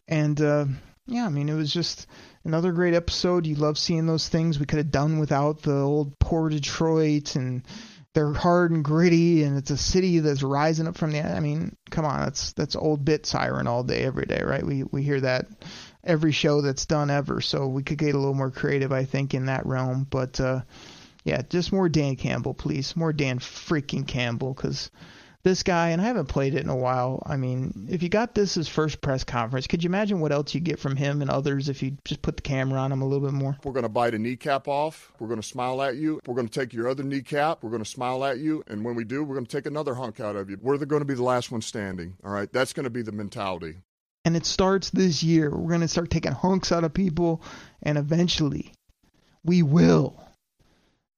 And 0.08 0.40
uh, 0.40 0.66
yeah, 1.06 1.26
I 1.26 1.28
mean, 1.28 1.48
it 1.48 1.54
was 1.54 1.72
just 1.72 2.06
another 2.44 2.72
great 2.72 2.94
episode. 2.94 3.46
You 3.46 3.54
love 3.54 3.78
seeing 3.78 4.06
those 4.06 4.28
things 4.28 4.58
we 4.58 4.66
could 4.66 4.78
have 4.78 4.90
done 4.90 5.18
without 5.18 5.62
the 5.62 5.76
old 5.76 6.18
poor 6.18 6.48
Detroit 6.48 7.36
and 7.36 7.62
they're 8.16 8.32
hard 8.32 8.70
and 8.70 8.82
gritty 8.82 9.42
and 9.42 9.58
it's 9.58 9.70
a 9.70 9.76
city 9.76 10.20
that's 10.20 10.42
rising 10.42 10.88
up 10.88 10.96
from 10.96 11.12
the 11.12 11.20
I 11.20 11.38
mean, 11.40 11.76
come 11.90 12.06
on, 12.06 12.20
that's 12.20 12.54
that's 12.54 12.74
old 12.74 13.04
bit 13.04 13.26
siren 13.26 13.66
all 13.66 13.82
day 13.82 14.04
every 14.04 14.24
day, 14.24 14.40
right? 14.42 14.64
We 14.64 14.84
we 14.84 15.02
hear 15.02 15.20
that 15.20 15.48
every 16.02 16.32
show 16.32 16.62
that's 16.62 16.86
done 16.86 17.10
ever. 17.10 17.42
So 17.42 17.66
we 17.66 17.82
could 17.82 17.98
get 17.98 18.14
a 18.14 18.18
little 18.18 18.32
more 18.32 18.50
creative 18.50 18.90
I 18.90 19.04
think 19.04 19.34
in 19.34 19.46
that 19.46 19.66
realm, 19.66 20.06
but 20.08 20.40
uh 20.40 20.62
yeah, 21.24 21.42
just 21.50 21.74
more 21.74 21.90
Dan 21.90 22.16
Campbell, 22.16 22.54
please. 22.54 22.96
More 22.96 23.12
Dan 23.12 23.38
freaking 23.38 24.08
Campbell 24.08 24.54
cuz 24.54 24.90
this 25.46 25.62
guy, 25.62 25.90
and 25.90 26.02
I 26.02 26.06
haven't 26.06 26.26
played 26.26 26.54
it 26.54 26.64
in 26.64 26.68
a 26.68 26.76
while. 26.76 27.22
I 27.24 27.36
mean, 27.36 27.86
if 27.88 28.02
you 28.02 28.08
got 28.08 28.34
this 28.34 28.54
his 28.54 28.66
first 28.66 29.00
press 29.00 29.22
conference, 29.22 29.68
could 29.68 29.84
you 29.84 29.88
imagine 29.88 30.18
what 30.18 30.32
else 30.32 30.52
you 30.56 30.60
get 30.60 30.80
from 30.80 30.96
him 30.96 31.22
and 31.22 31.30
others 31.30 31.68
if 31.68 31.84
you 31.84 31.96
just 32.04 32.20
put 32.20 32.36
the 32.36 32.42
camera 32.42 32.80
on 32.80 32.90
him 32.90 33.00
a 33.00 33.06
little 33.06 33.24
bit 33.24 33.32
more? 33.32 33.56
We're 33.62 33.72
going 33.72 33.84
to 33.84 33.88
bite 33.88 34.12
a 34.12 34.18
kneecap 34.18 34.66
off. 34.66 35.12
We're 35.20 35.28
going 35.28 35.40
to 35.40 35.46
smile 35.46 35.80
at 35.82 35.94
you. 35.94 36.20
We're 36.26 36.34
going 36.34 36.48
to 36.48 36.60
take 36.60 36.72
your 36.72 36.88
other 36.88 37.04
kneecap. 37.04 37.62
We're 37.62 37.70
going 37.70 37.84
to 37.84 37.88
smile 37.88 38.24
at 38.24 38.38
you. 38.38 38.64
And 38.66 38.84
when 38.84 38.96
we 38.96 39.04
do, 39.04 39.22
we're 39.22 39.36
going 39.36 39.46
to 39.46 39.56
take 39.56 39.66
another 39.66 39.94
hunk 39.94 40.18
out 40.18 40.34
of 40.34 40.50
you. 40.50 40.58
We're 40.60 40.78
going 40.78 41.00
to 41.00 41.06
be 41.06 41.14
the 41.14 41.22
last 41.22 41.52
one 41.52 41.62
standing. 41.62 42.16
All 42.24 42.32
right. 42.32 42.52
That's 42.52 42.72
going 42.72 42.84
to 42.84 42.90
be 42.90 43.02
the 43.02 43.12
mentality. 43.12 43.76
And 44.24 44.36
it 44.36 44.46
starts 44.46 44.90
this 44.90 45.22
year. 45.22 45.56
We're 45.56 45.68
going 45.68 45.80
to 45.82 45.88
start 45.88 46.10
taking 46.10 46.32
hunks 46.32 46.72
out 46.72 46.82
of 46.82 46.92
people, 46.92 47.40
and 47.84 47.96
eventually 47.96 48.72
we 49.44 49.62
will 49.62 50.20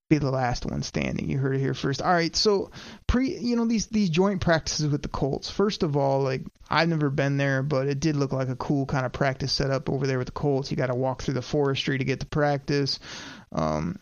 be 0.09 0.19
the 0.19 0.31
last 0.31 0.65
one 0.65 0.83
standing. 0.83 1.29
You 1.29 1.39
heard 1.39 1.57
it 1.57 1.61
here 1.61 1.75
first. 1.75 2.01
All 2.01 2.13
right, 2.13 2.35
so 2.35 2.71
pre, 3.07 3.39
you 3.39 3.57
know 3.57 3.67
these 3.67 3.89
these 3.89 4.09
joint 4.09 4.41
practices 4.41 4.91
with 4.91 5.03
the 5.03 5.09
Colts. 5.09 5.51
First 5.51 5.83
of 5.83 5.97
all, 5.97 6.23
like 6.23 6.43
I've 6.71 6.89
never 6.89 7.11
been 7.11 7.37
there, 7.37 7.63
but 7.63 7.89
it 7.89 8.01
did 8.01 8.17
look 8.17 8.33
like 8.33 8.49
a 8.49 8.57
cool 8.57 8.87
kind 8.87 9.05
of 9.05 9.13
practice 9.13 9.53
setup 9.53 9.91
over 9.91 10.07
there 10.07 10.19
with 10.19 10.29
the 10.29 10.33
Colts. 10.33 10.71
You 10.71 10.77
got 10.77 10.87
to 10.87 10.95
walk 10.95 11.23
through 11.23 11.35
the 11.35 11.43
forestry 11.43 11.99
to 11.99 12.05
get 12.05 12.21
to 12.21 12.27
practice. 12.27 12.99
Um, 13.53 13.99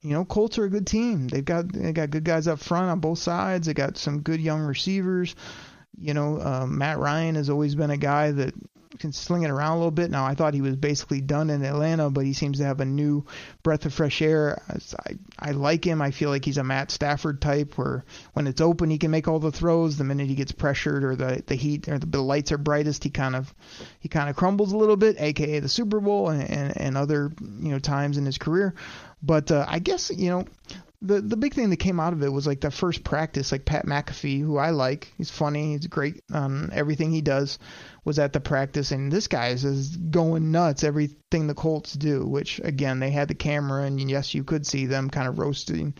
you 0.00 0.10
know, 0.10 0.24
Colts 0.24 0.58
are 0.58 0.64
a 0.64 0.70
good 0.70 0.86
team. 0.86 1.26
They've 1.26 1.44
got 1.44 1.72
they 1.72 1.92
got 1.92 2.10
good 2.10 2.24
guys 2.24 2.46
up 2.46 2.60
front 2.60 2.90
on 2.90 3.00
both 3.00 3.18
sides. 3.18 3.66
They 3.66 3.74
got 3.74 3.96
some 3.96 4.20
good 4.20 4.40
young 4.40 4.60
receivers. 4.60 5.34
You 6.02 6.14
know, 6.14 6.40
uh, 6.40 6.66
Matt 6.66 6.98
Ryan 6.98 7.36
has 7.36 7.48
always 7.48 7.74
been 7.74 7.90
a 7.90 7.96
guy 7.96 8.32
that 8.32 8.54
can 8.98 9.12
sling 9.12 9.42
it 9.42 9.50
around 9.50 9.72
a 9.72 9.76
little 9.76 9.90
bit. 9.90 10.10
Now 10.10 10.24
I 10.24 10.34
thought 10.34 10.54
he 10.54 10.60
was 10.60 10.76
basically 10.76 11.20
done 11.20 11.50
in 11.50 11.64
Atlanta, 11.64 12.10
but 12.10 12.24
he 12.24 12.32
seems 12.32 12.58
to 12.58 12.64
have 12.64 12.80
a 12.80 12.84
new 12.84 13.24
breath 13.62 13.86
of 13.86 13.94
fresh 13.94 14.22
air. 14.22 14.62
I 14.68 15.16
I 15.38 15.50
like 15.52 15.84
him. 15.84 16.02
I 16.02 16.10
feel 16.10 16.30
like 16.30 16.44
he's 16.44 16.58
a 16.58 16.64
Matt 16.64 16.90
Stafford 16.90 17.40
type, 17.40 17.76
where 17.76 18.04
when 18.32 18.46
it's 18.46 18.60
open 18.60 18.90
he 18.90 18.98
can 18.98 19.10
make 19.10 19.28
all 19.28 19.38
the 19.38 19.52
throws. 19.52 19.96
The 19.96 20.04
minute 20.04 20.28
he 20.28 20.34
gets 20.34 20.52
pressured 20.52 21.04
or 21.04 21.16
the 21.16 21.42
the 21.46 21.54
heat 21.54 21.88
or 21.88 21.98
the, 21.98 22.06
the 22.06 22.22
lights 22.22 22.52
are 22.52 22.58
brightest, 22.58 23.04
he 23.04 23.10
kind 23.10 23.34
of 23.34 23.52
he 24.00 24.08
kind 24.08 24.28
of 24.28 24.36
crumbles 24.36 24.72
a 24.72 24.76
little 24.76 24.96
bit, 24.96 25.20
aka 25.20 25.60
the 25.60 25.68
Super 25.68 26.00
Bowl 26.00 26.30
and 26.30 26.48
and, 26.48 26.76
and 26.76 26.96
other 26.96 27.32
you 27.40 27.70
know 27.70 27.78
times 27.78 28.18
in 28.18 28.26
his 28.26 28.38
career. 28.38 28.74
But 29.22 29.50
uh, 29.50 29.64
I 29.68 29.78
guess 29.78 30.10
you 30.10 30.30
know 30.30 30.44
the 31.02 31.20
the 31.20 31.36
big 31.36 31.52
thing 31.52 31.70
that 31.70 31.76
came 31.76 31.98
out 31.98 32.12
of 32.12 32.22
it 32.22 32.32
was 32.32 32.46
like 32.46 32.60
that 32.60 32.72
first 32.72 33.04
practice, 33.04 33.52
like 33.52 33.64
Pat 33.64 33.86
McAfee, 33.86 34.40
who 34.40 34.56
I 34.56 34.70
like. 34.70 35.12
He's 35.18 35.30
funny. 35.30 35.72
He's 35.72 35.86
great 35.88 36.22
on 36.32 36.70
everything 36.72 37.10
he 37.10 37.20
does. 37.20 37.58
Was 38.04 38.18
at 38.18 38.32
the 38.32 38.40
practice, 38.40 38.90
and 38.90 39.12
this 39.12 39.28
guy 39.28 39.48
is, 39.48 39.64
is 39.64 39.96
going 39.96 40.50
nuts. 40.50 40.82
Everything 40.82 41.46
the 41.46 41.54
Colts 41.54 41.92
do, 41.92 42.26
which 42.26 42.60
again 42.64 42.98
they 42.98 43.10
had 43.10 43.28
the 43.28 43.34
camera, 43.34 43.84
and 43.84 44.10
yes, 44.10 44.34
you 44.34 44.42
could 44.42 44.66
see 44.66 44.86
them 44.86 45.10
kind 45.10 45.28
of 45.28 45.38
roasting 45.38 45.94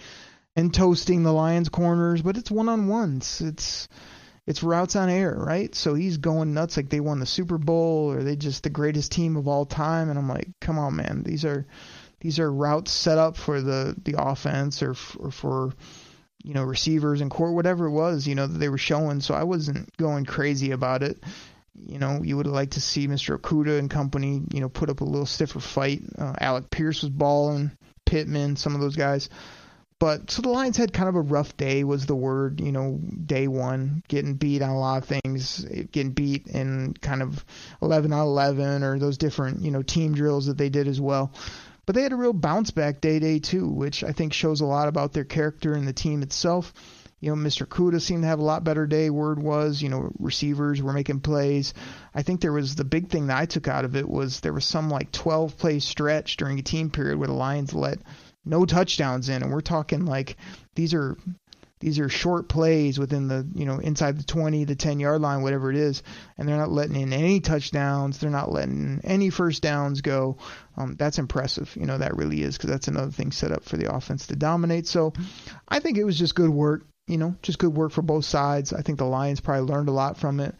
and 0.57 0.73
toasting 0.73 1.23
the 1.23 1.33
Lions 1.33 1.69
corners, 1.69 2.23
but 2.23 2.37
it's 2.37 2.51
one 2.51 2.69
on 2.69 2.89
ones. 2.89 3.41
It's 3.41 3.89
it's 4.47 4.63
routes 4.63 4.97
on 4.97 5.09
air, 5.09 5.35
right? 5.37 5.73
So 5.75 5.95
he's 5.95 6.17
going 6.17 6.53
nuts 6.53 6.77
like 6.77 6.89
they 6.89 7.01
won 7.01 7.21
the 7.21 7.27
Super 7.27 7.59
Bowl 7.59 8.11
or 8.11 8.23
they 8.23 8.35
just 8.35 8.65
the 8.65 8.71
greatest 8.71 9.13
team 9.13 9.37
of 9.37 9.47
all 9.47 9.67
time, 9.67 10.11
and 10.11 10.19
I'm 10.19 10.29
like, 10.29 10.49
come 10.61 10.79
on, 10.79 10.97
man, 10.97 11.23
these 11.25 11.45
are 11.45 11.67
these 12.23 12.39
are 12.39 12.51
routes 12.51 12.93
set 12.93 13.19
up 13.19 13.37
for 13.37 13.61
the 13.61 13.97
the 14.05 14.15
offense 14.17 14.81
or 14.83 14.95
for, 14.95 15.27
or 15.27 15.31
for 15.33 15.73
you 16.45 16.55
know 16.55 16.63
receivers 16.63 17.21
and 17.21 17.31
court 17.31 17.53
whatever 17.53 17.87
it 17.87 17.91
was 17.91 18.29
you 18.29 18.37
know 18.37 18.47
that 18.47 18.59
they 18.59 18.69
were 18.69 18.79
showing. 18.79 19.21
So 19.21 19.35
I 19.35 19.43
wasn't 19.43 19.95
going 19.97 20.25
crazy 20.25 20.71
about 20.71 21.03
it. 21.03 21.23
You 21.75 21.99
know 21.99 22.23
you 22.23 22.37
would 22.37 22.47
liked 22.47 22.75
to 22.75 22.81
see 22.81 23.09
Mr. 23.09 23.39
Okudah 23.39 23.79
and 23.79 23.91
company 23.91 24.41
you 24.53 24.61
know 24.61 24.69
put 24.69 24.89
up 24.89 25.01
a 25.01 25.05
little 25.05 25.27
stiffer 25.27 25.59
fight. 25.59 26.03
Uh, 26.17 26.35
Alec 26.41 26.71
Pierce 26.71 27.03
was 27.03 27.11
balling 27.11 27.73
Pittman 28.07 28.55
some 28.55 28.77
of 28.77 28.81
those 28.81 28.97
guys. 28.97 29.29
But 29.99 30.33
so 30.33 30.43
the 30.43 30.49
Lions 30.49 30.77
had 30.77 30.93
kind 30.93 31.09
of 31.09 31.15
a 31.15 31.21
rough 31.21 31.57
day 31.57 31.85
was 31.85 32.07
the 32.07 32.15
word 32.15 32.61
you 32.61 32.71
know 32.71 33.01
day 33.27 33.49
one 33.49 34.05
getting 34.07 34.35
beat 34.35 34.63
on 34.63 34.71
a 34.71 34.79
lot 34.79 35.03
of 35.03 35.09
things 35.09 35.65
getting 35.91 36.13
beat 36.13 36.47
in 36.47 36.95
kind 37.01 37.23
of 37.23 37.45
11 37.83 38.13
on 38.13 38.21
11 38.21 38.85
or 38.85 39.01
those 39.01 39.19
different 39.19 39.63
you 39.63 39.73
know 39.73 39.83
team 39.83 40.15
drills 40.15 40.47
that 40.47 40.59
they 40.59 40.69
did 40.69 40.87
as 40.87 41.01
well 41.01 41.33
but 41.87 41.95
they 41.95 42.03
had 42.03 42.13
a 42.13 42.17
real 42.17 42.33
bounce 42.33 42.71
back 42.71 43.01
day 43.01 43.19
day 43.19 43.39
too, 43.39 43.69
which 43.69 44.05
I 44.05 44.13
think 44.13 44.33
shows 44.33 44.61
a 44.61 44.67
lot 44.67 44.89
about 44.89 45.13
their 45.13 45.25
character 45.25 45.75
and 45.75 45.87
the 45.87 45.93
team 45.93 46.23
itself. 46.23 46.73
You 47.21 47.31
know, 47.31 47.37
Mr. 47.37 47.67
Okudah 47.67 48.01
seemed 48.01 48.23
to 48.23 48.29
have 48.29 48.41
a 48.41 48.45
lot 48.45 48.65
better 48.65 48.85
day. 48.85 49.09
Word 49.09 49.41
was, 49.41 49.81
you 49.81 49.89
know, 49.89 50.11
receivers 50.19 50.83
were 50.83 50.93
making 50.93 51.21
plays. 51.21 51.73
I 52.13 52.23
think 52.23 52.41
there 52.41 52.53
was 52.53 52.75
the 52.75 52.85
big 52.85 53.11
thing 53.11 53.29
that 53.29 53.39
I 53.39 53.47
took 53.47 53.69
out 53.69 53.85
of 53.85 53.95
it 53.95 54.09
was 54.09 54.41
there 54.41 54.53
was 54.53 54.65
some 54.65 54.91
like 54.91 55.13
12 55.13 55.57
play 55.57 55.79
stretch 55.79 56.37
during 56.37 56.59
a 56.59 56.63
team 56.63 56.91
period 56.91 57.19
where 57.19 57.29
the 57.29 57.35
Lions 57.35 57.73
let 57.75 58.01
no 58.45 58.65
touchdowns 58.65 59.29
in, 59.29 59.43
and 59.43 59.53
we're 59.53 59.61
talking 59.61 60.05
like 60.05 60.37
these 60.75 60.95
are 60.95 61.17
these 61.83 61.99
are 61.99 62.09
short 62.09 62.49
plays 62.49 62.97
within 62.97 63.27
the 63.27 63.47
you 63.55 63.67
know 63.67 63.79
inside 63.79 64.17
the 64.17 64.23
20 64.23 64.65
the 64.65 64.77
10 64.77 65.01
yard 65.01 65.21
line 65.21 65.43
whatever 65.43 65.69
it 65.69 65.77
is 65.77 66.03
and 66.39 66.49
they're 66.49 66.57
not 66.57 66.71
letting 66.71 66.97
in 66.97 67.13
any 67.13 67.41
touchdowns. 67.41 68.19
They're 68.19 68.31
not 68.31 68.53
letting 68.53 69.01
any 69.03 69.31
first 69.31 69.63
downs 69.63 70.01
go. 70.01 70.39
Um, 70.77 70.95
that's 70.97 71.19
impressive. 71.19 71.77
You 71.77 71.87
know 71.87 71.99
that 71.99 72.17
really 72.17 72.41
is 72.43 72.57
because 72.57 72.71
that's 72.71 72.89
another 72.89 73.11
thing 73.11 73.33
set 73.33 73.53
up 73.53 73.65
for 73.65 73.77
the 73.77 73.93
offense 73.93 74.29
to 74.29 74.37
dominate. 74.37 74.87
So 74.87 75.13
i 75.69 75.81
think 75.81 75.99
it 75.99 76.05
was 76.05 76.19
just 76.19 76.35
good 76.35 76.51
work 76.51 76.87
you 77.09 77.19
know 77.19 77.35
just 77.43 77.59
good 77.59 77.75
work 77.75 77.93
for 77.93 78.03
both 78.03 78.25
sides. 78.25 78.73
I 78.73 78.83
think 78.83 78.99
the 78.99 79.05
lions 79.05 79.41
probably 79.41 79.73
learned 79.73 79.89
a 79.89 79.93
lot 79.93 80.17
from 80.17 80.39
it 80.41 80.55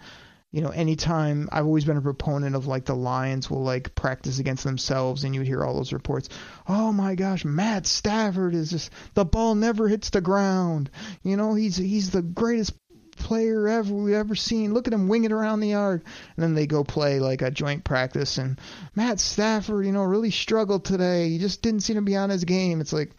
you 0.53 0.61
know, 0.61 0.69
anytime 0.69 1.49
I've 1.51 1.65
always 1.65 1.87
been 1.87 1.97
a 1.97 2.03
proponent 2.03 2.55
of 2.55 2.67
like 2.67 2.85
the 2.85 2.95
Lions 2.95 3.51
will 3.51 3.63
like 3.63 3.95
practice 3.95 4.39
against 4.39 4.65
themselves, 4.65 5.25
and 5.25 5.35
you 5.35 5.41
would 5.41 5.49
hear 5.49 5.65
all 5.65 5.75
those 5.75 5.95
reports. 5.95 6.29
Oh 6.69 6.93
my 6.93 7.15
gosh, 7.15 7.45
Matt 7.45 7.87
Stafford 7.87 8.55
is 8.55 8.71
just 8.71 8.91
the 9.15 9.25
ball 9.25 9.55
never 9.55 9.89
hits 9.89 10.11
the 10.11 10.21
ground. 10.21 10.91
You 11.23 11.39
know, 11.39 11.55
he's 11.55 11.77
he's 11.77 12.11
the 12.11 12.21
greatest 12.21 12.75
player 13.17 13.67
ever 13.67 13.95
we've 13.95 14.15
ever 14.15 14.35
seen. 14.35 14.75
Look 14.75 14.87
at 14.87 14.93
him 14.93 15.09
winging 15.09 15.33
around 15.33 15.61
the 15.61 15.69
yard, 15.69 16.05
and 16.37 16.43
then 16.43 16.55
they 16.55 16.67
go 16.67 16.85
play 16.85 17.19
like 17.19 17.41
a 17.41 17.51
joint 17.51 17.83
practice, 17.83 18.37
and 18.37 18.61
Matt 18.95 19.21
Stafford, 19.21 19.87
you 19.87 19.93
know, 19.93 20.03
really 20.03 20.31
struggled 20.31 20.85
today. 20.85 21.31
He 21.31 21.39
just 21.39 21.63
didn't 21.63 21.81
seem 21.81 21.97
to 21.97 22.03
be 22.03 22.17
on 22.17 22.29
his 22.29 22.45
game. 22.45 22.83
It's 22.83 22.93
like 22.93 23.13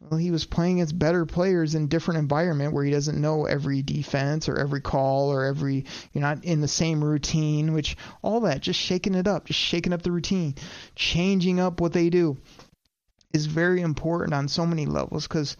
well, 0.00 0.18
he 0.18 0.30
was 0.30 0.46
playing 0.46 0.76
against 0.76 0.98
better 0.98 1.26
players 1.26 1.74
in 1.74 1.88
different 1.88 2.18
environment 2.18 2.72
where 2.72 2.84
he 2.84 2.90
doesn't 2.90 3.20
know 3.20 3.44
every 3.44 3.82
defense 3.82 4.48
or 4.48 4.56
every 4.56 4.80
call 4.80 5.30
or 5.30 5.44
every 5.44 5.84
you're 6.12 6.22
not 6.22 6.44
in 6.44 6.60
the 6.60 6.68
same 6.68 7.04
routine, 7.04 7.74
which 7.74 7.96
all 8.22 8.40
that 8.40 8.60
just 8.60 8.80
shaking 8.80 9.14
it 9.14 9.28
up, 9.28 9.44
just 9.44 9.60
shaking 9.60 9.92
up 9.92 10.02
the 10.02 10.10
routine, 10.10 10.54
changing 10.94 11.60
up 11.60 11.80
what 11.80 11.92
they 11.92 12.08
do 12.08 12.38
is 13.32 13.46
very 13.46 13.82
important 13.82 14.32
on 14.32 14.48
so 14.48 14.64
many 14.64 14.86
levels 14.86 15.28
because 15.28 15.56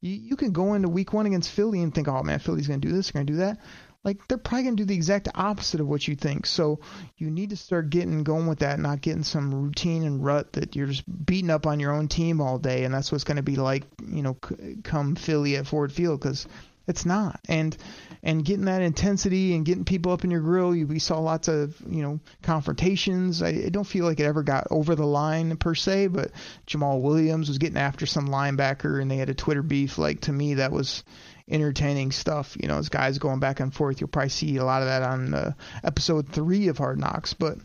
you, 0.00 0.14
you 0.14 0.36
can 0.36 0.52
go 0.52 0.74
into 0.74 0.88
week 0.88 1.12
one 1.12 1.26
against 1.26 1.50
Philly 1.50 1.82
and 1.82 1.92
think, 1.92 2.06
oh 2.06 2.22
man, 2.22 2.38
Philly's 2.38 2.68
going 2.68 2.80
to 2.80 2.88
do 2.88 2.94
this, 2.94 3.10
going 3.10 3.26
to 3.26 3.32
do 3.32 3.38
that 3.40 3.58
like 4.02 4.26
they're 4.28 4.38
probably 4.38 4.64
going 4.64 4.76
to 4.76 4.82
do 4.82 4.86
the 4.86 4.94
exact 4.94 5.28
opposite 5.34 5.80
of 5.80 5.86
what 5.86 6.08
you 6.08 6.16
think. 6.16 6.46
So 6.46 6.80
you 7.18 7.30
need 7.30 7.50
to 7.50 7.56
start 7.56 7.90
getting 7.90 8.24
going 8.24 8.46
with 8.46 8.60
that, 8.60 8.78
not 8.78 9.02
getting 9.02 9.24
some 9.24 9.54
routine 9.54 10.04
and 10.04 10.24
rut 10.24 10.54
that 10.54 10.74
you're 10.74 10.86
just 10.86 11.04
beating 11.26 11.50
up 11.50 11.66
on 11.66 11.80
your 11.80 11.92
own 11.92 12.08
team 12.08 12.40
all 12.40 12.58
day, 12.58 12.84
and 12.84 12.94
that's 12.94 13.12
what's 13.12 13.24
going 13.24 13.36
to 13.36 13.42
be 13.42 13.56
like, 13.56 13.84
you 14.06 14.22
know, 14.22 14.34
come 14.82 15.16
Philly 15.16 15.56
at 15.56 15.66
Ford 15.66 15.92
Field 15.92 16.20
because 16.20 16.46
it's 16.86 17.06
not. 17.06 17.40
And 17.48 17.76
and 18.22 18.44
getting 18.44 18.66
that 18.66 18.82
intensity 18.82 19.54
and 19.54 19.64
getting 19.64 19.84
people 19.84 20.12
up 20.12 20.24
in 20.24 20.30
your 20.30 20.40
grill, 20.40 20.74
you, 20.74 20.86
we 20.86 20.98
saw 20.98 21.18
lots 21.18 21.48
of 21.48 21.76
you 21.88 22.02
know 22.02 22.20
confrontations. 22.42 23.42
I, 23.42 23.48
I 23.48 23.68
don't 23.70 23.86
feel 23.86 24.04
like 24.04 24.20
it 24.20 24.24
ever 24.24 24.42
got 24.42 24.66
over 24.70 24.94
the 24.94 25.06
line 25.06 25.56
per 25.56 25.74
se, 25.74 26.08
but 26.08 26.30
Jamaal 26.66 27.00
Williams 27.00 27.48
was 27.48 27.58
getting 27.58 27.78
after 27.78 28.06
some 28.06 28.28
linebacker, 28.28 29.00
and 29.00 29.10
they 29.10 29.16
had 29.16 29.30
a 29.30 29.34
Twitter 29.34 29.62
beef. 29.62 29.98
Like 29.98 30.22
to 30.22 30.32
me, 30.32 30.54
that 30.54 30.72
was 30.72 31.04
entertaining 31.50 32.12
stuff. 32.12 32.56
You 32.60 32.68
know, 32.68 32.78
as 32.78 32.88
guys 32.88 33.18
going 33.18 33.40
back 33.40 33.60
and 33.60 33.72
forth. 33.72 34.00
You'll 34.00 34.08
probably 34.08 34.30
see 34.30 34.56
a 34.56 34.64
lot 34.64 34.82
of 34.82 34.88
that 34.88 35.02
on 35.02 35.34
uh, 35.34 35.52
episode 35.84 36.28
three 36.28 36.68
of 36.68 36.78
Hard 36.78 36.98
Knocks. 36.98 37.34
But 37.34 37.58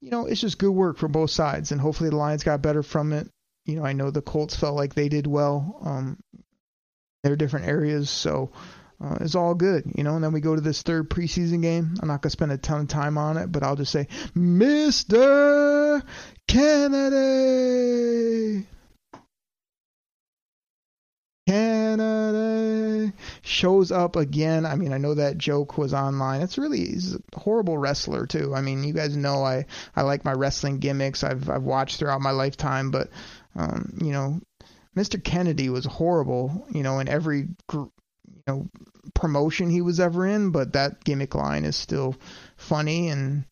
you 0.00 0.10
know, 0.10 0.26
it's 0.26 0.40
just 0.40 0.58
good 0.58 0.72
work 0.72 0.98
for 0.98 1.08
both 1.08 1.30
sides, 1.30 1.72
and 1.72 1.80
hopefully 1.80 2.10
the 2.10 2.16
Lions 2.16 2.44
got 2.44 2.62
better 2.62 2.82
from 2.82 3.12
it. 3.12 3.28
You 3.64 3.76
know, 3.76 3.84
I 3.84 3.94
know 3.94 4.10
the 4.10 4.20
Colts 4.20 4.54
felt 4.54 4.76
like 4.76 4.94
they 4.94 5.08
did 5.08 5.26
well. 5.26 5.80
Um, 5.82 6.18
are 7.24 7.36
different 7.36 7.66
areas, 7.66 8.10
so 8.10 8.50
uh, 9.02 9.16
it's 9.20 9.34
all 9.34 9.54
good, 9.54 9.90
you 9.94 10.04
know. 10.04 10.14
And 10.14 10.22
then 10.24 10.32
we 10.32 10.40
go 10.40 10.54
to 10.54 10.60
this 10.60 10.82
third 10.82 11.08
preseason 11.10 11.62
game. 11.62 11.94
I'm 12.00 12.08
not 12.08 12.20
gonna 12.22 12.30
spend 12.30 12.52
a 12.52 12.58
ton 12.58 12.82
of 12.82 12.88
time 12.88 13.16
on 13.18 13.38
it, 13.38 13.50
but 13.50 13.62
I'll 13.62 13.76
just 13.76 13.92
say, 13.92 14.08
Mr. 14.36 16.02
Kennedy. 16.46 17.84
Kennedy, 21.46 23.12
shows 23.44 23.92
up 23.92 24.16
again. 24.16 24.64
I 24.64 24.74
mean, 24.74 24.92
I 24.92 24.98
know 24.98 25.14
that 25.14 25.36
joke 25.36 25.76
was 25.76 25.92
online. 25.92 26.40
It's 26.40 26.56
really 26.56 26.78
he's 26.78 27.14
a 27.14 27.20
horrible 27.38 27.76
wrestler 27.76 28.26
too. 28.26 28.54
I 28.54 28.62
mean, 28.62 28.82
you 28.82 28.94
guys 28.94 29.16
know 29.16 29.44
I 29.44 29.66
I 29.94 30.02
like 30.02 30.24
my 30.24 30.32
wrestling 30.32 30.78
gimmicks. 30.78 31.22
I've 31.22 31.48
I've 31.50 31.62
watched 31.62 31.98
throughout 31.98 32.22
my 32.22 32.30
lifetime, 32.30 32.90
but 32.90 33.10
um, 33.54 33.98
you 34.02 34.12
know, 34.12 34.40
Mr. 34.96 35.22
Kennedy 35.22 35.68
was 35.68 35.84
horrible. 35.84 36.66
You 36.72 36.82
know, 36.82 36.98
in 37.00 37.08
every 37.08 37.48
you 37.72 37.92
know 38.48 38.68
promotion 39.12 39.68
he 39.68 39.82
was 39.82 40.00
ever 40.00 40.26
in, 40.26 40.50
but 40.50 40.72
that 40.72 41.04
gimmick 41.04 41.34
line 41.34 41.64
is 41.64 41.76
still 41.76 42.16
funny 42.56 43.08
and. 43.08 43.44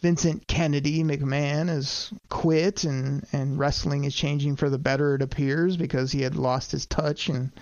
Vincent 0.00 0.46
Kennedy 0.46 1.02
McMahon 1.02 1.68
has 1.68 2.12
quit 2.28 2.84
and, 2.84 3.26
and 3.32 3.58
wrestling 3.58 4.04
is 4.04 4.14
changing 4.14 4.54
for 4.54 4.68
the 4.68 4.76
better, 4.76 5.14
it 5.14 5.22
appears, 5.22 5.78
because 5.78 6.12
he 6.12 6.20
had 6.20 6.36
lost 6.36 6.72
his 6.72 6.84
touch 6.84 7.30
and 7.30 7.52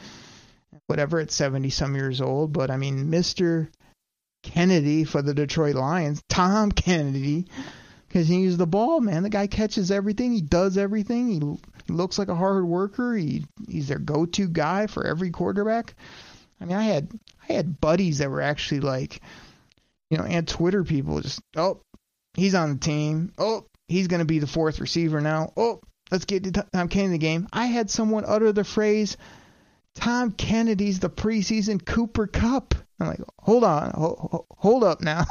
whatever 0.92 1.20
at 1.20 1.32
70 1.32 1.70
some 1.70 1.94
years 1.94 2.20
old. 2.20 2.52
But 2.52 2.70
I 2.70 2.76
mean, 2.76 3.10
Mr. 3.10 3.68
Kennedy 4.42 5.04
for 5.04 5.22
the 5.22 5.32
Detroit 5.32 5.74
Lions, 5.74 6.22
Tom 6.28 6.70
Kennedy, 6.70 7.46
because 8.06 8.28
he 8.28 8.34
continues 8.34 8.58
the 8.58 8.66
ball, 8.66 9.00
man. 9.00 9.22
The 9.22 9.30
guy 9.30 9.46
catches 9.46 9.90
everything, 9.90 10.34
he 10.34 10.42
does 10.42 10.76
everything, 10.76 11.28
he, 11.28 11.40
looks 11.88 12.18
like 12.18 12.28
a 12.28 12.34
hard 12.34 12.66
worker, 12.66 13.14
he 13.14 13.46
he's 13.68 13.88
their 13.88 13.98
go 13.98 14.26
to 14.26 14.48
guy 14.48 14.86
for 14.86 15.06
every 15.06 15.30
quarterback. 15.30 15.94
I 16.60 16.66
mean, 16.66 16.76
I 16.76 16.82
had 16.82 17.10
I 17.48 17.54
had 17.54 17.80
buddies 17.80 18.18
that 18.18 18.30
were 18.30 18.42
actually 18.42 18.80
like, 18.80 19.22
you 20.10 20.18
know, 20.18 20.24
and 20.24 20.46
Twitter 20.46 20.84
people 20.84 21.20
just, 21.20 21.40
oh, 21.56 21.80
he's 22.34 22.54
on 22.54 22.74
the 22.74 22.78
team. 22.78 23.32
Oh, 23.38 23.64
he's 23.88 24.08
going 24.08 24.20
to 24.20 24.26
be 24.26 24.40
the 24.40 24.46
fourth 24.46 24.78
receiver 24.78 25.22
now. 25.22 25.54
Oh, 25.56 25.80
let's 26.10 26.26
get 26.26 26.44
to 26.44 26.52
Tom 26.52 26.88
Kennedy 26.88 27.06
in 27.06 27.12
the 27.12 27.18
game. 27.18 27.48
I 27.50 27.66
had 27.66 27.90
someone 27.90 28.24
utter 28.26 28.52
the 28.52 28.62
phrase, 28.62 29.16
Tom 29.94 30.32
Kennedy's 30.32 31.00
the 31.00 31.10
preseason 31.10 31.84
Cooper 31.84 32.26
Kupp. 32.26 32.74
I'm 33.00 33.08
like, 33.08 33.20
hold 33.40 33.64
on, 33.64 33.90
hold, 33.90 34.46
hold 34.56 34.84
up 34.84 35.00
now. 35.00 35.24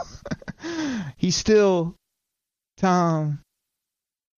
he's 1.17 1.35
still 1.35 1.95
Tom 2.77 3.41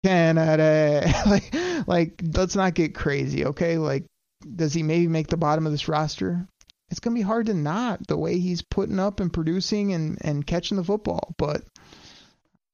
Kennedy. 0.04 1.12
like, 1.26 1.54
like, 1.86 2.22
let's 2.34 2.56
not 2.56 2.74
get 2.74 2.94
crazy, 2.94 3.46
okay? 3.46 3.78
Like, 3.78 4.06
does 4.54 4.72
he 4.72 4.82
maybe 4.82 5.08
make 5.08 5.28
the 5.28 5.36
bottom 5.36 5.66
of 5.66 5.72
this 5.72 5.88
roster? 5.88 6.46
It's 6.90 7.00
gonna 7.00 7.14
be 7.14 7.22
hard 7.22 7.46
to 7.46 7.54
not 7.54 8.06
the 8.06 8.16
way 8.16 8.38
he's 8.38 8.62
putting 8.62 9.00
up 9.00 9.20
and 9.20 9.32
producing 9.32 9.92
and 9.94 10.18
and 10.20 10.46
catching 10.46 10.76
the 10.76 10.84
football, 10.84 11.34
but 11.38 11.62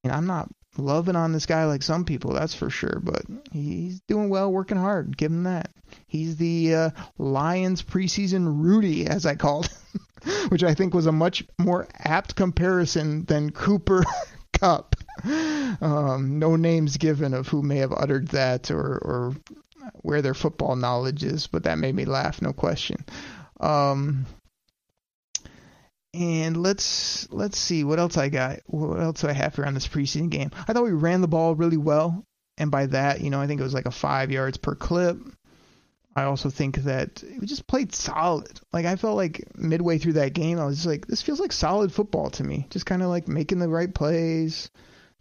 I'm 0.03 0.27
not 0.27 0.49
loving 0.77 1.15
on 1.15 1.31
this 1.31 1.45
guy 1.45 1.65
like 1.65 1.83
some 1.83 2.05
people, 2.05 2.33
that's 2.33 2.53
for 2.53 2.69
sure. 2.69 2.99
But 3.01 3.23
he's 3.51 4.01
doing 4.01 4.29
well, 4.29 4.51
working 4.51 4.77
hard. 4.77 5.17
Give 5.17 5.31
him 5.31 5.43
that. 5.43 5.71
He's 6.07 6.37
the 6.37 6.75
uh, 6.75 6.89
Lions 7.17 7.83
preseason 7.83 8.61
Rudy, 8.61 9.07
as 9.07 9.25
I 9.25 9.35
called, 9.35 9.67
him, 9.67 10.01
which 10.49 10.63
I 10.63 10.73
think 10.73 10.93
was 10.93 11.05
a 11.05 11.11
much 11.11 11.43
more 11.57 11.87
apt 11.97 12.35
comparison 12.35 13.25
than 13.25 13.51
Cooper 13.51 14.03
Kupp. 14.53 14.95
Um, 15.23 16.39
no 16.39 16.55
names 16.55 16.97
given 16.97 17.33
of 17.33 17.47
who 17.47 17.61
may 17.61 17.77
have 17.77 17.91
uttered 17.91 18.29
that 18.29 18.71
or, 18.71 18.97
or 18.97 19.35
where 19.95 20.21
their 20.21 20.33
football 20.33 20.75
knowledge 20.75 21.23
is, 21.23 21.47
but 21.47 21.63
that 21.63 21.77
made 21.77 21.95
me 21.95 22.05
laugh, 22.05 22.41
no 22.41 22.53
question. 22.53 23.03
Um, 23.59 24.25
and 26.13 26.57
let's 26.57 27.31
let's 27.31 27.57
see 27.57 27.83
what 27.83 27.99
else 27.99 28.17
I 28.17 28.29
got. 28.29 28.59
What 28.65 28.99
else 28.99 29.21
do 29.21 29.29
I 29.29 29.33
have 29.33 29.55
here 29.55 29.65
on 29.65 29.73
this 29.73 29.87
preseason 29.87 30.29
game? 30.29 30.51
I 30.67 30.73
thought 30.73 30.83
we 30.83 30.91
ran 30.91 31.21
the 31.21 31.27
ball 31.27 31.55
really 31.55 31.77
well, 31.77 32.25
and 32.57 32.71
by 32.71 32.87
that, 32.87 33.21
you 33.21 33.29
know, 33.29 33.41
I 33.41 33.47
think 33.47 33.61
it 33.61 33.63
was 33.63 33.73
like 33.73 33.85
a 33.85 33.91
five 33.91 34.31
yards 34.31 34.57
per 34.57 34.75
clip. 34.75 35.17
I 36.13 36.23
also 36.23 36.49
think 36.49 36.77
that 36.83 37.23
we 37.39 37.47
just 37.47 37.67
played 37.67 37.95
solid. 37.95 38.59
Like 38.73 38.85
I 38.85 38.97
felt 38.97 39.15
like 39.15 39.55
midway 39.55 39.97
through 39.97 40.13
that 40.13 40.33
game, 40.33 40.59
I 40.59 40.65
was 40.65 40.77
just 40.77 40.87
like, 40.87 41.07
this 41.07 41.21
feels 41.21 41.39
like 41.39 41.53
solid 41.53 41.93
football 41.93 42.29
to 42.31 42.43
me. 42.43 42.67
Just 42.69 42.85
kind 42.85 43.01
of 43.01 43.07
like 43.07 43.29
making 43.29 43.59
the 43.59 43.69
right 43.69 43.93
plays, 43.93 44.69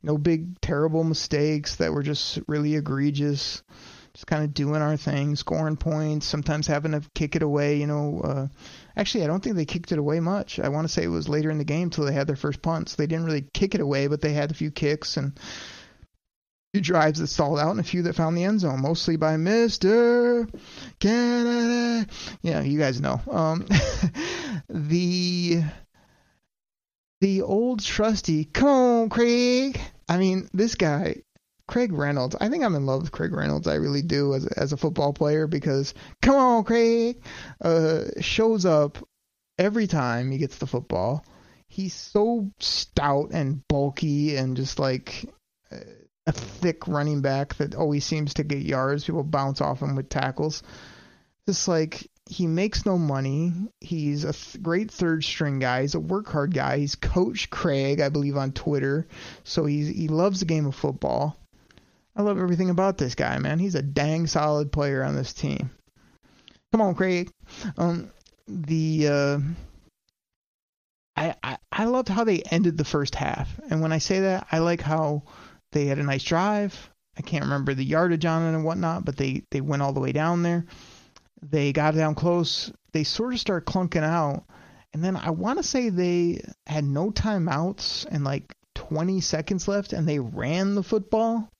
no 0.02 0.18
big 0.18 0.60
terrible 0.60 1.04
mistakes 1.04 1.76
that 1.76 1.92
were 1.92 2.02
just 2.02 2.40
really 2.48 2.74
egregious. 2.74 3.62
Just 4.14 4.26
kind 4.26 4.42
of 4.42 4.52
doing 4.52 4.82
our 4.82 4.96
thing, 4.96 5.36
scoring 5.36 5.76
points, 5.76 6.26
sometimes 6.26 6.66
having 6.66 6.90
to 6.90 7.02
kick 7.14 7.36
it 7.36 7.42
away. 7.42 7.76
You 7.76 7.86
know, 7.86 8.20
uh, 8.24 8.46
Actually, 9.00 9.24
I 9.24 9.28
don't 9.28 9.42
think 9.42 9.56
they 9.56 9.64
kicked 9.64 9.92
it 9.92 9.98
away 9.98 10.20
much. 10.20 10.60
I 10.60 10.68
want 10.68 10.86
to 10.86 10.92
say 10.92 11.04
it 11.04 11.08
was 11.08 11.26
later 11.26 11.50
in 11.50 11.56
the 11.56 11.64
game 11.64 11.88
till 11.88 12.04
they 12.04 12.12
had 12.12 12.26
their 12.26 12.36
first 12.36 12.60
punts. 12.60 12.96
They 12.96 13.06
didn't 13.06 13.24
really 13.24 13.46
kick 13.54 13.74
it 13.74 13.80
away, 13.80 14.08
but 14.08 14.20
they 14.20 14.34
had 14.34 14.50
a 14.50 14.54
few 14.54 14.70
kicks 14.70 15.16
and 15.16 15.38
a 15.38 15.40
few 16.74 16.82
drives 16.82 17.18
that 17.18 17.28
stalled 17.28 17.58
out 17.58 17.70
and 17.70 17.80
a 17.80 17.82
few 17.82 18.02
that 18.02 18.14
found 18.14 18.36
the 18.36 18.44
end 18.44 18.60
zone, 18.60 18.82
mostly 18.82 19.16
by 19.16 19.38
Mister 19.38 20.46
Kennedy. 20.98 22.10
Yeah, 22.42 22.60
you 22.60 22.78
guys 22.78 23.00
know. 23.00 23.22
Um, 23.30 23.66
the 24.68 25.62
the 27.22 27.40
old 27.40 27.82
trusty, 27.82 28.44
come 28.44 28.68
on, 28.68 29.08
Craig. 29.08 29.80
I 30.10 30.18
mean, 30.18 30.50
this 30.52 30.74
guy 30.74 31.22
Craig 31.70 31.92
Reynolds. 31.92 32.34
I 32.40 32.48
think 32.48 32.64
I'm 32.64 32.74
in 32.74 32.84
love 32.84 33.02
with 33.02 33.12
Craig 33.12 33.32
Reynolds. 33.32 33.68
I 33.68 33.76
really 33.76 34.02
do 34.02 34.34
as 34.34 34.44
as 34.48 34.72
a 34.72 34.76
football 34.76 35.12
player 35.12 35.46
because 35.46 35.94
come 36.20 36.34
on, 36.34 36.64
Craig, 36.64 37.22
uh, 37.60 38.06
shows 38.20 38.66
up 38.66 38.98
every 39.56 39.86
time 39.86 40.32
he 40.32 40.38
gets 40.38 40.58
the 40.58 40.66
football. 40.66 41.24
He's 41.68 41.94
so 41.94 42.50
stout 42.58 43.30
and 43.32 43.66
bulky 43.68 44.36
and 44.36 44.56
just 44.56 44.80
like 44.80 45.26
a 46.26 46.32
thick 46.32 46.88
running 46.88 47.20
back 47.20 47.54
that 47.56 47.76
always 47.76 48.04
seems 48.04 48.34
to 48.34 48.42
get 48.42 48.58
yards. 48.58 49.04
People 49.04 49.22
bounce 49.22 49.60
off 49.60 49.80
him 49.80 49.94
with 49.94 50.08
tackles. 50.08 50.64
Just 51.46 51.68
like 51.68 52.10
he 52.28 52.48
makes 52.48 52.84
no 52.84 52.98
money. 52.98 53.52
He's 53.80 54.24
a 54.24 54.32
th- 54.32 54.60
great 54.60 54.90
third 54.90 55.22
string 55.22 55.60
guy. 55.60 55.82
He's 55.82 55.94
a 55.94 56.00
work 56.00 56.28
hard 56.28 56.52
guy. 56.52 56.78
He's 56.78 56.96
Coach 56.96 57.48
Craig, 57.48 58.00
I 58.00 58.08
believe, 58.08 58.36
on 58.36 58.50
Twitter. 58.50 59.06
So 59.44 59.66
he's 59.66 59.86
he 59.86 60.08
loves 60.08 60.40
the 60.40 60.46
game 60.46 60.66
of 60.66 60.74
football. 60.74 61.36
I 62.16 62.22
love 62.22 62.38
everything 62.38 62.70
about 62.70 62.98
this 62.98 63.14
guy, 63.14 63.38
man. 63.38 63.58
He's 63.58 63.74
a 63.74 63.82
dang 63.82 64.26
solid 64.26 64.72
player 64.72 65.02
on 65.02 65.14
this 65.14 65.32
team. 65.32 65.70
Come 66.72 66.80
on, 66.80 66.94
Craig. 66.94 67.30
Um, 67.78 68.10
the 68.46 69.08
uh, 69.08 69.38
I, 71.16 71.34
I 71.42 71.58
I 71.70 71.84
loved 71.84 72.08
how 72.08 72.24
they 72.24 72.42
ended 72.42 72.76
the 72.76 72.84
first 72.84 73.14
half, 73.14 73.60
and 73.70 73.80
when 73.80 73.92
I 73.92 73.98
say 73.98 74.20
that, 74.20 74.46
I 74.50 74.58
like 74.58 74.80
how 74.80 75.22
they 75.72 75.86
had 75.86 75.98
a 75.98 76.04
nice 76.04 76.24
drive. 76.24 76.90
I 77.16 77.22
can't 77.22 77.44
remember 77.44 77.74
the 77.74 77.84
yardage 77.84 78.24
on 78.24 78.42
it 78.42 78.54
and 78.56 78.64
whatnot, 78.64 79.04
but 79.04 79.16
they 79.16 79.42
they 79.50 79.60
went 79.60 79.82
all 79.82 79.92
the 79.92 80.00
way 80.00 80.12
down 80.12 80.42
there. 80.42 80.64
They 81.42 81.72
got 81.72 81.94
down 81.94 82.14
close. 82.14 82.72
They 82.92 83.04
sort 83.04 83.32
of 83.32 83.40
start 83.40 83.66
clunking 83.66 84.02
out, 84.02 84.44
and 84.92 85.02
then 85.04 85.16
I 85.16 85.30
want 85.30 85.58
to 85.58 85.62
say 85.62 85.88
they 85.88 86.42
had 86.66 86.84
no 86.84 87.10
timeouts 87.10 88.06
and 88.06 88.24
like 88.24 88.54
20 88.74 89.20
seconds 89.20 89.68
left, 89.68 89.92
and 89.92 90.08
they 90.08 90.18
ran 90.18 90.74
the 90.74 90.82
football 90.82 91.50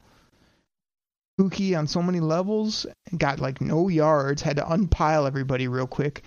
spooky 1.41 1.74
on 1.74 1.86
so 1.86 2.03
many 2.03 2.20
levels. 2.20 2.86
Got 3.16 3.41
like 3.41 3.61
no 3.61 3.88
yards, 3.88 4.43
had 4.43 4.57
to 4.57 4.70
unpile 4.70 5.26
everybody 5.26 5.68
real 5.68 5.86
quick. 5.86 6.22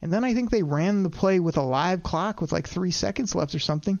And 0.00 0.12
then 0.12 0.24
I 0.24 0.34
think 0.34 0.50
they 0.50 0.62
ran 0.62 1.02
the 1.02 1.10
play 1.10 1.40
with 1.40 1.56
a 1.56 1.62
live 1.62 2.02
clock 2.02 2.40
with 2.40 2.52
like 2.52 2.68
three 2.68 2.90
seconds 2.90 3.34
left 3.34 3.54
or 3.54 3.58
something. 3.58 3.98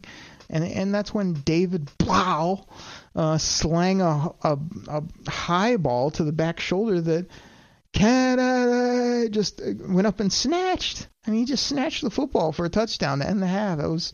And 0.48 0.64
and 0.64 0.94
that's 0.94 1.14
when 1.14 1.34
David 1.34 1.90
Blough 1.98 2.66
uh, 3.14 3.38
slang 3.38 4.02
a, 4.02 4.30
a, 4.42 4.58
a 4.88 5.30
high 5.30 5.76
ball 5.76 6.10
to 6.12 6.24
the 6.24 6.32
back 6.32 6.60
shoulder 6.60 7.00
that 7.00 7.26
Kennedy 7.92 9.30
just 9.30 9.60
went 9.64 10.06
up 10.06 10.20
and 10.20 10.32
snatched. 10.32 11.08
I 11.26 11.30
mean, 11.30 11.40
he 11.40 11.46
just 11.46 11.66
snatched 11.66 12.02
the 12.02 12.10
football 12.10 12.52
for 12.52 12.64
a 12.64 12.70
touchdown 12.70 13.20
to 13.20 13.28
end 13.28 13.42
the 13.42 13.46
half. 13.46 13.78
That 13.78 13.88
was 13.88 14.12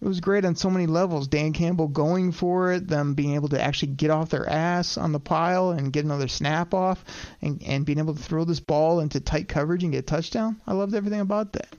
it 0.00 0.06
was 0.06 0.20
great 0.20 0.44
on 0.44 0.54
so 0.54 0.70
many 0.70 0.86
levels. 0.86 1.28
Dan 1.28 1.52
Campbell 1.52 1.88
going 1.88 2.32
for 2.32 2.72
it, 2.72 2.86
them 2.86 3.14
being 3.14 3.34
able 3.34 3.48
to 3.48 3.60
actually 3.60 3.92
get 3.92 4.10
off 4.10 4.30
their 4.30 4.48
ass 4.48 4.96
on 4.96 5.12
the 5.12 5.20
pile 5.20 5.70
and 5.70 5.92
get 5.92 6.04
another 6.04 6.28
snap 6.28 6.72
off, 6.72 7.04
and, 7.42 7.62
and 7.64 7.84
being 7.84 7.98
able 7.98 8.14
to 8.14 8.22
throw 8.22 8.44
this 8.44 8.60
ball 8.60 9.00
into 9.00 9.20
tight 9.20 9.48
coverage 9.48 9.82
and 9.82 9.92
get 9.92 9.98
a 9.98 10.02
touchdown. 10.02 10.60
I 10.66 10.74
loved 10.74 10.94
everything 10.94 11.20
about 11.20 11.52
that. 11.54 11.74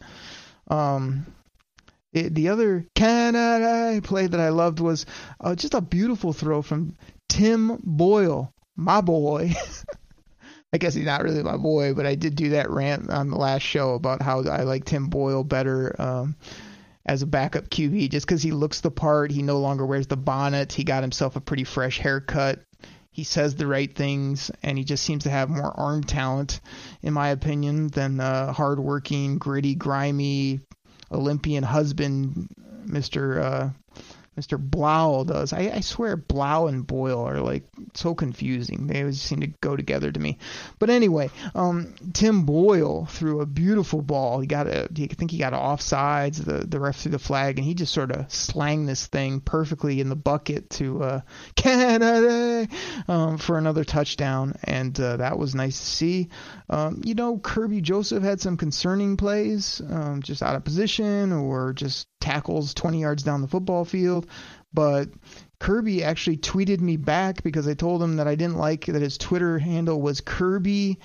Um, 0.67 1.25
it, 2.11 2.33
the 2.35 2.49
other 2.49 2.85
Kennedy 2.95 4.01
play 4.01 4.27
that 4.27 4.39
I 4.39 4.49
loved 4.49 4.79
was 4.79 5.05
uh, 5.39 5.55
just 5.55 5.73
a 5.73 5.81
beautiful 5.81 6.33
throw 6.33 6.61
from 6.61 6.97
Tim 7.29 7.79
Boyle, 7.83 8.51
my 8.75 9.01
boy. 9.01 9.53
I 10.73 10.77
guess 10.77 10.93
he's 10.93 11.05
not 11.05 11.23
really 11.23 11.41
my 11.41 11.57
boy, 11.57 11.93
but 11.93 12.05
I 12.05 12.15
did 12.15 12.35
do 12.35 12.49
that 12.49 12.69
rant 12.69 13.09
on 13.09 13.29
the 13.29 13.37
last 13.37 13.63
show 13.63 13.95
about 13.95 14.21
how 14.21 14.43
I 14.43 14.63
like 14.63 14.85
Tim 14.85 15.07
Boyle 15.07 15.43
better. 15.43 15.95
Um, 15.99 16.35
as 17.05 17.21
a 17.21 17.27
backup 17.27 17.69
QB 17.69 18.11
just 18.11 18.25
because 18.25 18.41
he 18.41 18.51
looks 18.51 18.81
the 18.81 18.91
part. 18.91 19.31
He 19.31 19.41
no 19.41 19.59
longer 19.59 19.85
wears 19.85 20.07
the 20.07 20.17
bonnet. 20.17 20.73
He 20.73 20.83
got 20.83 21.03
himself 21.03 21.35
a 21.35 21.41
pretty 21.41 21.63
fresh 21.63 21.99
haircut. 21.99 22.59
He 23.11 23.23
says 23.23 23.55
the 23.55 23.67
right 23.67 23.93
things, 23.93 24.51
and 24.63 24.77
he 24.77 24.83
just 24.83 25.03
seems 25.03 25.23
to 25.23 25.29
have 25.29 25.49
more 25.49 25.77
arm 25.77 26.03
talent, 26.03 26.61
in 27.01 27.13
my 27.13 27.29
opinion, 27.29 27.87
than 27.87 28.19
uh, 28.19 28.53
hardworking, 28.53 29.39
gritty, 29.39 29.75
grimy 29.75 30.61
Olympian 31.11 31.63
husband, 31.63 32.47
Mister 32.85 33.41
uh, 33.41 33.69
Mr. 34.39 34.57
Blough 34.59 35.25
does. 35.25 35.51
I, 35.51 35.71
I 35.75 35.79
swear 35.81 36.15
Blough 36.15 36.67
and 36.67 36.85
Boyle 36.87 37.27
are 37.27 37.41
like 37.41 37.63
so 37.93 38.15
confusing. 38.15 38.87
They 38.87 39.01
always 39.01 39.21
seem 39.21 39.41
to 39.41 39.47
go 39.47 39.75
together 39.75 40.11
to 40.11 40.19
me. 40.19 40.37
But 40.79 40.89
anyway, 40.89 41.29
um, 41.55 41.93
Tim 42.13 42.45
Boyle 42.45 43.05
threw 43.05 43.41
a 43.41 43.45
beautiful 43.45 44.01
ball. 44.01 44.39
He 44.39 44.47
got 44.47 44.67
a, 44.67 44.83
I 44.83 45.07
think 45.07 45.31
he 45.31 45.37
got 45.37 45.53
offsides. 45.53 46.43
The 46.43 46.65
the 46.65 46.79
ref 46.79 46.97
threw 46.97 47.11
the 47.11 47.19
flag, 47.19 47.57
and 47.57 47.65
he 47.65 47.73
just 47.73 47.93
sort 47.93 48.11
of 48.11 48.31
slanged 48.31 48.87
this 48.87 49.07
thing 49.07 49.41
perfectly 49.41 49.99
in 49.99 50.09
the 50.09 50.15
bucket 50.15 50.69
to 50.71 51.03
uh, 51.03 51.21
Kennedy 51.55 52.71
um, 53.07 53.37
for 53.37 53.57
another 53.57 53.83
touchdown, 53.83 54.55
and 54.63 54.97
uh, 54.99 55.17
that 55.17 55.37
was 55.37 55.55
nice 55.55 55.79
to 55.79 55.85
see. 55.85 56.29
Um, 56.69 57.01
you 57.03 57.15
know, 57.15 57.37
Kerby 57.37 57.81
Joseph 57.81 58.23
had 58.23 58.39
some 58.39 58.57
concerning 58.57 59.17
plays, 59.17 59.81
um, 59.89 60.21
just 60.21 60.43
out 60.43 60.55
of 60.55 60.63
position 60.63 61.31
or 61.31 61.73
just 61.73 62.07
tackles 62.19 62.73
20 62.73 63.01
yards 63.01 63.23
down 63.23 63.41
the 63.41 63.47
football 63.47 63.85
field. 63.85 64.27
But 64.73 65.09
Kerby 65.59 66.01
actually 66.01 66.37
tweeted 66.37 66.79
me 66.79 66.97
back 66.97 67.43
because 67.43 67.67
I 67.67 67.73
told 67.73 68.01
him 68.01 68.17
that 68.17 68.27
I 68.27 68.35
didn't 68.35 68.57
like 68.57 68.85
that 68.85 69.01
his 69.01 69.17
Twitter 69.17 69.59
handle 69.59 70.01
was 70.01 70.21
Kerby 70.21 70.97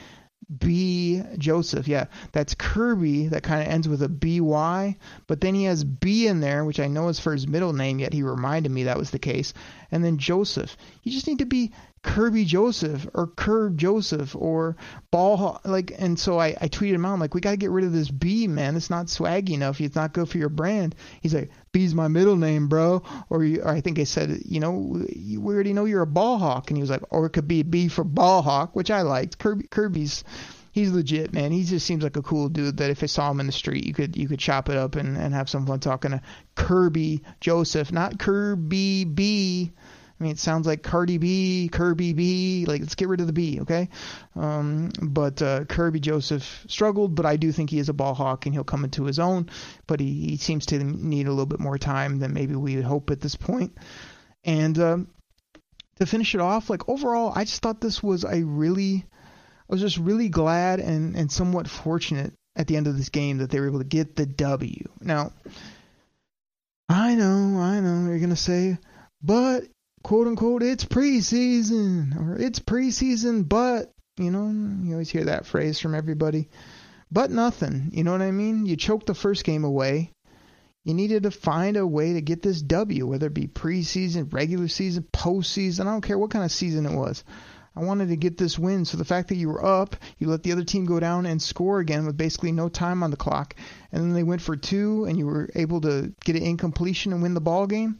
B 0.58 1.22
Joseph. 1.38 1.88
Yeah, 1.88 2.06
that's 2.32 2.54
Kerby. 2.54 3.30
That 3.30 3.42
kind 3.42 3.62
of 3.62 3.68
ends 3.68 3.88
with 3.88 4.02
a 4.02 4.08
B 4.08 4.40
Y, 4.40 4.96
but 5.26 5.40
then 5.40 5.54
he 5.54 5.64
has 5.64 5.84
B 5.84 6.26
in 6.26 6.40
there, 6.40 6.64
which 6.64 6.80
I 6.80 6.86
know 6.86 7.08
is 7.08 7.18
for 7.18 7.32
his 7.32 7.48
middle 7.48 7.72
name. 7.72 7.98
Yet 7.98 8.12
he 8.12 8.22
reminded 8.22 8.70
me 8.70 8.84
that 8.84 8.98
was 8.98 9.10
the 9.10 9.18
case. 9.18 9.54
And 9.90 10.04
then 10.04 10.18
Joseph. 10.18 10.76
You 11.02 11.12
just 11.12 11.26
need 11.26 11.38
to 11.38 11.46
be 11.46 11.72
Kerby 12.02 12.44
Joseph 12.44 13.08
or 13.14 13.26
Curb 13.26 13.78
Joseph 13.78 14.36
or 14.36 14.76
Ball 15.10 15.60
like 15.64 15.92
and 15.98 16.18
so 16.18 16.38
I, 16.38 16.48
I 16.60 16.68
tweeted 16.68 16.94
him 16.94 17.06
out 17.06 17.14
I'm 17.14 17.20
like 17.20 17.34
we 17.34 17.40
got 17.40 17.52
to 17.52 17.56
get 17.56 17.70
rid 17.70 17.84
of 17.84 17.92
this 17.92 18.10
B 18.10 18.46
man 18.46 18.76
it's 18.76 18.90
not 18.90 19.06
swaggy 19.06 19.50
enough 19.50 19.80
it's 19.80 19.96
not 19.96 20.12
good 20.12 20.28
for 20.28 20.36
your 20.36 20.50
brand 20.50 20.94
he's 21.22 21.34
like 21.34 21.50
B's 21.74 21.94
my 21.94 22.08
middle 22.08 22.36
name 22.36 22.68
bro. 22.68 23.02
Or, 23.28 23.44
or 23.44 23.68
I 23.68 23.82
think 23.82 23.98
I 23.98 24.04
said 24.04 24.40
you 24.46 24.60
know 24.60 24.72
we 24.72 25.54
already 25.54 25.74
know 25.74 25.84
you're 25.84 26.02
a 26.02 26.06
ball 26.06 26.38
hawk. 26.38 26.70
And 26.70 26.78
he 26.78 26.80
was 26.80 26.90
like 26.90 27.02
or 27.10 27.26
it 27.26 27.30
could 27.30 27.48
be 27.48 27.62
B 27.62 27.88
for 27.88 28.04
ball 28.04 28.40
hawk 28.40 28.74
which 28.74 28.90
I 28.90 29.02
liked. 29.02 29.38
Kerby, 29.38 29.68
Kerby's 29.68 30.24
he's 30.72 30.90
legit 30.90 31.34
man. 31.34 31.52
He 31.52 31.64
just 31.64 31.86
seems 31.86 32.02
like 32.02 32.16
a 32.16 32.22
cool 32.22 32.48
dude 32.48 32.78
that 32.78 32.90
if 32.90 33.02
I 33.02 33.06
saw 33.06 33.30
him 33.30 33.40
in 33.40 33.46
the 33.46 33.52
street 33.52 33.84
you 33.84 33.92
could 33.92 34.16
you 34.16 34.28
could 34.28 34.38
chop 34.38 34.70
it 34.70 34.76
up 34.76 34.94
and, 34.94 35.18
and 35.18 35.34
have 35.34 35.50
some 35.50 35.66
fun 35.66 35.80
talking 35.80 36.12
to 36.12 36.22
Kerby 36.56 37.20
Joseph 37.40 37.92
not 37.92 38.18
Kerby 38.18 39.14
B 39.14 39.72
Mean, 40.24 40.32
it 40.32 40.38
sounds 40.38 40.66
like 40.66 40.82
Cardi 40.82 41.18
B, 41.18 41.68
Kerby 41.70 42.16
B. 42.16 42.64
Like, 42.66 42.80
let's 42.80 42.94
get 42.94 43.08
rid 43.08 43.20
of 43.20 43.26
the 43.26 43.34
B, 43.34 43.60
okay? 43.60 43.90
Um, 44.34 44.90
but 45.02 45.42
uh, 45.42 45.64
Kerby 45.64 46.00
Joseph 46.00 46.64
struggled, 46.66 47.14
but 47.14 47.26
I 47.26 47.36
do 47.36 47.52
think 47.52 47.68
he 47.68 47.78
is 47.78 47.90
a 47.90 47.92
ball 47.92 48.14
hawk 48.14 48.46
and 48.46 48.54
he'll 48.54 48.64
come 48.64 48.84
into 48.84 49.04
his 49.04 49.18
own. 49.18 49.50
But 49.86 50.00
he, 50.00 50.28
he 50.30 50.36
seems 50.38 50.64
to 50.66 50.82
need 50.82 51.26
a 51.26 51.30
little 51.30 51.44
bit 51.44 51.60
more 51.60 51.76
time 51.76 52.20
than 52.20 52.32
maybe 52.32 52.56
we 52.56 52.76
would 52.76 52.86
hope 52.86 53.10
at 53.10 53.20
this 53.20 53.36
point. 53.36 53.76
And 54.44 54.78
um, 54.78 55.08
to 55.96 56.06
finish 56.06 56.34
it 56.34 56.40
off, 56.40 56.70
like 56.70 56.88
overall, 56.88 57.34
I 57.36 57.44
just 57.44 57.60
thought 57.60 57.82
this 57.82 58.02
was 58.02 58.24
a 58.24 58.42
really, 58.42 59.04
I 59.68 59.72
was 59.74 59.82
just 59.82 59.98
really 59.98 60.30
glad 60.30 60.80
and, 60.80 61.16
and 61.16 61.30
somewhat 61.30 61.68
fortunate 61.68 62.32
at 62.56 62.66
the 62.66 62.78
end 62.78 62.86
of 62.86 62.96
this 62.96 63.10
game 63.10 63.38
that 63.38 63.50
they 63.50 63.60
were 63.60 63.66
able 63.66 63.80
to 63.80 63.84
get 63.84 64.16
the 64.16 64.24
W. 64.24 64.88
Now, 65.02 65.32
I 66.88 67.14
know, 67.14 67.60
I 67.60 67.80
know, 67.80 68.08
you're 68.08 68.20
going 68.20 68.30
to 68.30 68.36
say, 68.36 68.78
but 69.22 69.64
quote 70.04 70.26
unquote 70.26 70.62
it's 70.62 70.84
preseason 70.84 72.14
or 72.20 72.36
it's 72.36 72.60
preseason 72.60 73.48
but 73.48 73.92
you 74.18 74.30
know 74.30 74.48
you 74.84 74.92
always 74.92 75.08
hear 75.08 75.24
that 75.24 75.46
phrase 75.46 75.80
from 75.80 75.94
everybody 75.94 76.48
but 77.10 77.30
nothing 77.30 77.90
you 77.90 78.04
know 78.04 78.12
what 78.12 78.20
i 78.20 78.30
mean 78.30 78.66
you 78.66 78.76
choked 78.76 79.06
the 79.06 79.14
first 79.14 79.44
game 79.44 79.64
away 79.64 80.12
you 80.84 80.92
needed 80.92 81.22
to 81.22 81.30
find 81.30 81.78
a 81.78 81.86
way 81.86 82.12
to 82.12 82.20
get 82.20 82.42
this 82.42 82.60
w 82.60 83.06
whether 83.06 83.28
it 83.28 83.34
be 83.34 83.46
preseason 83.46 84.30
regular 84.30 84.68
season 84.68 85.02
postseason 85.10 85.80
i 85.80 85.84
don't 85.84 86.02
care 86.02 86.18
what 86.18 86.30
kind 86.30 86.44
of 86.44 86.52
season 86.52 86.84
it 86.84 86.94
was 86.94 87.24
I 87.76 87.80
wanted 87.80 88.10
to 88.10 88.16
get 88.16 88.38
this 88.38 88.56
win. 88.56 88.84
So 88.84 88.96
the 88.96 89.04
fact 89.04 89.28
that 89.30 89.34
you 89.34 89.48
were 89.48 89.64
up, 89.64 89.96
you 90.18 90.28
let 90.28 90.44
the 90.44 90.52
other 90.52 90.62
team 90.62 90.84
go 90.84 91.00
down 91.00 91.26
and 91.26 91.42
score 91.42 91.80
again 91.80 92.06
with 92.06 92.16
basically 92.16 92.52
no 92.52 92.68
time 92.68 93.02
on 93.02 93.10
the 93.10 93.16
clock, 93.16 93.56
and 93.90 94.00
then 94.00 94.12
they 94.12 94.22
went 94.22 94.42
for 94.42 94.54
two, 94.54 95.06
and 95.06 95.18
you 95.18 95.26
were 95.26 95.50
able 95.56 95.80
to 95.80 96.14
get 96.24 96.36
an 96.36 96.44
incompletion 96.44 97.12
and 97.12 97.20
win 97.20 97.34
the 97.34 97.40
ball 97.40 97.66
game. 97.66 97.98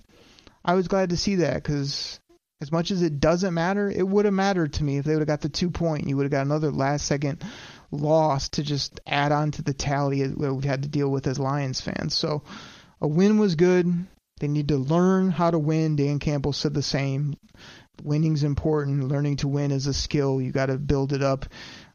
I 0.65 0.75
was 0.75 0.89
glad 0.89 1.11
to 1.11 1.17
see 1.17 1.37
that 1.37 1.55
because 1.55 2.21
as 2.61 2.73
much 2.73 2.91
as 2.91 3.03
it 3.03 3.21
doesn't 3.21 3.53
matter, 3.53 3.91
it 3.91 4.07
would 4.07 4.25
have 4.25 4.35
mattered 4.35 4.73
to 4.75 4.85
me 4.85 4.97
if 4.97 5.05
they 5.05 5.12
would 5.12 5.21
have 5.21 5.29
got 5.29 5.43
the 5.43 5.49
two 5.49 5.71
point. 5.71 6.09
You 6.09 6.17
would 6.17 6.25
have 6.25 6.33
got 6.33 6.47
another 6.47 6.71
last 6.71 7.07
second 7.07 7.45
loss 7.91 8.49
to 8.51 8.62
just 8.62 9.01
add 9.07 9.33
on 9.33 9.51
to 9.53 9.62
the 9.62 9.75
tally 9.75 10.27
that 10.27 10.39
we've 10.39 10.65
had 10.65 10.83
to 10.83 10.89
deal 10.89 11.09
with 11.11 11.27
as 11.27 11.39
Lions 11.39 11.81
fans. 11.81 12.15
So 12.15 12.43
a 13.01 13.09
win 13.09 13.39
was 13.39 13.55
good. 13.55 14.07
They 14.45 14.49
need 14.49 14.68
to 14.68 14.76
learn 14.76 15.30
how 15.30 15.51
to 15.51 15.59
win. 15.59 15.97
Dan 15.97 16.18
Campbell 16.18 16.53
said 16.53 16.74
the 16.74 16.82
same. 16.82 17.34
Winning's 18.03 18.45
important. 18.45 19.09
Learning 19.09 19.36
to 19.36 19.49
win 19.49 19.70
is 19.70 19.86
a 19.86 19.95
skill. 19.95 20.38
You 20.38 20.53
got 20.53 20.66
to 20.66 20.76
build 20.76 21.14
it 21.14 21.22
up. 21.22 21.47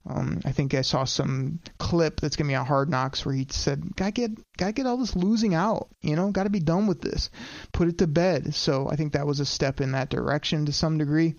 Um, 0.08 0.40
I 0.44 0.52
think 0.52 0.74
I 0.74 0.82
saw 0.82 1.04
some 1.04 1.60
clip 1.78 2.20
that's 2.20 2.36
gonna 2.36 2.48
be 2.48 2.56
on 2.56 2.66
Hard 2.66 2.90
Knocks 2.90 3.24
where 3.24 3.36
he 3.36 3.46
said, 3.52 3.96
"Gotta 3.96 4.14
get, 4.14 4.32
gotta 4.58 4.72
get 4.72 4.88
all 4.88 4.98
this 4.98 5.16
losing 5.16 5.54
out. 5.54 5.90
You 6.02 6.16
know, 6.16 6.32
gotta 6.32 6.50
be 6.50 6.60
done 6.60 6.88
with 6.88 7.02
this. 7.02 7.30
Put 7.72 7.88
it 7.88 8.00
to 8.00 8.08
bed." 8.08 8.56
So 8.56 8.90
I 8.90 8.96
think 8.96 9.14
that 9.14 9.28
was 9.28 9.40
a 9.40 9.46
step 9.46 9.80
in 9.80 9.92
that 9.92 10.10
direction 10.10 10.66
to 10.66 10.74
some 10.74 10.98
degree. 10.98 11.36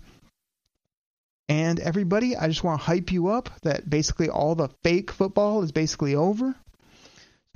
And 1.48 1.80
everybody, 1.80 2.36
I 2.36 2.46
just 2.46 2.62
want 2.62 2.80
to 2.80 2.86
hype 2.86 3.10
you 3.10 3.26
up 3.26 3.50
that 3.62 3.90
basically 3.90 4.28
all 4.28 4.54
the 4.54 4.68
fake 4.84 5.10
football 5.10 5.64
is 5.64 5.72
basically 5.72 6.14
over. 6.14 6.54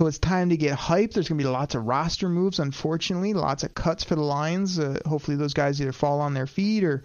So 0.01 0.07
it's 0.07 0.19
time 0.19 0.49
to 0.49 0.57
get 0.57 0.77
hyped. 0.77 1.13
There's 1.13 1.29
going 1.29 1.39
to 1.39 1.43
be 1.45 1.49
lots 1.49 1.73
of 1.73 1.85
roster 1.85 2.27
moves, 2.27 2.59
unfortunately, 2.59 3.33
lots 3.33 3.63
of 3.63 3.73
cuts 3.73 4.03
for 4.03 4.15
the 4.15 4.21
Lions. 4.23 4.77
Uh, 4.77 4.99
hopefully, 5.05 5.37
those 5.37 5.53
guys 5.53 5.79
either 5.79 5.93
fall 5.93 6.19
on 6.19 6.33
their 6.33 6.47
feet 6.47 6.83
or, 6.83 7.01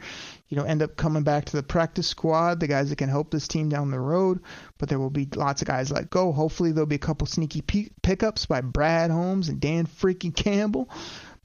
you 0.48 0.56
know, 0.56 0.64
end 0.64 0.82
up 0.82 0.96
coming 0.96 1.22
back 1.22 1.44
to 1.44 1.56
the 1.56 1.62
practice 1.62 2.08
squad, 2.08 2.58
the 2.58 2.66
guys 2.66 2.90
that 2.90 2.98
can 2.98 3.08
help 3.08 3.30
this 3.30 3.46
team 3.46 3.68
down 3.68 3.92
the 3.92 4.00
road. 4.00 4.40
But 4.76 4.88
there 4.88 4.98
will 4.98 5.08
be 5.08 5.28
lots 5.36 5.62
of 5.62 5.68
guys 5.68 5.92
let 5.92 6.10
go. 6.10 6.32
Hopefully, 6.32 6.72
there'll 6.72 6.86
be 6.86 6.96
a 6.96 6.98
couple 6.98 7.28
sneaky 7.28 7.60
p- 7.60 7.92
pickups 8.02 8.46
by 8.46 8.60
Brad 8.60 9.12
Holmes 9.12 9.50
and 9.50 9.60
Dan 9.60 9.86
freaking 9.86 10.34
Campbell. 10.34 10.90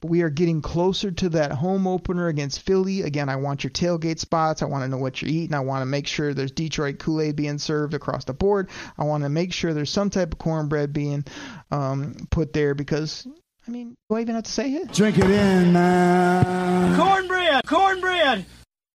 But 0.00 0.10
we 0.10 0.22
are 0.22 0.30
getting 0.30 0.60
closer 0.60 1.10
to 1.10 1.30
that 1.30 1.52
home 1.52 1.86
opener 1.86 2.28
against 2.28 2.60
Philly. 2.60 3.02
Again, 3.02 3.28
I 3.28 3.36
want 3.36 3.64
your 3.64 3.70
tailgate 3.70 4.18
spots. 4.18 4.62
I 4.62 4.66
want 4.66 4.84
to 4.84 4.88
know 4.88 4.98
what 4.98 5.22
you're 5.22 5.30
eating. 5.30 5.54
I 5.54 5.60
want 5.60 5.82
to 5.82 5.86
make 5.86 6.06
sure 6.06 6.34
there's 6.34 6.50
Detroit 6.50 6.98
Kool 6.98 7.22
Aid 7.22 7.36
being 7.36 7.58
served 7.58 7.94
across 7.94 8.24
the 8.24 8.34
board. 8.34 8.68
I 8.98 9.04
want 9.04 9.22
to 9.22 9.30
make 9.30 9.54
sure 9.54 9.72
there's 9.72 9.90
some 9.90 10.10
type 10.10 10.34
of 10.34 10.38
cornbread 10.38 10.92
being 10.92 11.24
um, 11.70 12.28
put 12.30 12.52
there 12.52 12.74
because 12.74 13.26
I 13.66 13.70
mean, 13.70 13.96
do 14.08 14.16
I 14.16 14.20
even 14.20 14.36
have 14.36 14.44
to 14.44 14.50
say 14.50 14.74
it? 14.74 14.92
Drink 14.92 15.18
it 15.18 15.24
in, 15.24 15.72
man. 15.72 16.96
Cornbread, 16.96 17.62
cornbread. 17.66 18.44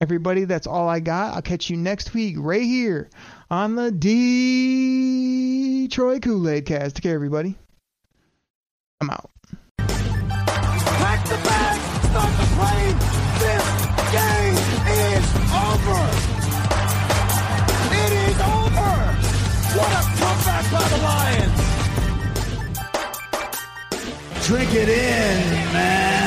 Everybody, 0.00 0.44
that's 0.44 0.66
all 0.66 0.88
I 0.88 1.00
got. 1.00 1.34
I'll 1.34 1.42
catch 1.42 1.68
you 1.68 1.76
next 1.76 2.14
week 2.14 2.36
right 2.38 2.62
here 2.62 3.10
on 3.50 3.74
the 3.74 3.90
Detroit 5.90 6.22
Kool 6.22 6.48
Aid 6.48 6.64
Cast. 6.66 6.96
Take 6.96 7.02
care, 7.02 7.14
everybody. 7.14 7.58
I'm 9.00 9.10
out. 9.10 9.31
Drink 24.42 24.74
it 24.74 24.88
in, 24.88 25.72
man. 25.72 26.21